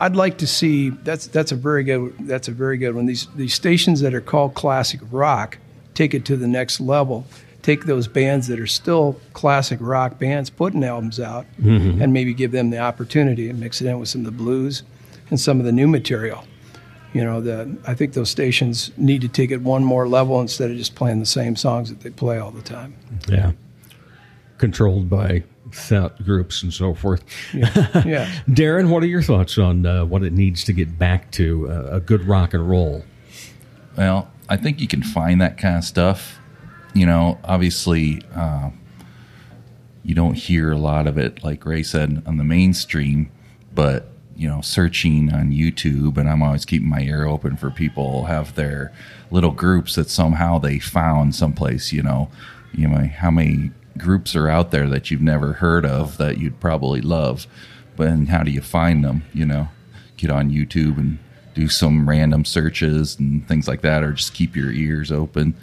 I'd 0.00 0.16
like 0.16 0.38
to 0.38 0.46
see 0.46 0.90
that's 0.90 1.28
that's 1.28 1.52
a 1.52 1.56
very 1.56 1.84
good 1.84 2.14
that's 2.20 2.48
a 2.48 2.52
very 2.52 2.76
good 2.76 2.94
one. 2.94 3.06
These 3.06 3.28
these 3.36 3.54
stations 3.54 4.00
that 4.00 4.12
are 4.12 4.20
called 4.20 4.54
classic 4.54 5.00
rock 5.10 5.58
take 5.94 6.14
it 6.14 6.24
to 6.26 6.36
the 6.36 6.48
next 6.48 6.80
level. 6.80 7.26
Take 7.64 7.86
those 7.86 8.06
bands 8.06 8.46
that 8.48 8.60
are 8.60 8.66
still 8.66 9.18
classic 9.32 9.78
rock 9.80 10.18
bands, 10.18 10.50
putting 10.50 10.84
albums 10.84 11.18
out, 11.18 11.46
Mhm. 11.60 12.00
and 12.00 12.12
maybe 12.12 12.32
give 12.34 12.52
them 12.52 12.70
the 12.70 12.78
opportunity 12.78 13.48
and 13.48 13.58
mix 13.58 13.80
it 13.80 13.86
in 13.88 13.98
with 13.98 14.08
some 14.08 14.20
of 14.20 14.26
the 14.26 14.30
blues 14.32 14.82
and 15.30 15.40
some 15.40 15.58
of 15.58 15.66
the 15.66 15.72
new 15.72 15.88
material. 15.88 16.44
You 17.14 17.24
know, 17.24 17.40
the 17.40 17.76
I 17.86 17.94
think 17.94 18.12
those 18.12 18.28
stations 18.28 18.90
need 18.96 19.22
to 19.22 19.28
take 19.28 19.50
it 19.50 19.62
one 19.62 19.82
more 19.84 20.06
level 20.06 20.40
instead 20.40 20.70
of 20.70 20.76
just 20.76 20.94
playing 20.94 21.20
the 21.20 21.26
same 21.26 21.56
songs 21.56 21.88
that 21.88 22.00
they 22.00 22.10
play 22.10 22.38
all 22.38 22.50
the 22.50 22.60
time. 22.62 22.92
Yeah. 23.28 23.52
Controlled 24.58 25.08
by 25.10 25.42
thought 25.72 26.22
groups 26.24 26.62
and 26.62 26.72
so 26.72 26.94
forth. 26.94 27.24
Yeah. 27.52 28.02
Yeah. 28.04 28.30
Darren, 28.48 28.90
what 28.90 29.02
are 29.02 29.06
your 29.06 29.22
thoughts 29.22 29.56
on 29.58 29.86
uh, 29.86 30.04
what 30.04 30.22
it 30.22 30.32
needs 30.32 30.64
to 30.64 30.72
get 30.72 30.98
back 30.98 31.30
to 31.32 31.68
uh, 31.70 31.96
a 31.96 32.00
good 32.00 32.24
rock 32.24 32.52
and 32.54 32.68
roll? 32.68 33.04
Well, 33.96 34.28
I 34.48 34.56
think 34.58 34.80
you 34.80 34.86
can 34.86 35.02
find 35.02 35.40
that 35.40 35.56
kind 35.56 35.76
of 35.76 35.84
stuff. 35.84 36.38
You 36.94 37.06
know, 37.06 37.38
obviously, 37.42 38.22
uh, 38.34 38.70
you 40.04 40.14
don't 40.14 40.34
hear 40.34 40.70
a 40.70 40.78
lot 40.78 41.08
of 41.08 41.18
it, 41.18 41.42
like 41.42 41.66
Ray 41.66 41.82
said, 41.82 42.22
on 42.24 42.36
the 42.36 42.44
mainstream, 42.44 43.32
but, 43.74 44.08
you 44.36 44.48
know, 44.48 44.60
searching 44.60 45.32
on 45.32 45.50
YouTube, 45.50 46.16
and 46.18 46.28
I'm 46.28 46.42
always 46.42 46.64
keeping 46.64 46.88
my 46.88 47.00
ear 47.00 47.26
open 47.26 47.56
for 47.56 47.70
people 47.70 48.26
have 48.26 48.54
their 48.54 48.92
little 49.32 49.50
groups 49.50 49.96
that 49.96 50.08
somehow 50.08 50.58
they 50.58 50.78
found 50.78 51.34
someplace, 51.34 51.92
you 51.92 52.02
know. 52.02 52.30
You 52.72 52.88
know, 52.88 53.08
how 53.08 53.30
many 53.30 53.72
groups 53.98 54.36
are 54.36 54.48
out 54.48 54.70
there 54.70 54.88
that 54.88 55.10
you've 55.10 55.20
never 55.20 55.54
heard 55.54 55.84
of 55.84 56.16
that 56.18 56.38
you'd 56.38 56.60
probably 56.60 57.00
love, 57.00 57.46
but 57.96 58.08
and 58.08 58.28
how 58.28 58.44
do 58.44 58.50
you 58.52 58.60
find 58.60 59.04
them, 59.04 59.24
you 59.32 59.46
know? 59.46 59.68
Get 60.16 60.30
on 60.30 60.50
YouTube 60.50 60.96
and 60.96 61.18
do 61.54 61.68
some 61.68 62.08
random 62.08 62.44
searches 62.44 63.18
and 63.18 63.46
things 63.48 63.66
like 63.66 63.80
that, 63.82 64.04
or 64.04 64.12
just 64.12 64.34
keep 64.34 64.54
your 64.54 64.70
ears 64.70 65.10
open. 65.10 65.54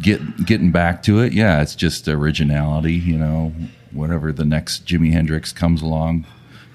Get 0.00 0.46
getting 0.46 0.70
back 0.72 1.02
to 1.04 1.20
it, 1.20 1.32
yeah, 1.32 1.62
it's 1.62 1.74
just 1.74 2.06
originality, 2.08 2.94
you 2.94 3.16
know. 3.16 3.52
Whatever 3.92 4.30
the 4.32 4.44
next 4.44 4.84
Jimi 4.84 5.12
Hendrix 5.12 5.52
comes 5.52 5.80
along, 5.80 6.26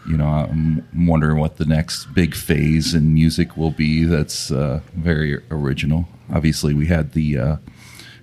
you 0.07 0.17
know, 0.17 0.25
I'm 0.25 0.87
wondering 0.95 1.37
what 1.37 1.57
the 1.57 1.65
next 1.65 2.13
big 2.13 2.33
phase 2.33 2.93
in 2.95 3.13
music 3.13 3.55
will 3.55 3.71
be. 3.71 4.05
That's 4.05 4.51
uh, 4.51 4.81
very 4.95 5.41
original. 5.51 6.07
Obviously, 6.33 6.73
we 6.73 6.87
had 6.87 7.11
the 7.11 7.37
uh, 7.37 7.55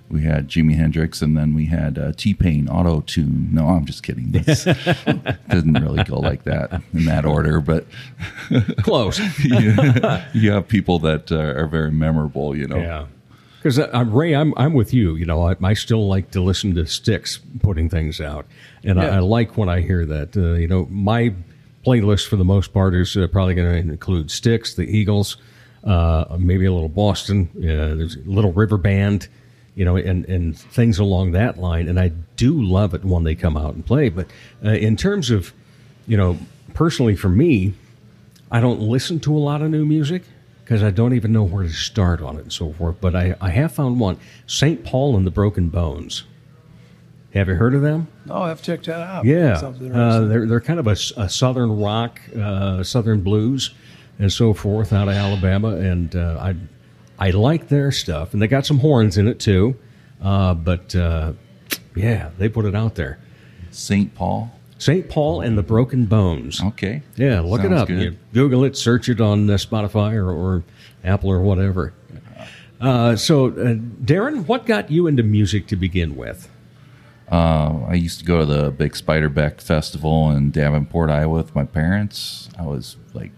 we 0.09 0.23
had 0.23 0.47
Jimi 0.49 0.75
Hendrix, 0.75 1.21
and 1.21 1.37
then 1.37 1.53
we 1.53 1.67
had 1.67 1.97
uh, 1.97 2.11
T 2.17 2.33
Pain 2.33 2.67
Auto 2.67 3.01
Tune. 3.01 3.49
No, 3.53 3.67
I'm 3.69 3.85
just 3.85 4.03
kidding. 4.03 4.31
This 4.31 4.63
didn't 5.49 5.81
really 5.81 6.03
go 6.03 6.19
like 6.19 6.43
that 6.43 6.81
in 6.93 7.05
that 7.05 7.25
order, 7.25 7.61
but 7.61 7.85
Close. 8.81 9.19
you, 9.43 9.75
you 10.33 10.51
have 10.51 10.67
people 10.67 10.99
that 10.99 11.31
uh, 11.31 11.37
are 11.37 11.67
very 11.67 11.91
memorable. 11.91 12.55
You 12.55 12.67
know. 12.67 12.77
Yeah. 12.77 13.05
Because 13.61 13.77
I'm 13.77 14.13
Ray, 14.13 14.33
I'm 14.33 14.53
I'm 14.55 14.73
with 14.73 14.93
you. 14.93 15.15
You 15.15 15.25
know, 15.25 15.45
I, 15.45 15.55
I 15.61 15.73
still 15.73 16.07
like 16.07 16.31
to 16.31 16.41
listen 16.41 16.75
to 16.75 16.85
Styx 16.85 17.39
putting 17.61 17.89
things 17.89 18.21
out, 18.21 18.45
and 18.85 18.99
I, 18.99 19.05
Yeah. 19.05 19.15
I 19.17 19.19
like 19.19 19.57
when 19.57 19.67
I 19.67 19.81
hear 19.81 20.05
that. 20.05 20.37
Uh, 20.37 20.53
you 20.53 20.67
know, 20.67 20.87
my 20.89 21.33
playlist 21.85 22.27
for 22.27 22.37
the 22.37 22.45
most 22.45 22.73
part 22.73 22.93
is 22.93 23.17
uh, 23.17 23.27
probably 23.31 23.55
going 23.55 23.69
to 23.85 23.91
include 23.91 24.31
Styx, 24.31 24.75
the 24.75 24.83
Eagles, 24.83 25.35
uh, 25.83 26.37
maybe 26.39 26.65
a 26.65 26.71
little 26.71 26.89
Boston. 26.89 27.49
Uh, 27.57 27.95
there's 27.95 28.15
a 28.15 28.19
little 28.19 28.53
River 28.53 28.77
Band, 28.77 29.27
you 29.75 29.83
know, 29.83 29.97
and 29.97 30.23
and 30.25 30.57
things 30.57 30.97
along 30.97 31.33
that 31.33 31.57
line. 31.57 31.89
And 31.89 31.99
I 31.99 32.09
do 32.37 32.61
love 32.61 32.93
it 32.93 33.03
when 33.03 33.25
they 33.25 33.35
come 33.35 33.57
out 33.57 33.73
and 33.73 33.85
play. 33.85 34.07
But 34.07 34.27
uh, 34.63 34.69
in 34.69 34.95
terms 34.95 35.31
of, 35.31 35.51
you 36.07 36.15
know, 36.15 36.37
personally 36.73 37.17
for 37.17 37.29
me, 37.29 37.73
I 38.51 38.61
don't 38.61 38.79
listen 38.79 39.19
to 39.21 39.35
a 39.35 39.39
lot 39.39 39.61
of 39.61 39.69
new 39.69 39.85
music 39.85 40.23
because 40.69 40.83
I 40.83 40.91
don't 40.91 41.15
even 41.15 41.33
know 41.33 41.41
where 41.41 41.63
to 41.63 41.73
start 41.73 42.21
on 42.21 42.35
it 42.37 42.41
and 42.41 42.53
so 42.53 42.71
forth. 42.73 42.97
But 43.01 43.15
I, 43.15 43.33
I 43.41 43.49
have 43.49 43.71
found 43.71 43.99
one 43.99 44.19
St. 44.45 44.83
Paul 44.83 45.17
and 45.17 45.25
the 45.25 45.31
Broken 45.31 45.69
Bones. 45.69 46.25
Have 47.33 47.47
you 47.47 47.55
heard 47.55 47.73
of 47.73 47.81
them? 47.81 48.07
Oh, 48.29 48.43
I've 48.43 48.61
checked 48.61 48.85
that 48.85 49.01
out. 49.01 49.25
Yeah. 49.25 49.53
Uh, 49.57 50.25
they're, 50.25 50.45
they're 50.45 50.61
kind 50.61 50.79
of 50.79 50.85
a 50.85 50.95
southern 50.95 51.79
rock, 51.79 52.21
uh, 52.39 52.83
southern 52.83 53.21
blues, 53.21 53.71
and 54.19 54.31
so 54.31 54.53
forth 54.53 54.93
out 54.93 55.07
of 55.07 55.15
Alabama. 55.15 55.69
And 55.69 56.15
uh, 56.15 56.37
I, 56.39 56.55
I 57.17 57.31
like 57.31 57.69
their 57.69 57.91
stuff. 57.91 58.33
And 58.33 58.41
they 58.41 58.47
got 58.47 58.67
some 58.67 58.77
horns 58.77 59.17
in 59.17 59.27
it 59.27 59.39
too. 59.39 59.75
Uh, 60.21 60.53
but 60.53 60.95
uh, 60.95 61.33
yeah, 61.95 62.29
they 62.37 62.47
put 62.47 62.65
it 62.65 62.75
out 62.75 62.93
there. 62.93 63.17
St. 63.71 64.13
Paul. 64.13 64.51
St. 64.79 65.09
Paul 65.09 65.41
and 65.41 65.57
the 65.57 65.61
Broken 65.61 66.05
Bones. 66.05 66.63
Okay. 66.63 67.03
Yeah, 67.17 67.41
look 67.41 67.63
it 67.63 67.73
up. 67.73 67.89
good. 67.89 68.01
You 68.01 68.17
Google 68.33 68.63
it, 68.63 68.77
search 68.77 69.09
it 69.09 69.19
on 69.21 69.49
uh, 69.49 69.53
Spotify 69.53 70.13
or, 70.13 70.31
or 70.31 70.63
Apple 71.03 71.29
or 71.29 71.41
whatever. 71.41 71.93
Uh, 72.79 73.17
so, 73.17 73.47
uh, 73.47 73.75
Darren, 73.75 74.47
what 74.47 74.65
got 74.65 74.89
you 74.89 75.05
into 75.05 75.21
music 75.21 75.67
to 75.67 75.75
begin 75.75 76.15
with? 76.15 76.49
Uh, 77.29 77.81
I 77.87 77.95
used 77.95 78.19
to 78.19 78.25
go 78.25 78.39
to 78.39 78.45
the 78.45 78.71
Bix 78.71 79.03
Beiderbecke 79.03 79.61
Festival 79.61 80.31
in 80.31 80.49
Davenport, 80.49 81.09
Iowa 81.09 81.35
with 81.35 81.53
my 81.53 81.65
parents. 81.65 82.49
I 82.57 82.63
was 82.65 82.95
like 83.13 83.31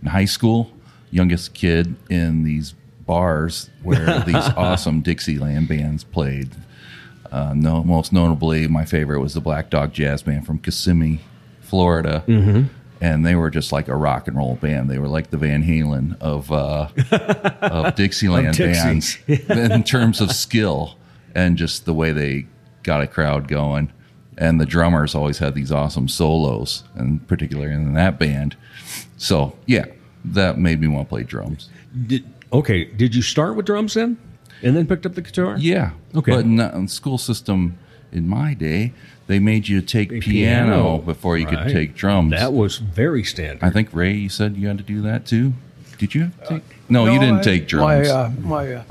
in 0.00 0.08
high 0.08 0.24
school, 0.24 0.70
youngest 1.10 1.52
kid 1.52 1.96
in 2.08 2.44
these 2.44 2.74
bars 3.04 3.70
where 3.82 4.20
these 4.26 4.36
awesome 4.56 5.00
Dixieland 5.00 5.66
bands 5.66 6.04
played. 6.04 6.50
Uh, 7.36 7.52
no, 7.54 7.84
most 7.84 8.14
notably, 8.14 8.66
my 8.66 8.86
favorite 8.86 9.20
was 9.20 9.34
the 9.34 9.42
Black 9.42 9.68
Dog 9.68 9.92
Jazz 9.92 10.22
Band 10.22 10.46
from 10.46 10.58
Kissimmee, 10.58 11.20
Florida. 11.60 12.24
Mhm. 12.26 12.68
And 12.98 13.26
they 13.26 13.34
were 13.34 13.50
just 13.50 13.72
like 13.72 13.88
a 13.88 13.94
rock 13.94 14.26
and 14.26 14.38
roll 14.38 14.54
band. 14.54 14.88
They 14.88 14.98
were 14.98 15.06
like 15.06 15.28
the 15.28 15.36
Van 15.36 15.62
Halen 15.62 16.18
of 16.18 16.50
uh, 16.50 16.88
of 17.60 17.94
Dixieland 17.94 18.58
Of 18.58 18.72
bands 18.72 19.18
in 19.26 19.82
terms 19.82 20.22
of 20.22 20.32
skill 20.32 20.96
and 21.34 21.58
just 21.58 21.84
the 21.84 21.92
way 21.92 22.12
they 22.12 22.46
got 22.82 23.02
a 23.02 23.06
crowd 23.06 23.48
going. 23.48 23.92
And 24.38 24.58
the 24.58 24.64
drummers 24.64 25.14
always 25.14 25.36
had 25.36 25.54
these 25.54 25.70
awesome 25.70 26.08
solos, 26.08 26.84
and 26.94 27.26
particularly 27.28 27.74
in 27.74 27.92
that 27.92 28.18
band. 28.18 28.56
So 29.18 29.58
yeah, 29.66 29.84
that 30.24 30.58
made 30.58 30.80
me 30.80 30.88
want 30.88 31.06
to 31.06 31.10
play 31.10 31.22
drums. 31.22 31.68
Did, 32.06 32.24
okay, 32.50 32.84
did 32.84 33.14
you 33.14 33.20
start 33.20 33.56
with 33.56 33.66
drums 33.66 33.92
then, 33.92 34.16
and 34.66 34.76
then 34.76 34.86
picked 34.86 35.06
up 35.06 35.14
the 35.14 35.22
guitar? 35.22 35.56
Yeah. 35.58 35.92
Okay. 36.14 36.32
But 36.32 36.44
in 36.44 36.56
the 36.56 36.86
school 36.88 37.18
system, 37.18 37.78
in 38.12 38.28
my 38.28 38.54
day, 38.54 38.92
they 39.26 39.38
made 39.38 39.68
you 39.68 39.80
take 39.80 40.08
piano, 40.10 40.22
piano. 40.22 40.98
before 40.98 41.36
you 41.38 41.46
Right. 41.46 41.64
could 41.64 41.72
take 41.72 41.94
drums. 41.94 42.32
That 42.32 42.52
was 42.52 42.78
very 42.78 43.22
standard. 43.24 43.62
I 43.62 43.70
think 43.70 43.88
Ray, 43.92 44.14
you 44.14 44.28
said 44.28 44.56
you 44.56 44.68
had 44.68 44.78
to 44.78 44.84
do 44.84 45.00
that 45.02 45.26
too. 45.26 45.52
Did 45.98 46.14
you 46.14 46.22
have 46.22 46.40
to 46.42 46.48
take? 46.54 46.62
No, 46.88 47.06
you 47.06 47.18
didn't 47.18 47.38
I- 47.38 47.42
take 47.42 47.68
drums. 47.68 48.08
My, 48.08 48.14
uh, 48.14 48.30
my, 48.40 48.72
uh, 48.74 48.82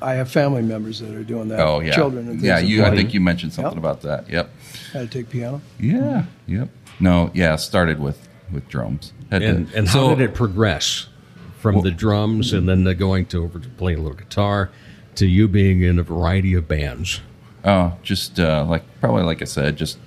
I 0.00 0.14
have 0.14 0.30
family 0.30 0.62
members 0.62 1.00
that 1.00 1.12
are 1.14 1.24
doing 1.24 1.48
that. 1.48 1.58
oh 1.60 1.80
yeah, 1.80 1.92
children 1.92 2.26
and 2.28 2.34
things 2.36 2.44
yeah. 2.44 2.56
like 2.56 2.66
You, 2.68 2.84
I 2.84 2.94
think 2.94 3.12
you 3.14 3.20
mentioned 3.20 3.52
something 3.52 3.72
Yep. 3.72 3.78
about 3.78 4.02
that. 4.02 4.30
Yep. 4.30 4.50
Had 4.92 5.10
to 5.10 5.18
take 5.18 5.28
piano. 5.30 5.60
Yeah. 5.80 6.24
Yep. 6.46 6.68
No. 7.00 7.30
Yeah. 7.34 7.56
Started 7.56 7.98
with 8.00 8.28
with 8.52 8.68
drums. 8.68 9.12
Had 9.30 9.40
to- 9.40 9.46
And, 9.48 9.68
and 9.74 9.88
how 9.88 10.14
did 10.14 10.20
it 10.30 10.34
progress 10.34 11.06
from 11.58 11.82
the 11.82 11.90
drums 11.90 12.52
and 12.52 12.68
then 12.68 12.84
the 12.84 12.94
going 12.94 13.26
to 13.26 13.42
over 13.44 13.58
to 13.58 13.68
playing 13.70 13.98
a 13.98 14.02
little 14.02 14.16
guitar 14.16 14.70
to 15.18 15.26
you 15.26 15.48
being 15.48 15.82
in 15.82 15.98
a 15.98 16.02
variety 16.02 16.54
of 16.54 16.68
bands? 16.68 17.20
Oh, 17.64 17.96
just 18.02 18.38
uh, 18.38 18.64
like 18.68 18.82
probably 19.00 19.24
like 19.24 19.42
I 19.42 19.46
said, 19.46 19.76
just 19.76 19.98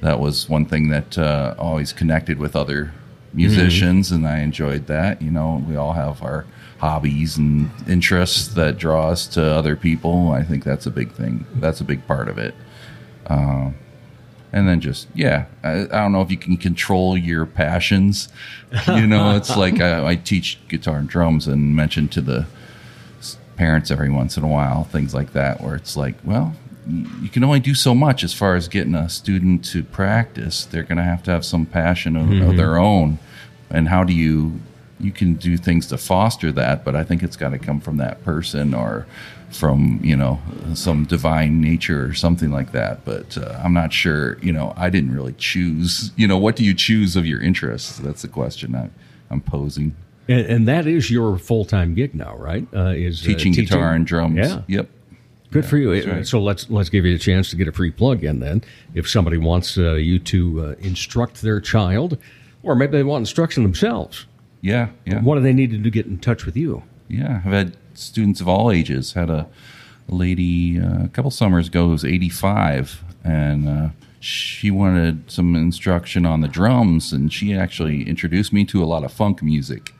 that 0.00 0.18
was 0.18 0.48
one 0.48 0.66
thing 0.66 0.88
that 0.88 1.16
uh, 1.18 1.54
always 1.58 1.92
connected 1.92 2.38
with 2.38 2.56
other 2.56 2.92
musicians, 3.32 4.10
and 4.10 4.26
I 4.26 4.40
enjoyed 4.40 4.86
that. 4.86 5.20
You 5.20 5.30
know, 5.30 5.62
we 5.68 5.76
all 5.76 5.92
have 5.92 6.22
our 6.22 6.46
hobbies 6.78 7.36
and 7.36 7.70
interests 7.88 8.48
that 8.48 8.78
draw 8.78 9.08
us 9.08 9.26
to 9.28 9.42
other 9.42 9.76
people. 9.76 10.30
I 10.32 10.42
think 10.42 10.64
that's 10.64 10.86
a 10.86 10.90
big 10.90 11.12
thing. 11.12 11.46
That's 11.54 11.80
a 11.80 11.84
big 11.84 12.06
part 12.06 12.28
of 12.28 12.38
it. 12.38 12.54
Um, 13.26 13.74
and 14.52 14.66
then 14.66 14.80
just 14.80 15.08
yeah, 15.14 15.46
I, 15.62 15.82
I 15.82 15.86
don't 15.86 16.12
know 16.12 16.22
if 16.22 16.30
you 16.30 16.38
can 16.38 16.56
control 16.56 17.16
your 17.16 17.44
passions. 17.44 18.28
You 18.88 19.06
know, 19.06 19.36
it's 19.36 19.54
like 19.64 19.80
I, 19.80 20.06
I 20.06 20.14
teach 20.16 20.58
guitar 20.68 20.96
and 20.96 21.08
drums, 21.08 21.46
and 21.46 21.76
mention 21.76 22.08
to 22.08 22.22
the 22.22 22.46
parents 23.56 23.90
every 23.90 24.10
once 24.10 24.36
in 24.36 24.44
a 24.44 24.48
while, 24.48 24.84
things 24.84 25.14
like 25.14 25.32
that, 25.32 25.60
where 25.60 25.74
it's 25.74 25.96
like, 25.96 26.14
well, 26.24 26.54
you 27.20 27.28
can 27.28 27.42
only 27.42 27.58
do 27.60 27.74
so 27.74 27.94
much 27.94 28.22
as 28.22 28.32
far 28.32 28.54
as 28.54 28.68
getting 28.68 28.94
a 28.94 29.08
student 29.08 29.64
to 29.66 29.82
practice. 29.82 30.64
They're 30.64 30.84
going 30.84 30.98
to 30.98 31.04
have 31.04 31.22
to 31.24 31.30
have 31.32 31.44
some 31.44 31.66
passion 31.66 32.16
of, 32.16 32.30
of 32.30 32.36
Mhm. 32.54 32.56
their 32.56 32.76
own. 32.78 33.18
And 33.70 33.88
how 33.88 34.04
do 34.04 34.12
you, 34.12 34.60
you 35.00 35.10
can 35.10 35.34
do 35.34 35.56
things 35.56 35.86
to 35.88 35.98
foster 35.98 36.52
that, 36.52 36.84
but 36.84 36.94
I 36.94 37.02
think 37.02 37.22
it's 37.24 37.36
got 37.36 37.50
to 37.50 37.58
come 37.58 37.80
from 37.80 37.96
that 37.96 38.22
person 38.24 38.72
or 38.72 39.06
from, 39.50 39.98
you 40.02 40.14
know, 40.16 40.40
some 40.74 41.04
divine 41.04 41.60
nature 41.60 42.04
or 42.06 42.14
something 42.14 42.52
like 42.52 42.70
that. 42.72 43.04
But 43.04 43.36
uh, 43.36 43.60
I'm 43.64 43.72
not 43.74 43.92
sure, 43.92 44.38
you 44.40 44.52
know, 44.52 44.72
I 44.76 44.88
didn't 44.90 45.12
really 45.14 45.34
choose, 45.38 46.12
you 46.16 46.28
know, 46.28 46.38
what 46.38 46.54
do 46.56 46.64
you 46.64 46.74
choose 46.74 47.16
of 47.16 47.26
your 47.26 47.40
interests? 47.40 47.98
That's 47.98 48.22
the 48.22 48.28
question 48.28 48.76
I, 48.76 48.90
I'm 49.30 49.40
posing. 49.40 49.96
And, 50.28 50.46
and 50.46 50.68
that 50.68 50.86
is 50.86 51.10
your 51.10 51.38
full 51.38 51.64
time 51.64 51.94
gig 51.94 52.14
now, 52.14 52.36
right? 52.36 52.66
Uh, 52.74 52.88
is 52.88 53.22
uh, 53.22 53.26
Teaching 53.26 53.52
guitar 53.52 53.92
and 53.92 54.06
drums. 54.06 54.36
Yeah. 54.36 54.62
Yep. 54.66 54.90
Good 55.50 55.64
for 55.64 55.78
you. 55.78 55.92
right. 55.92 56.26
So 56.26 56.40
let's 56.40 56.68
let's 56.70 56.88
give 56.88 57.04
you 57.04 57.14
a 57.14 57.18
chance 57.18 57.50
to 57.50 57.56
get 57.56 57.68
a 57.68 57.72
free 57.72 57.90
plug 57.90 58.24
in 58.24 58.40
then. 58.40 58.62
If 58.94 59.08
somebody 59.08 59.38
wants 59.38 59.78
uh, 59.78 59.94
you 59.94 60.18
to 60.18 60.64
uh, 60.64 60.74
instruct 60.80 61.42
their 61.42 61.60
child, 61.60 62.18
or 62.62 62.74
maybe 62.74 62.92
they 62.92 63.02
want 63.04 63.22
instruction 63.22 63.62
themselves. 63.62 64.26
Yeah, 64.60 64.88
yeah. 65.04 65.22
What 65.22 65.36
do 65.36 65.40
they 65.42 65.52
need 65.52 65.70
to 65.70 65.76
do 65.76 65.84
to 65.84 65.90
get 65.90 66.06
in 66.06 66.18
touch 66.18 66.44
with 66.44 66.56
you? 66.56 66.82
Yeah, 67.08 67.42
I've 67.44 67.52
had 67.52 67.76
students 67.94 68.40
of 68.40 68.48
all 68.48 68.70
ages. 68.72 69.12
Had 69.12 69.30
a, 69.30 69.48
a 70.08 70.14
lady 70.14 70.80
uh, 70.80 71.04
a 71.04 71.08
couple 71.08 71.30
summers 71.30 71.68
ago 71.68 71.84
who 71.84 71.92
was 71.92 72.04
85, 72.04 73.04
and 73.22 73.68
uh, 73.68 73.88
she 74.18 74.70
wanted 74.70 75.30
some 75.30 75.54
instruction 75.54 76.26
on 76.26 76.40
the 76.40 76.48
drums, 76.48 77.12
and 77.12 77.32
she 77.32 77.54
actually 77.54 78.08
introduced 78.08 78.52
me 78.52 78.64
to 78.66 78.82
a 78.82 78.86
lot 78.86 79.04
of 79.04 79.12
funk 79.12 79.42
music. 79.42 79.92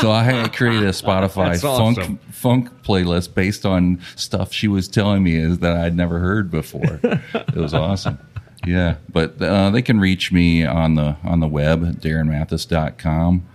So 0.00 0.10
I 0.10 0.48
created 0.48 0.84
a 0.84 0.92
Spotify 0.92 1.50
That's 1.50 1.62
funk 1.62 2.20
funk 2.32 2.82
playlist 2.82 3.34
based 3.34 3.66
on 3.66 4.00
stuff 4.16 4.52
she 4.52 4.68
was 4.68 4.88
telling 4.88 5.22
me 5.22 5.36
is 5.36 5.58
that 5.58 5.76
I'd 5.76 5.94
never 5.94 6.18
heard 6.18 6.50
before. 6.50 7.00
it 7.02 7.54
was 7.54 7.74
awesome. 7.74 8.18
Yeah, 8.66 8.96
but 9.10 9.40
uh, 9.40 9.70
they 9.70 9.82
can 9.82 10.00
reach 10.00 10.32
me 10.32 10.64
on 10.64 10.94
the 10.94 11.16
on 11.24 11.40
the 11.40 11.48
web 11.48 11.84
at 11.84 11.96
darrenmatthes.com. 11.96 13.46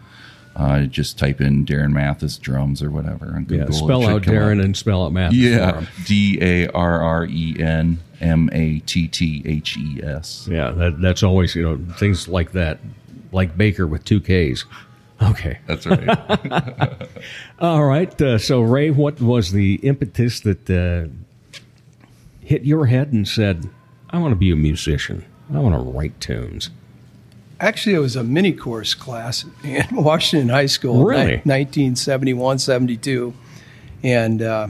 Uh, 0.55 0.83
just 0.83 1.19
type 1.19 1.41
in 1.41 1.65
Darren 1.65 1.91
Matthes 1.91 2.37
drums 2.37 2.81
or 2.81 2.89
whatever 2.89 3.33
on 3.35 3.43
Google. 3.43 3.73
Yeah, 3.73 3.77
spell 3.77 4.07
out 4.07 4.21
Darren 4.21 4.59
up. 4.59 4.65
and 4.65 4.77
spell 4.77 5.03
out 5.05 5.11
Matthes. 5.11 5.37
Yeah. 5.37 5.85
D 6.05 6.37
A 6.41 6.67
R 6.69 7.01
R 7.01 7.25
E 7.25 7.57
N 7.59 7.99
M 8.21 8.49
A 8.53 8.79
T 8.79 9.07
T 9.09 9.43
H 9.45 9.77
E 9.77 10.01
S. 10.01 10.47
Yeah, 10.49 10.71
that, 10.71 11.01
that's 11.01 11.23
always 11.23 11.55
you 11.55 11.63
know 11.63 11.93
things 11.97 12.27
like 12.29 12.53
that, 12.53 12.79
like 13.33 13.57
Baker 13.57 13.85
with 13.85 14.05
two 14.05 14.21
Ks. 14.21 14.65
Okay, 15.21 15.59
that's 15.67 15.85
right. 15.85 17.07
All 17.59 17.85
right. 17.85 18.21
Uh, 18.21 18.37
so 18.37 18.61
Ray, 18.61 18.89
what 18.91 19.21
was 19.21 19.51
the 19.51 19.75
impetus 19.75 20.41
that 20.41 20.69
uh, 20.69 21.07
hit 22.41 22.63
your 22.63 22.85
head 22.87 23.13
and 23.13 23.27
said, 23.27 23.69
"I 24.09 24.17
want 24.19 24.31
to 24.33 24.35
be 24.35 24.51
a 24.51 24.55
musician. 24.55 25.23
I 25.53 25.59
want 25.59 25.75
to 25.75 25.81
write 25.91 26.19
tunes." 26.19 26.69
Actually, 27.61 27.95
it 27.95 27.99
was 27.99 28.17
a 28.17 28.23
mini 28.23 28.51
course 28.51 28.93
class 28.93 29.45
in 29.63 29.85
Washington 29.91 30.49
High 30.49 30.65
School, 30.65 31.05
Really? 31.05 31.37
ni- 31.45 31.63
1971, 31.63 32.59
72. 32.59 33.33
And, 34.03 34.41
uh, 34.41 34.67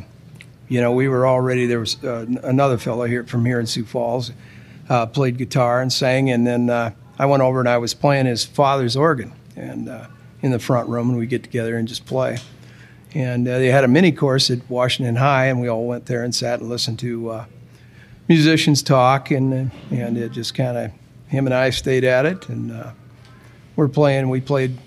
you 0.69 0.79
know, 0.81 0.91
we 0.91 1.07
were 1.07 1.25
already, 1.25 1.65
there 1.65 1.79
was 1.79 2.01
uh, 2.03 2.27
another 2.43 2.77
fellow 2.77 3.05
here 3.05 3.23
from 3.25 3.43
here 3.43 3.59
in 3.59 3.65
Sioux 3.65 3.85
Falls, 3.85 4.31
uh, 4.87 5.07
played 5.07 5.37
guitar 5.37 5.81
and 5.81 5.91
sang. 5.91 6.29
And 6.29 6.45
then 6.45 6.69
uh, 6.69 6.91
I 7.17 7.25
went 7.25 7.41
over 7.41 7.59
and 7.59 7.67
I 7.67 7.79
was 7.79 7.95
playing 7.95 8.27
his 8.27 8.45
father's 8.45 8.95
organ 8.95 9.33
and 9.55 9.89
uh, 9.89 10.05
in 10.45 10.51
the 10.51 10.59
front 10.59 10.87
room, 10.87 11.09
and 11.09 11.17
we 11.17 11.25
get 11.25 11.41
together 11.41 11.75
and 11.75 11.87
just 11.87 12.05
play. 12.05 12.37
And 13.15 13.47
uh, 13.47 13.57
they 13.57 13.71
had 13.71 13.83
a 13.83 13.87
mini 13.87 14.11
course 14.11 14.51
at 14.51 14.59
Washington 14.69 15.15
High, 15.15 15.47
and 15.47 15.59
we 15.59 15.67
all 15.67 15.87
went 15.87 16.05
there 16.05 16.23
and 16.23 16.35
sat 16.35 16.59
and 16.59 16.69
listened 16.69 16.99
to 16.99 17.29
uh, 17.31 17.45
musicians 18.27 18.83
talk, 18.83 19.31
and 19.31 19.71
and 19.89 20.17
it 20.17 20.31
just 20.31 20.53
kind 20.53 20.77
of 20.77 20.91
him 21.29 21.47
and 21.47 21.53
I 21.55 21.71
stayed 21.71 22.03
at 22.03 22.27
it, 22.27 22.47
and 22.47 22.71
uh, 22.71 22.91
we're 23.75 23.87
playing. 23.87 24.29
We 24.29 24.39
played 24.39 24.77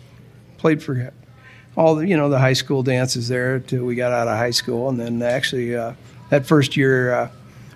played 0.59 0.81
for 0.81 1.13
all 1.77 1.97
the 1.97 2.07
you 2.07 2.17
know 2.17 2.29
the 2.29 2.39
high 2.39 2.53
school 2.53 2.85
dances 2.85 3.27
there 3.27 3.59
till 3.59 3.85
we 3.85 3.97
got 3.97 4.13
out 4.13 4.29
of 4.29 4.39
high 4.39 4.53
school, 4.53 4.89
and 4.89 5.01
then 5.01 5.21
actually 5.23 5.75
uh, 5.75 5.95
that 6.31 6.47
first 6.47 6.77
year, 6.77 7.13
uh, 7.13 7.31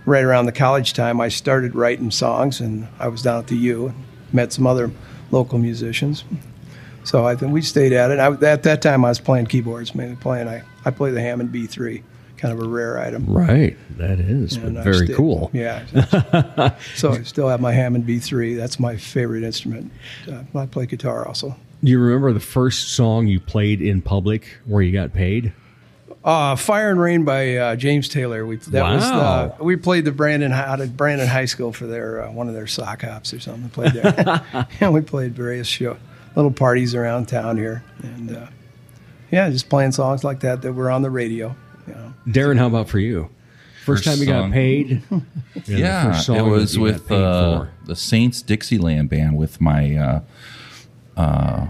right 0.07 0.23
around 0.23 0.47
the 0.47 0.53
college 0.53 0.93
time, 0.93 1.21
I 1.21 1.31
started 1.31 1.75
writing 1.75 2.13
songs, 2.13 2.61
and 2.61 2.87
I 3.01 3.09
was 3.09 3.23
down 3.23 3.41
at 3.41 3.49
the 3.49 3.57
U 3.57 3.89
and 3.89 4.05
met 4.33 4.53
some 4.53 4.69
other 4.69 4.93
local 5.33 5.59
musicians. 5.59 6.23
So 7.05 7.27
I 7.27 7.35
think 7.37 7.53
we 7.53 7.63
stayed 7.63 7.93
at 7.93 8.11
it. 8.11 8.19
I, 8.19 8.33
at 8.51 8.63
that 8.63 8.81
time, 8.83 9.05
I 9.05 9.09
was 9.09 9.19
playing 9.21 9.47
keyboards, 9.47 9.95
mainly 9.95 10.17
playing. 10.17 10.49
I, 10.49 10.63
I 10.85 10.91
play 10.91 11.11
the 11.11 11.21
Hammond 11.21 11.51
B3, 11.53 12.03
kind 12.37 12.57
of 12.59 12.65
a 12.65 12.69
rare 12.69 12.99
item. 13.01 13.27
Right, 13.27 13.77
that 13.99 14.21
is 14.21 14.57
very 14.57 15.07
stayed- 15.07 15.17
cool. 15.17 15.51
Yeah. 15.53 15.85
so 16.95 17.11
I 17.13 17.23
still 17.25 17.49
have 17.49 17.61
my 17.61 17.73
Hammond 17.73 18.05
B3. 18.07 18.57
That's 18.57 18.79
my 18.79 18.97
favorite 18.97 19.43
instrument. 19.43 19.91
Uh, 20.31 20.43
I 20.57 20.67
play 20.67 20.87
guitar 20.87 21.27
also. 21.27 21.57
Do 21.83 21.91
you 21.91 21.99
remember 21.99 22.33
the 22.33 22.39
first 22.41 22.91
song 22.95 23.27
you 23.27 23.41
played 23.41 23.83
in 23.83 24.01
public 24.03 24.47
where 24.67 24.83
you 24.83 24.93
got 24.93 25.13
paid? 25.13 25.53
Uh, 26.25 26.55
Fire 26.55 26.89
and 26.91 27.01
Rain 27.01 27.25
by 27.25 27.57
uh, 27.57 27.75
James 27.75 28.09
Taylor. 28.09 28.47
We 28.47 28.55
that 28.57 28.83
was 28.95 29.03
Wow. 29.03 29.55
the, 29.59 29.65
we 29.65 29.75
played 29.75 30.05
the 30.05 30.13
Brandon 30.13 30.53
out 30.53 30.81
at 30.81 30.97
Brandon 30.97 31.27
High 31.27 31.47
School 31.47 31.73
for 31.73 31.89
their 31.89 32.23
uh, 32.23 32.31
one 32.31 32.47
of 32.47 32.55
their 32.55 32.69
sock 32.69 33.03
hops 33.03 33.35
or 33.35 33.41
something. 33.41 33.65
We 33.65 33.69
played 33.71 33.93
there, 33.95 34.45
and 34.81 34.95
we 34.95 35.01
played 35.01 35.35
various 35.35 35.67
show 35.67 35.97
little 36.35 36.51
parties 36.51 36.95
around 36.95 37.27
town 37.27 37.57
here, 37.57 37.85
and 38.03 38.37
uh, 38.37 38.47
yeah, 39.31 39.49
just 39.51 39.69
playing 39.69 39.93
songs 39.93 40.25
like 40.25 40.41
that 40.41 40.63
that 40.63 40.73
were 40.73 40.91
on 40.91 41.03
the 41.03 41.11
radio. 41.11 41.55
You 41.87 41.95
know. 41.95 42.15
Darren, 42.29 42.59
how 42.59 42.67
about 42.67 42.89
for 42.89 42.99
you? 42.99 43.31
First, 43.85 44.05
time 44.05 44.19
you 44.19 44.27
got 44.27 44.53
paid? 44.53 45.03
And 45.55 45.67
the 45.67 45.79
yeah, 45.79 46.09
it 46.09 46.43
was 46.43 46.73
that 46.73 46.81
you 46.81 46.93
got 46.93 47.01
with 47.01 47.13
uh, 47.13 47.67
the 47.85 47.95
Saints 47.95 48.41
Dixieland 48.43 49.11
band 49.11 49.37
with 49.37 49.61
my 49.61 49.97
uh, 49.97 50.21
uh, 51.17 51.67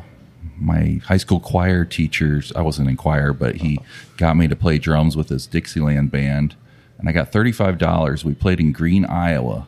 my 0.57 1.01
high 1.05 1.17
school 1.17 1.41
choir 1.41 1.85
teachers. 1.85 2.53
I 2.55 2.63
wasn't 2.63 2.89
in 2.89 2.97
choir, 2.97 3.33
but 3.33 3.57
he 3.57 3.81
got 4.19 4.37
me 4.37 4.47
to 4.47 4.55
play 4.55 4.79
drums 4.79 5.17
with 5.17 5.31
his 5.31 5.47
Dixieland 5.47 6.11
band, 6.11 6.55
and 6.99 7.09
I 7.09 7.13
got 7.13 7.33
thirty 7.33 7.51
five 7.51 7.77
dollars. 7.79 8.25
We 8.25 8.35
played 8.35 8.61
in 8.61 8.73
Greene, 8.73 9.05
Iowa, 9.05 9.67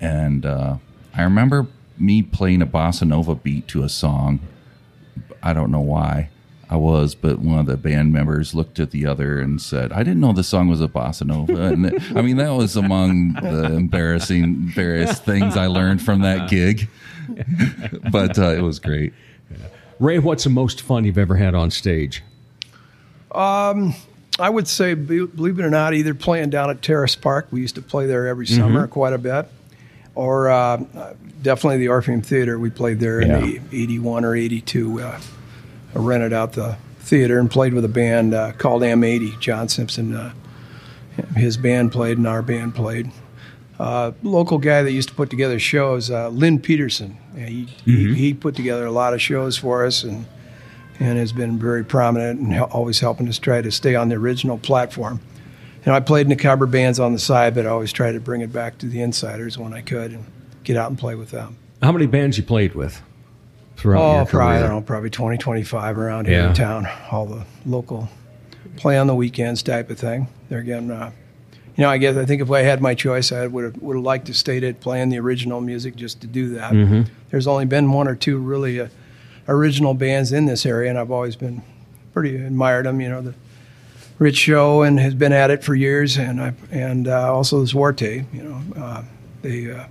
and 0.00 0.44
uh, 0.44 0.76
I 1.14 1.22
remember 1.22 1.66
me 2.00 2.22
playing 2.22 2.62
a 2.62 2.66
bossa 2.66 3.06
nova 3.06 3.34
beat 3.34 3.68
to 3.68 3.82
a 3.82 3.88
song. 3.88 4.40
I 5.42 5.52
don't 5.52 5.70
know 5.70 5.80
why. 5.80 6.30
I 6.70 6.76
was, 6.76 7.14
but 7.14 7.38
one 7.38 7.58
of 7.58 7.64
the 7.66 7.78
band 7.78 8.12
members 8.12 8.54
looked 8.54 8.78
at 8.78 8.90
the 8.90 9.06
other 9.06 9.38
and 9.40 9.60
said, 9.60 9.90
"I 9.90 10.02
didn't 10.02 10.20
know 10.20 10.32
the 10.34 10.44
song 10.44 10.68
was 10.68 10.82
a 10.82 10.88
bossa 10.88 11.24
nova." 11.26 11.68
And 11.72 11.86
I 12.16 12.20
mean, 12.22 12.36
that 12.36 12.50
was 12.50 12.76
among 12.76 13.32
the 13.34 13.64
embarrassing 13.74 14.68
various 14.74 15.18
things 15.18 15.56
I 15.56 15.66
learned 15.66 16.02
from 16.02 16.20
that 16.22 16.50
gig. 16.50 16.88
but 18.12 18.38
uh, 18.38 18.50
it 18.50 18.60
was 18.62 18.78
great. 18.80 19.14
Ray, 19.98 20.18
what's 20.18 20.44
the 20.44 20.50
most 20.50 20.82
fun 20.82 21.04
you've 21.04 21.18
ever 21.18 21.36
had 21.36 21.54
on 21.54 21.70
stage? 21.70 22.22
Um, 23.32 23.94
I 24.38 24.48
would 24.50 24.68
say, 24.68 24.94
believe 24.94 25.58
it 25.58 25.64
or 25.64 25.70
not, 25.70 25.94
either 25.94 26.14
playing 26.14 26.50
down 26.50 26.70
at 26.70 26.82
Terrace 26.82 27.16
Park. 27.16 27.48
We 27.50 27.60
used 27.60 27.74
to 27.74 27.82
play 27.82 28.06
there 28.06 28.26
every 28.28 28.46
summer 28.46 28.86
Mhm. 28.86 28.90
quite 28.90 29.12
a 29.12 29.18
bit. 29.18 29.48
Or 30.18 30.48
uh, 30.50 30.82
definitely 31.42 31.78
the 31.78 31.86
Orpheum 31.88 32.22
Theater. 32.22 32.58
We 32.58 32.70
played 32.70 32.98
there 32.98 33.22
Yeah. 33.22 33.38
in 33.38 33.44
the 33.46 33.60
81 33.72 34.24
or 34.24 34.34
82. 34.34 35.00
Uh, 35.00 35.20
I 35.94 35.98
rented 36.00 36.32
out 36.32 36.54
the 36.54 36.76
theater 36.98 37.38
and 37.38 37.48
played 37.48 37.72
with 37.72 37.84
a 37.84 37.88
band 37.88 38.34
uh, 38.34 38.50
called 38.58 38.82
M80. 38.82 39.38
John 39.38 39.68
Simpson, 39.68 40.16
uh, 40.16 40.32
his 41.36 41.56
band 41.56 41.92
played 41.92 42.18
and 42.18 42.26
our 42.26 42.42
band 42.42 42.74
played. 42.74 43.12
uh, 43.78 44.10
local 44.24 44.58
guy 44.58 44.82
that 44.82 44.90
used 44.90 45.08
to 45.08 45.14
put 45.14 45.30
together 45.30 45.56
shows, 45.60 46.10
uh, 46.10 46.28
Lynn 46.30 46.58
Peterson. 46.58 47.16
Yeah, 47.36 47.46
he, 47.46 47.62
Mhm. 47.64 47.68
he 47.86 48.14
he 48.14 48.34
put 48.34 48.56
together 48.56 48.84
a 48.84 48.90
lot 48.90 49.14
of 49.14 49.22
shows 49.22 49.56
for 49.56 49.86
us 49.86 50.02
and 50.02 50.26
and 50.98 51.16
has 51.16 51.30
been 51.32 51.60
very 51.60 51.84
prominent 51.84 52.40
and 52.40 52.58
always 52.60 52.98
helping 52.98 53.28
us 53.28 53.38
try 53.38 53.62
to 53.62 53.70
stay 53.70 53.94
on 53.94 54.08
the 54.08 54.16
original 54.16 54.58
platform. 54.58 55.20
You 55.84 55.92
know, 55.92 55.94
I 55.94 56.00
played 56.00 56.22
in 56.22 56.30
the 56.30 56.36
cover 56.36 56.66
bands 56.66 56.98
on 56.98 57.12
the 57.12 57.18
side, 57.18 57.54
but 57.54 57.64
I 57.66 57.70
always 57.70 57.92
tried 57.92 58.12
to 58.12 58.20
bring 58.20 58.40
it 58.40 58.52
back 58.52 58.78
to 58.78 58.86
the 58.86 59.00
insiders 59.00 59.56
when 59.56 59.72
I 59.72 59.80
could 59.80 60.12
and 60.12 60.24
get 60.64 60.76
out 60.76 60.90
and 60.90 60.98
play 60.98 61.14
with 61.14 61.30
them. 61.30 61.56
How 61.82 61.92
many 61.92 62.06
bands 62.06 62.36
you 62.36 62.42
played 62.44 62.74
with 62.74 63.00
throughout 63.76 64.00
oh, 64.02 64.16
your 64.16 64.26
probably, 64.26 64.56
I 64.56 64.60
don't 64.60 64.70
know, 64.70 64.80
probably 64.80 65.10
20, 65.10 65.38
25 65.38 65.96
around 65.98 66.26
here 66.26 66.40
Yeah. 66.40 66.48
in 66.48 66.54
town. 66.54 66.88
All 67.12 67.26
the 67.26 67.44
local 67.64 68.08
play 68.76 68.98
on 68.98 69.06
the 69.06 69.14
weekends 69.14 69.62
type 69.62 69.88
of 69.90 69.98
thing. 69.98 70.28
There 70.48 70.58
again, 70.58 70.90
uh, 70.90 71.12
you 71.76 71.82
know, 71.82 71.90
I 71.90 71.98
guess 71.98 72.16
I 72.16 72.24
think 72.24 72.42
if 72.42 72.50
I 72.50 72.62
had 72.62 72.82
my 72.82 72.94
choice, 72.94 73.30
I 73.30 73.46
would 73.46 73.62
have 73.64 73.76
would 73.80 73.96
have 73.96 74.04
liked 74.04 74.26
to 74.26 74.34
stayed 74.34 74.64
at 74.64 74.80
playing 74.80 75.10
the 75.10 75.18
original 75.20 75.60
music 75.60 75.94
just 75.94 76.20
to 76.22 76.26
do 76.26 76.48
that. 76.54 76.72
Mhm. 76.72 77.06
There's 77.30 77.46
only 77.46 77.66
been 77.66 77.92
one 77.92 78.08
or 78.08 78.16
two 78.16 78.38
really 78.38 78.80
uh, 78.80 78.88
original 79.48 79.94
bands 79.94 80.32
in 80.32 80.46
this 80.46 80.66
area, 80.66 80.90
and 80.90 80.98
I've 80.98 81.12
always 81.12 81.36
been 81.36 81.62
pretty 82.12 82.34
admired 82.36 82.86
them. 82.86 83.00
You 83.00 83.08
know, 83.10 83.20
the 83.22 83.34
Rich 84.18 84.36
Show 84.36 84.82
and 84.82 84.98
has 84.98 85.14
been 85.14 85.32
at 85.32 85.50
it 85.50 85.62
for 85.62 85.74
years, 85.74 86.16
and 86.16 86.40
I 86.40 86.52
and 86.70 87.06
uh, 87.06 87.32
also 87.32 87.60
the 87.60 87.66
Zwarte. 87.66 88.26
You 88.32 88.42
know, 88.42 88.62
uh, 88.76 89.02
they 89.42 89.70
uh, 89.70 89.86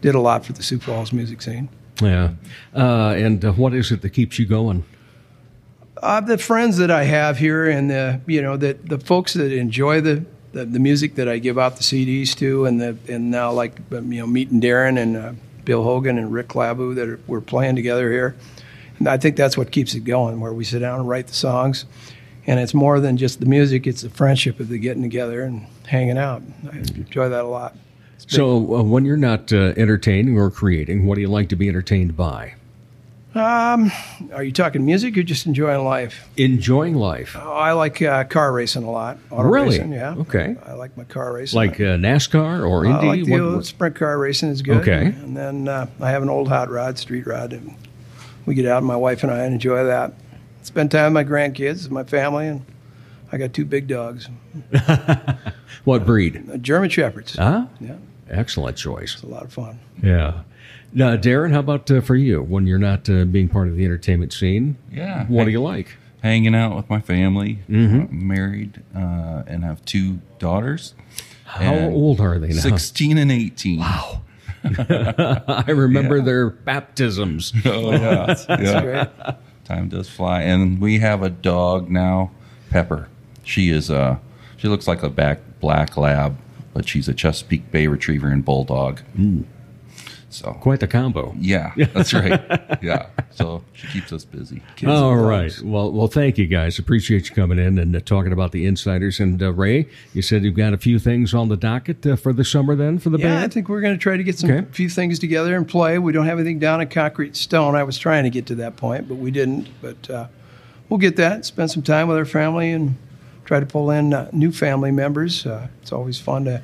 did 0.00 0.14
a 0.14 0.20
lot 0.20 0.44
for 0.44 0.52
the 0.52 0.62
Sioux 0.62 0.78
Falls 0.78 1.12
music 1.12 1.40
scene. 1.40 1.68
Yeah. 2.02 2.30
Uh, 2.74 3.14
and 3.16 3.44
uh, 3.44 3.52
what 3.52 3.74
is 3.74 3.90
it 3.90 4.02
that 4.02 4.10
keeps 4.10 4.38
you 4.38 4.46
going? 4.46 4.84
Uh, 6.02 6.20
the 6.20 6.36
friends 6.36 6.78
that 6.78 6.90
I 6.90 7.04
have 7.04 7.38
here, 7.38 7.68
and 7.68 7.90
the 7.90 8.20
you 8.26 8.42
know 8.42 8.56
that 8.56 8.88
the 8.88 8.98
folks 8.98 9.34
that 9.34 9.52
enjoy 9.52 10.00
the, 10.00 10.24
the 10.52 10.64
the 10.64 10.80
music 10.80 11.14
that 11.14 11.28
I 11.28 11.38
give 11.38 11.58
out 11.58 11.76
the 11.76 11.82
CDs 11.82 12.34
to, 12.38 12.66
and 12.66 12.80
the 12.80 12.96
and 13.08 13.30
now 13.30 13.52
like 13.52 13.78
um, 13.92 14.12
you 14.12 14.20
know 14.20 14.26
meeting 14.26 14.60
Darren 14.60 14.98
and 14.98 15.16
uh, 15.16 15.32
Bill 15.64 15.84
Hogan 15.84 16.18
and 16.18 16.32
Rick 16.32 16.48
Labu 16.48 16.94
that 16.96 17.08
are, 17.08 17.20
we're 17.28 17.40
playing 17.40 17.76
together 17.76 18.10
here, 18.10 18.34
and 18.98 19.08
I 19.08 19.16
think 19.16 19.36
that's 19.36 19.56
what 19.56 19.70
keeps 19.70 19.94
it 19.94 20.00
going. 20.00 20.40
Where 20.40 20.52
we 20.52 20.64
sit 20.64 20.80
down 20.80 20.98
and 20.98 21.08
write 21.08 21.28
the 21.28 21.34
songs, 21.34 21.84
and 22.46 22.58
it's 22.60 22.74
more 22.74 23.00
than 23.00 23.16
just 23.16 23.40
the 23.40 23.46
music; 23.46 23.86
it's 23.86 24.02
the 24.02 24.10
friendship 24.10 24.60
of 24.60 24.68
the 24.68 24.78
getting 24.78 25.02
together 25.02 25.42
and 25.42 25.66
hanging 25.86 26.18
out. 26.18 26.42
I 26.72 26.76
enjoy 26.78 27.28
that 27.28 27.44
a 27.44 27.48
lot. 27.48 27.76
So, 28.28 28.76
uh, 28.76 28.82
when 28.82 29.04
you're 29.04 29.16
not 29.16 29.52
uh, 29.52 29.74
entertaining 29.76 30.38
or 30.38 30.50
creating, 30.50 31.06
what 31.06 31.16
do 31.16 31.20
you 31.20 31.28
like 31.28 31.48
to 31.50 31.56
be 31.56 31.68
entertained 31.68 32.16
by? 32.16 32.54
Um, 33.34 33.90
are 34.34 34.44
you 34.44 34.52
talking 34.52 34.84
music 34.84 35.16
or 35.16 35.22
just 35.22 35.46
enjoying 35.46 35.84
life? 35.84 36.28
Enjoying 36.36 36.94
life. 36.96 37.34
Oh, 37.38 37.52
I 37.52 37.72
like 37.72 38.02
uh, 38.02 38.24
car 38.24 38.52
racing 38.52 38.82
a 38.84 38.90
lot. 38.90 39.16
Auto 39.30 39.48
Really? 39.48 39.70
Racing, 39.78 39.92
yeah. 39.92 40.14
Okay. 40.18 40.54
I 40.66 40.74
like 40.74 40.96
my 40.98 41.04
car 41.04 41.32
racing. 41.32 41.56
Like 41.56 41.80
uh, 41.80 41.96
NASCAR 41.96 42.68
or 42.68 42.84
Indy? 42.84 42.98
I 42.98 43.02
like 43.08 43.24
the 43.24 43.30
What- 43.32 43.40
old 43.40 43.54
what- 43.56 43.64
sprint 43.64 43.96
car 43.96 44.18
racing 44.18 44.50
is 44.50 44.60
good. 44.60 44.76
Okay. 44.82 45.06
And 45.06 45.34
then 45.34 45.66
uh, 45.66 45.86
I 45.98 46.10
have 46.10 46.22
an 46.22 46.28
old 46.28 46.48
hot 46.48 46.68
rod, 46.70 46.98
street 46.98 47.26
rod, 47.26 47.54
and 47.54 47.74
we 48.44 48.54
get 48.54 48.66
out, 48.66 48.82
my 48.82 48.96
wife 48.96 49.22
and 49.22 49.32
I, 49.32 49.44
and 49.44 49.54
enjoy 49.54 49.82
that. 49.84 50.12
Spend 50.62 50.90
time 50.90 51.12
with 51.12 51.26
my 51.26 51.30
grandkids, 51.30 51.90
my 51.90 52.04
family, 52.04 52.46
and 52.48 52.64
I 53.32 53.38
got 53.38 53.52
two 53.52 53.64
big 53.64 53.88
dogs, 53.88 54.28
what 55.84 56.04
breed? 56.06 56.48
uh, 56.52 56.56
German 56.58 56.90
Shepherds. 56.90 57.36
Huh? 57.36 57.66
Yeah, 57.80 57.96
Excellent 58.30 58.76
choice. 58.76 59.14
it's 59.14 59.22
a 59.22 59.26
lot 59.26 59.42
of 59.44 59.52
fun. 59.52 59.80
Yeah. 60.02 60.42
Now, 60.92 61.16
Darren, 61.16 61.52
how 61.52 61.60
about 61.60 61.90
uh, 61.90 62.00
for 62.02 62.14
you 62.16 62.42
when 62.42 62.66
you're 62.66 62.78
not 62.78 63.08
uh, 63.08 63.24
being 63.24 63.48
part 63.48 63.68
of 63.68 63.76
the 63.76 63.84
entertainment 63.84 64.32
scene? 64.32 64.76
Yeah. 64.90 65.24
What 65.26 65.44
do 65.44 65.50
you 65.50 65.62
like? 65.62 65.96
Hanging 66.22 66.54
out 66.54 66.76
with 66.76 66.88
my 66.90 67.00
family. 67.00 67.60
Mhm. 67.68 68.10
I'm 68.10 68.28
married 68.28 68.82
uh, 68.94 69.42
and 69.46 69.64
have 69.64 69.84
two 69.84 70.20
daughters. 70.38 70.94
How 71.44 71.74
old 71.88 72.20
are 72.20 72.38
they 72.38 72.48
now? 72.48 72.60
16 72.60 73.18
and 73.18 73.32
18. 73.32 73.80
Wow. 73.80 74.22
I 74.64 75.64
remember 75.68 76.18
Yeah. 76.18 76.24
their 76.24 76.50
baptisms. 76.50 77.52
Oh, 77.64 77.90
yeah. 77.90 78.26
That's 78.26 78.46
yeah. 78.48 78.82
great. 78.82 79.36
Time 79.64 79.88
does 79.88 80.08
fly. 80.08 80.42
And 80.42 80.80
we 80.80 80.98
have 80.98 81.22
a 81.22 81.30
dog 81.30 81.90
now, 81.90 82.30
Pepper. 82.70 83.08
She 83.44 83.70
is 83.70 83.90
a 83.90 84.20
she 84.56 84.68
looks 84.68 84.86
like 84.86 85.02
a 85.02 85.10
back 85.10 85.40
black 85.60 85.96
lab, 85.96 86.36
but 86.72 86.88
she's 86.88 87.08
a 87.08 87.14
Chesapeake 87.14 87.70
Bay 87.70 87.86
Retriever 87.86 88.28
and 88.28 88.44
Bulldog. 88.44 89.00
So 90.32 90.52
Quite 90.60 90.80
the 90.80 90.86
combo. 90.88 91.34
yeah, 91.38 91.72
that's 91.92 92.14
right. 92.14 92.40
yeah. 92.82 93.06
So 93.32 93.62
she 93.74 93.86
keeps 93.88 94.12
us 94.12 94.24
busy. 94.24 94.62
All 94.86 95.14
right. 95.16 95.52
Well, 95.62 95.92
well, 95.92 96.06
thank 96.06 96.38
you 96.38 96.46
guys. 96.46 96.78
Appreciate 96.78 97.28
you 97.28 97.34
coming 97.34 97.58
in 97.58 97.78
and 97.78 97.94
uh, 97.94 98.00
talking 98.00 98.32
about 98.32 98.52
the 98.52 98.64
insiders. 98.66 99.20
And 99.20 99.42
uh, 99.42 99.52
Ray, 99.52 99.88
you 100.14 100.22
said 100.22 100.42
you've 100.42 100.54
got 100.56 100.72
a 100.72 100.78
few 100.78 100.98
things 100.98 101.34
on 101.34 101.48
the 101.50 101.56
docket 101.56 102.06
uh, 102.06 102.16
for 102.16 102.32
the 102.32 102.44
summer. 102.44 102.74
Then 102.74 102.98
for 102.98 103.10
the 103.10 103.18
Yeah, 103.18 103.42
I 103.42 103.48
think 103.48 103.68
we're 103.68 103.82
going 103.82 103.94
to 103.94 103.98
try 104.02 104.16
to 104.16 104.22
get 104.24 104.38
some 104.38 104.50
Okay. 104.50 104.66
few 104.72 104.88
things 104.88 105.18
together 105.18 105.54
and 105.54 105.68
play. 105.68 105.98
We 105.98 106.12
don't 106.12 106.26
have 106.26 106.38
anything 106.38 106.58
down 106.58 106.80
in 106.80 106.88
concrete 106.88 107.36
stone. 107.36 107.74
I 107.74 107.82
was 107.82 107.98
trying 107.98 108.24
to 108.24 108.30
get 108.30 108.46
to 108.46 108.54
that 108.56 108.76
point, 108.76 109.08
but 109.08 109.16
we 109.16 109.30
didn't. 109.30 109.68
But 109.82 110.08
uh, 110.08 110.26
we'll 110.88 110.98
get 110.98 111.16
that. 111.16 111.44
Spend 111.44 111.70
some 111.70 111.82
time 111.82 112.08
with 112.08 112.16
our 112.16 112.24
family 112.24 112.70
and 112.72 112.96
try 113.44 113.60
to 113.60 113.66
pull 113.66 113.90
in 113.90 114.14
uh, 114.14 114.30
new 114.32 114.50
family 114.50 114.90
members. 114.92 115.44
Uh, 115.44 115.68
it's 115.82 115.92
always 115.92 116.18
fun 116.18 116.44
to. 116.46 116.62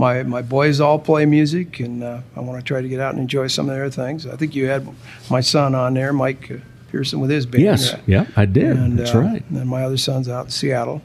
My 0.00 0.22
my 0.22 0.40
boys 0.40 0.80
all 0.80 0.98
play 0.98 1.26
music, 1.26 1.78
and 1.78 2.02
uh, 2.02 2.22
I 2.34 2.40
want 2.40 2.58
to 2.58 2.64
try 2.64 2.80
to 2.80 2.88
get 2.88 3.00
out 3.00 3.12
and 3.12 3.20
enjoy 3.20 3.48
some 3.48 3.68
of 3.68 3.74
their 3.76 3.90
things. 3.90 4.26
I 4.26 4.34
think 4.34 4.54
you 4.54 4.66
had 4.66 4.88
my 5.28 5.42
son 5.42 5.74
on 5.74 5.92
there, 5.92 6.14
Mike 6.14 6.50
uh, 6.50 6.54
Pearson, 6.90 7.20
with 7.20 7.28
his 7.28 7.44
band. 7.44 7.64
Yes. 7.64 7.92
right? 7.92 8.02
Yeah, 8.06 8.26
I 8.34 8.46
did. 8.46 8.78
And, 8.78 8.98
That's 8.98 9.14
uh, 9.14 9.20
right. 9.20 9.44
And 9.46 9.58
then 9.58 9.68
my 9.68 9.84
other 9.84 9.98
son's 9.98 10.26
out 10.26 10.46
in 10.46 10.50
Seattle. 10.50 11.02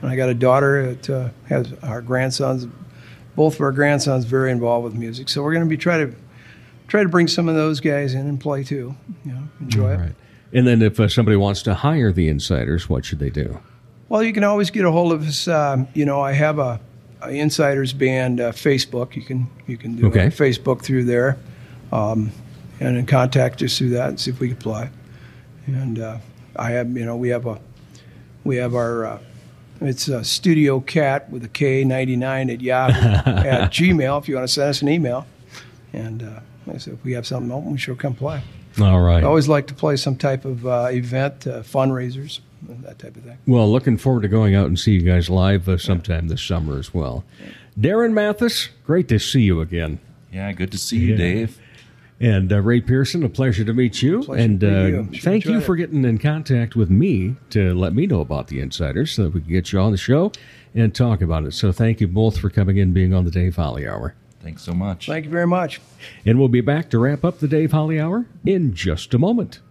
And 0.00 0.10
I 0.10 0.16
got 0.16 0.30
a 0.30 0.34
daughter 0.34 0.94
that 0.94 1.10
uh, 1.10 1.28
has 1.50 1.70
our 1.82 2.00
grandsons, 2.00 2.66
both 3.36 3.56
of 3.56 3.60
our 3.60 3.72
grandsons, 3.72 4.24
very 4.24 4.50
involved 4.50 4.84
with 4.84 4.94
music. 4.94 5.28
So 5.28 5.42
we're 5.42 5.52
going 5.52 5.66
to 5.66 5.68
be 5.68 5.76
try 5.76 5.98
to 5.98 6.14
try 6.88 7.02
to 7.02 7.08
bring 7.10 7.28
some 7.28 7.46
of 7.46 7.54
those 7.54 7.78
guys 7.78 8.14
in 8.14 8.26
and 8.26 8.40
play 8.40 8.64
too. 8.64 8.96
You 9.26 9.32
know, 9.32 9.48
enjoy 9.60 9.90
it. 9.90 9.96
All 9.96 10.00
right. 10.00 10.14
And 10.54 10.66
then 10.66 10.80
if 10.80 10.98
uh, 10.98 11.08
somebody 11.08 11.36
wants 11.36 11.60
to 11.64 11.74
hire 11.74 12.10
the 12.10 12.28
insiders, 12.30 12.88
what 12.88 13.04
should 13.04 13.18
they 13.18 13.30
do? 13.30 13.60
Well, 14.08 14.22
you 14.22 14.32
can 14.32 14.44
always 14.44 14.70
get 14.70 14.86
a 14.86 14.90
hold 14.90 15.12
of 15.12 15.26
us. 15.28 15.46
Um, 15.46 15.88
you 15.92 16.06
know, 16.06 16.22
I 16.22 16.32
have 16.32 16.58
a 16.58 16.80
Insiders 17.30 17.92
Band 17.92 18.40
uh, 18.40 18.52
Facebook. 18.52 19.14
You 19.16 19.22
can 19.22 19.46
you 19.66 19.76
can 19.76 19.96
do 19.96 20.06
Okay. 20.08 20.26
Facebook 20.28 20.82
through 20.82 21.04
there, 21.04 21.38
um, 21.92 22.30
and 22.80 22.96
then 22.96 23.06
contact 23.06 23.62
us 23.62 23.76
through 23.78 23.90
that 23.90 24.08
and 24.10 24.20
see 24.20 24.30
if 24.30 24.40
we 24.40 24.48
can 24.48 24.56
play. 24.56 24.88
And 25.66 25.98
uh, 25.98 26.18
I 26.56 26.70
have 26.70 26.90
you 26.96 27.04
know 27.04 27.16
we 27.16 27.28
have 27.30 27.46
a 27.46 27.58
we 28.44 28.56
have 28.56 28.74
our 28.74 29.06
uh, 29.06 29.18
it's 29.80 30.08
a 30.08 30.22
Studio 30.24 30.80
Cat 30.80 31.30
with 31.30 31.44
a 31.44 31.48
K 31.48 31.84
ninety 31.84 32.16
nine 32.16 32.50
at 32.50 32.60
Yahoo 32.60 33.08
at 33.30 33.70
Gmail 33.72 34.20
if 34.20 34.28
you 34.28 34.34
want 34.36 34.46
to 34.46 34.52
send 34.52 34.70
us 34.70 34.82
an 34.82 34.88
email. 34.88 35.26
And 35.92 36.22
uh, 36.22 36.40
like 36.66 36.76
I 36.76 36.78
said, 36.78 36.94
if 36.94 37.04
we 37.04 37.12
have 37.12 37.26
something 37.26 37.50
open, 37.52 37.72
we 37.72 37.78
sure 37.78 37.94
come 37.94 38.14
play. 38.14 38.42
All 38.80 39.00
right. 39.00 39.22
I 39.22 39.26
always 39.26 39.48
like 39.48 39.66
to 39.68 39.74
play 39.74 39.96
some 39.96 40.16
type 40.16 40.44
of 40.44 40.66
uh, 40.66 40.88
event, 40.90 41.46
uh, 41.46 41.62
fundraisers, 41.62 42.40
that 42.62 42.98
type 42.98 43.16
of 43.16 43.22
thing. 43.22 43.38
Well, 43.46 43.70
looking 43.70 43.96
forward 43.96 44.22
to 44.22 44.28
going 44.28 44.54
out 44.54 44.66
and 44.66 44.78
see 44.78 44.92
you 44.92 45.02
guys 45.02 45.30
live 45.30 45.68
uh, 45.68 45.78
sometime 45.78 46.28
this 46.28 46.42
summer 46.42 46.78
as 46.78 46.92
well. 46.92 47.24
Darren 47.78 48.12
Matthes, 48.12 48.68
great 48.84 49.08
to 49.08 49.18
see 49.18 49.42
you 49.42 49.60
again. 49.60 49.98
Yeah, 50.32 50.50
good 50.52 50.72
to 50.72 50.78
see 50.78 50.98
you, 50.98 51.10
Yeah. 51.12 51.16
Dave. 51.16 51.60
And 52.20 52.52
uh, 52.52 52.60
Ray 52.62 52.80
Pearson, 52.80 53.24
a 53.24 53.28
pleasure 53.28 53.64
to 53.64 53.74
meet 53.74 54.00
you. 54.00 54.22
Pleasure 54.22 54.42
and 54.42 54.64
uh, 54.64 54.66
you. 54.66 55.08
Should 55.12 55.22
thank 55.24 55.44
you 55.44 55.60
for 55.60 55.74
it. 55.74 55.78
getting 55.78 56.04
in 56.04 56.18
contact 56.18 56.76
with 56.76 56.88
me 56.88 57.34
to 57.50 57.74
let 57.74 57.92
me 57.92 58.06
know 58.06 58.20
about 58.20 58.46
the 58.46 58.60
insiders 58.60 59.10
so 59.12 59.24
that 59.24 59.34
we 59.34 59.40
can 59.40 59.50
get 59.50 59.72
you 59.72 59.80
on 59.80 59.90
the 59.90 59.98
show 59.98 60.30
and 60.74 60.94
talk 60.94 61.20
about 61.20 61.44
it. 61.44 61.52
So 61.52 61.72
thank 61.72 62.00
you 62.00 62.06
both 62.06 62.38
for 62.38 62.50
coming 62.50 62.76
in 62.76 62.84
and 62.84 62.94
being 62.94 63.12
on 63.12 63.24
the 63.24 63.30
Dave 63.30 63.56
Holly 63.56 63.86
Hour. 63.86 64.14
Thanks 64.44 64.60
so 64.60 64.74
much. 64.74 65.06
Thank 65.06 65.24
you 65.24 65.30
very 65.30 65.46
much. 65.46 65.80
And 66.26 66.38
we'll 66.38 66.48
be 66.48 66.60
back 66.60 66.90
to 66.90 66.98
wrap 66.98 67.24
up 67.24 67.38
the 67.38 67.48
Dave 67.48 67.72
Holly 67.72 67.98
Hour 67.98 68.26
in 68.44 68.74
just 68.74 69.14
a 69.14 69.18
moment. 69.18 69.60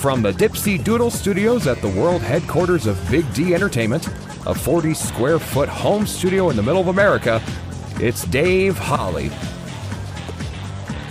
From 0.00 0.22
the 0.22 0.32
Dipsy 0.32 0.82
Doodle 0.82 1.10
Studios 1.10 1.66
at 1.66 1.82
the 1.82 1.88
world 1.90 2.22
headquarters 2.22 2.86
of 2.86 2.98
Big 3.10 3.30
D 3.34 3.54
Entertainment, 3.54 4.06
a 4.46 4.54
40 4.54 4.94
square 4.94 5.38
foot 5.38 5.68
home 5.68 6.06
studio 6.06 6.48
in 6.48 6.56
the 6.56 6.62
middle 6.62 6.80
of 6.80 6.88
America, 6.88 7.42
it's 7.96 8.24
Dave 8.24 8.78
Holly. 8.78 9.28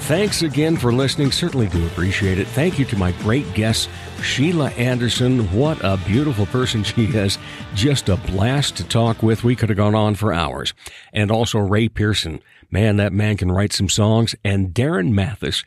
Thanks 0.08 0.42
again 0.42 0.76
for 0.76 0.92
listening. 0.92 1.32
Certainly 1.32 1.68
do 1.68 1.86
appreciate 1.86 2.40
it. 2.40 2.48
Thank 2.48 2.80
you 2.80 2.86
to 2.86 2.98
my 2.98 3.12
great 3.22 3.54
guests 3.54 3.88
Sheila 4.22 4.70
Anderson, 4.72 5.52
what 5.54 5.80
a 5.82 5.98
beautiful 6.06 6.46
person 6.48 6.84
she 6.84 7.06
is. 7.06 7.38
Just 7.74 8.10
a 8.10 8.18
blast 8.18 8.78
to 8.78 8.84
talk 8.84 9.24
with. 9.24 9.44
We 9.44 9.56
could 9.56 9.70
have 9.70 9.78
gone 9.78 9.96
on 9.96 10.16
for 10.16 10.34
hours. 10.34 10.74
And 11.14 11.32
also 11.32 11.60
Ray 11.60 11.90
Pearson. 11.90 12.42
Man, 12.70 12.98
that 12.98 13.14
man 13.14 13.38
can 13.38 13.52
write 13.52 13.74
some 13.74 13.90
songs. 13.90 14.36
And 14.44 14.74
Darren 14.74 15.12
Matthes. 15.12 15.64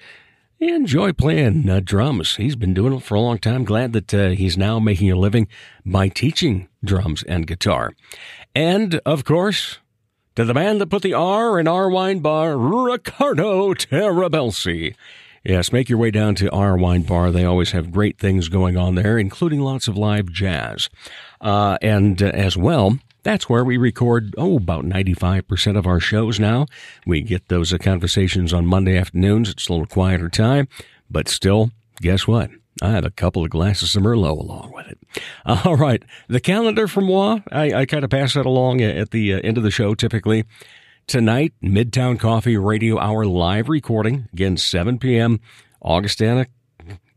Enjoy 0.63 1.13
playing 1.13 1.69
uh, 1.69 1.81
drums. 1.83 2.37
He's 2.37 2.55
been 2.55 2.73
doing 2.73 2.93
it 2.93 3.03
for 3.03 3.17
a 3.17 3.21
long 3.21 3.39
time. 3.39 3.65
Glad 3.65 3.93
that 3.95 4.15
uh, 4.15 4.29
he's 4.29 4.57
now 4.57 4.79
making 4.79 5.11
a 5.11 5.17
living 5.17 5.49
by 5.85 6.07
teaching 6.07 6.69
drums 6.85 7.25
and 7.25 7.49
guitar. 7.49 7.95
And, 8.55 9.01
of 9.05 9.25
course, 9.25 9.81
to 10.37 10.45
the 10.45 10.55
man 10.55 10.79
that 10.79 10.87
put 10.87 11.03
the 11.03 11.15
R 11.15 11.59
in 11.59 11.67
our 11.67 11.91
wine 11.91 12.21
bar, 12.21 12.57
Ricardo 12.57 13.75
Terabelsi. 13.75 14.95
Yes, 15.43 15.73
make 15.73 15.89
your 15.89 15.99
way 15.99 16.13
down 16.13 16.37
to 16.37 16.51
our 16.53 16.77
wine 16.77 17.03
bar. 17.03 17.33
They 17.33 17.45
always 17.45 17.73
have 17.73 17.91
great 17.91 18.17
things 18.17 18.49
going 18.49 18.77
on 18.77 18.95
there, 18.95 19.19
including 19.19 19.59
lots 19.59 19.89
of 19.89 19.97
live 19.97 20.31
jazz. 20.31 20.89
Uh, 21.41 21.77
and 21.83 22.23
uh, 22.23 22.27
as 22.27 22.57
well, 22.57 23.01
that's 23.23 23.49
where 23.49 23.64
we 23.64 23.77
record, 23.77 24.35
oh, 24.37 24.57
about 24.57 24.85
95% 24.85 25.77
of 25.77 25.87
our 25.87 26.01
shows 26.01 26.41
now. 26.41 26.66
We 27.07 27.23
get 27.23 27.49
those 27.49 27.73
uh, 27.73 27.79
conversations 27.79 28.53
on 28.53 28.66
Monday 28.66 28.97
afternoons. 28.97 29.51
It's 29.51 29.68
a 29.68 29.73
little 29.73 29.87
quieter 29.87 30.29
time, 30.29 30.68
but 31.11 31.29
still, 31.29 31.70
guess 32.01 32.27
what? 32.27 32.51
I 32.81 32.91
have 32.91 33.05
a 33.05 33.11
couple 33.11 33.45
of 33.45 33.51
glasses 33.51 33.95
of 33.95 34.03
Merlot 34.03 34.39
along 34.39 34.73
with 34.73 34.87
it. 34.89 34.99
All 35.66 35.77
right. 35.77 36.03
The 36.29 36.41
calendar 36.41 36.89
for 36.89 37.01
moi, 37.01 37.41
I, 37.51 37.73
I 37.75 37.87
kind 37.87 38.05
of 38.05 38.11
pass 38.11 38.35
that 38.35 38.47
along 38.47 38.81
at 38.81 39.11
the 39.11 39.35
uh, 39.35 39.41
end 39.45 39.59
of 39.59 39.64
the 39.64 39.70
show 39.70 39.95
typically. 39.95 40.45
Tonight, 41.07 41.53
Midtown 41.62 42.18
Coffee 42.18 42.57
Radio 42.57 42.99
Hour 42.99 43.27
live 43.27 43.68
recording, 43.68 44.29
again, 44.33 44.57
7 44.57 44.99
p.m., 44.99 45.41
Augustana 45.83 46.47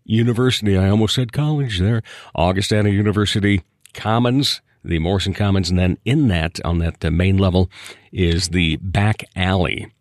University. 0.04 0.76
I 0.78 0.90
almost 0.90 1.16
said 1.16 1.32
college 1.32 1.80
there. 1.80 2.02
Augustana 2.34 2.90
University 2.90 3.62
Commons, 3.94 4.62
the 4.86 5.00
Morrison 5.00 5.34
Commons, 5.34 5.70
and 5.70 5.80
then 5.80 5.98
in 6.06 6.28
that, 6.30 6.60
on 6.66 6.80
that 6.80 7.04
uh, 7.04 7.12
main 7.12 7.38
level, 7.38 7.70
is 8.12 8.50
the 8.50 8.78
back 8.78 9.26
alley. 9.36 9.92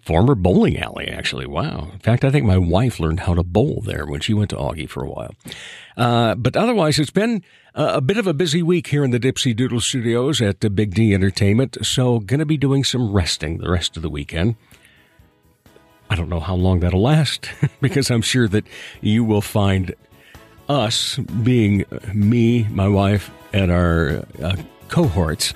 Former 0.00 0.34
bowling 0.34 0.78
alley, 0.78 1.06
actually. 1.06 1.46
Wow. 1.46 1.90
In 1.92 2.00
fact, 2.00 2.24
I 2.24 2.30
think 2.30 2.44
my 2.44 2.58
wife 2.58 2.98
learned 2.98 3.20
how 3.20 3.34
to 3.34 3.44
bowl 3.44 3.82
there 3.84 4.04
when 4.04 4.20
she 4.20 4.34
went 4.34 4.50
to 4.50 4.56
Augie 4.56 4.88
for 4.88 5.04
a 5.04 5.08
while. 5.08 5.34
Uh, 5.96 6.34
but 6.34 6.56
otherwise, 6.56 6.98
it's 6.98 7.10
been 7.10 7.44
a 7.74 8.00
bit 8.00 8.18
of 8.18 8.26
a 8.26 8.34
busy 8.34 8.62
week 8.62 8.88
here 8.88 9.04
in 9.04 9.12
the 9.12 9.20
Dipsy 9.20 9.54
Doodle 9.54 9.80
studios 9.80 10.42
at 10.42 10.60
the 10.60 10.70
Big 10.70 10.94
D 10.94 11.14
Entertainment, 11.14 11.78
so 11.82 12.18
going 12.18 12.40
to 12.40 12.46
be 12.46 12.56
doing 12.56 12.82
some 12.82 13.12
resting 13.12 13.58
the 13.58 13.70
rest 13.70 13.96
of 13.96 14.02
the 14.02 14.10
weekend. 14.10 14.56
I 16.10 16.16
don't 16.16 16.28
know 16.28 16.40
how 16.40 16.56
long 16.56 16.80
that'll 16.80 17.00
last 17.00 17.48
because 17.80 18.10
I'm 18.10 18.22
sure 18.22 18.48
that 18.48 18.66
you 19.00 19.24
will 19.24 19.40
find 19.40 19.94
us 20.68 21.16
being 21.42 21.84
me, 22.12 22.64
my 22.64 22.88
wife, 22.88 23.30
and 23.52 23.70
our 23.70 24.24
uh, 24.42 24.56
cohorts 24.88 25.54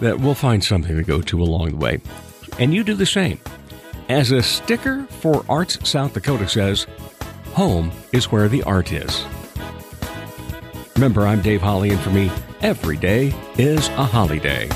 that 0.00 0.20
we'll 0.20 0.34
find 0.34 0.62
something 0.62 0.96
to 0.96 1.02
go 1.02 1.20
to 1.22 1.42
along 1.42 1.70
the 1.70 1.76
way. 1.76 2.00
And 2.58 2.74
you 2.74 2.84
do 2.84 2.94
the 2.94 3.06
same. 3.06 3.38
As 4.08 4.30
a 4.30 4.42
sticker 4.42 5.04
for 5.04 5.44
Arts 5.48 5.88
South 5.88 6.14
Dakota 6.14 6.48
says, 6.48 6.86
home 7.52 7.90
is 8.12 8.30
where 8.30 8.48
the 8.48 8.62
art 8.62 8.92
is. 8.92 9.24
Remember, 10.94 11.26
I'm 11.26 11.42
Dave 11.42 11.60
Holly, 11.60 11.90
and 11.90 12.00
for 12.00 12.10
me, 12.10 12.30
every 12.62 12.96
day 12.96 13.34
is 13.58 13.88
a 13.88 14.04
holiday. 14.04 14.68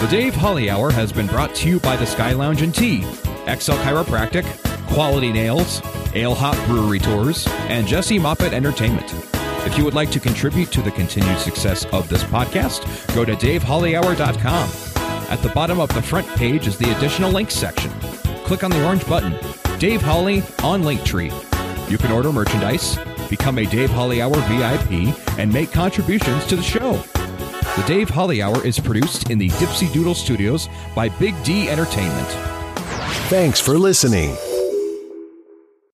The 0.00 0.08
Dave 0.10 0.34
Holly 0.34 0.70
Hour 0.70 0.90
has 0.90 1.12
been 1.12 1.26
brought 1.26 1.54
to 1.56 1.68
you 1.68 1.80
by 1.80 1.96
the 1.96 2.06
Sky 2.06 2.32
Lounge 2.32 2.62
and 2.62 2.74
Tea, 2.74 3.02
XL 3.02 3.72
Chiropractic, 3.72 4.44
Quality 4.88 5.32
Nails, 5.32 5.80
Ale 6.14 6.34
Hop 6.34 6.56
Brewery 6.66 6.98
Tours, 6.98 7.46
and 7.68 7.86
Jesse 7.86 8.18
Moffitt 8.18 8.52
Entertainment. 8.52 9.10
If 9.66 9.76
you 9.76 9.84
would 9.84 9.94
like 9.94 10.10
to 10.12 10.20
contribute 10.20 10.72
to 10.72 10.82
the 10.82 10.90
continued 10.90 11.38
success 11.38 11.84
of 11.86 12.08
this 12.08 12.24
podcast, 12.24 13.14
go 13.14 13.24
to 13.24 13.34
davehollyhour.com. 13.34 14.70
At 15.30 15.42
the 15.42 15.50
bottom 15.50 15.78
of 15.78 15.92
the 15.94 16.02
front 16.02 16.26
page 16.28 16.66
is 16.66 16.76
the 16.76 16.90
additional 16.96 17.30
links 17.30 17.54
section. 17.54 17.90
Click 18.44 18.64
on 18.64 18.70
the 18.70 18.84
orange 18.84 19.06
button, 19.06 19.38
Dave 19.78 20.02
Holly 20.02 20.42
on 20.62 20.82
Linktree. 20.82 21.30
You 21.90 21.98
can 21.98 22.10
order 22.10 22.32
merchandise, 22.32 22.98
become 23.28 23.58
a 23.58 23.66
Dave 23.66 23.90
Holly 23.90 24.22
Hour 24.22 24.34
VIP, 24.34 25.16
and 25.38 25.52
make 25.52 25.70
contributions 25.70 26.46
to 26.46 26.56
the 26.56 26.62
show. 26.62 26.94
The 27.76 27.84
Dave 27.86 28.10
Holly 28.10 28.42
Hour 28.42 28.66
is 28.66 28.80
produced 28.80 29.30
in 29.30 29.38
the 29.38 29.50
Dipsy 29.50 29.92
Doodle 29.92 30.14
Studios 30.14 30.68
by 30.94 31.08
Big 31.08 31.40
D 31.44 31.68
Entertainment. 31.68 32.28
Thanks 33.28 33.60
for 33.60 33.78
listening. 33.78 34.36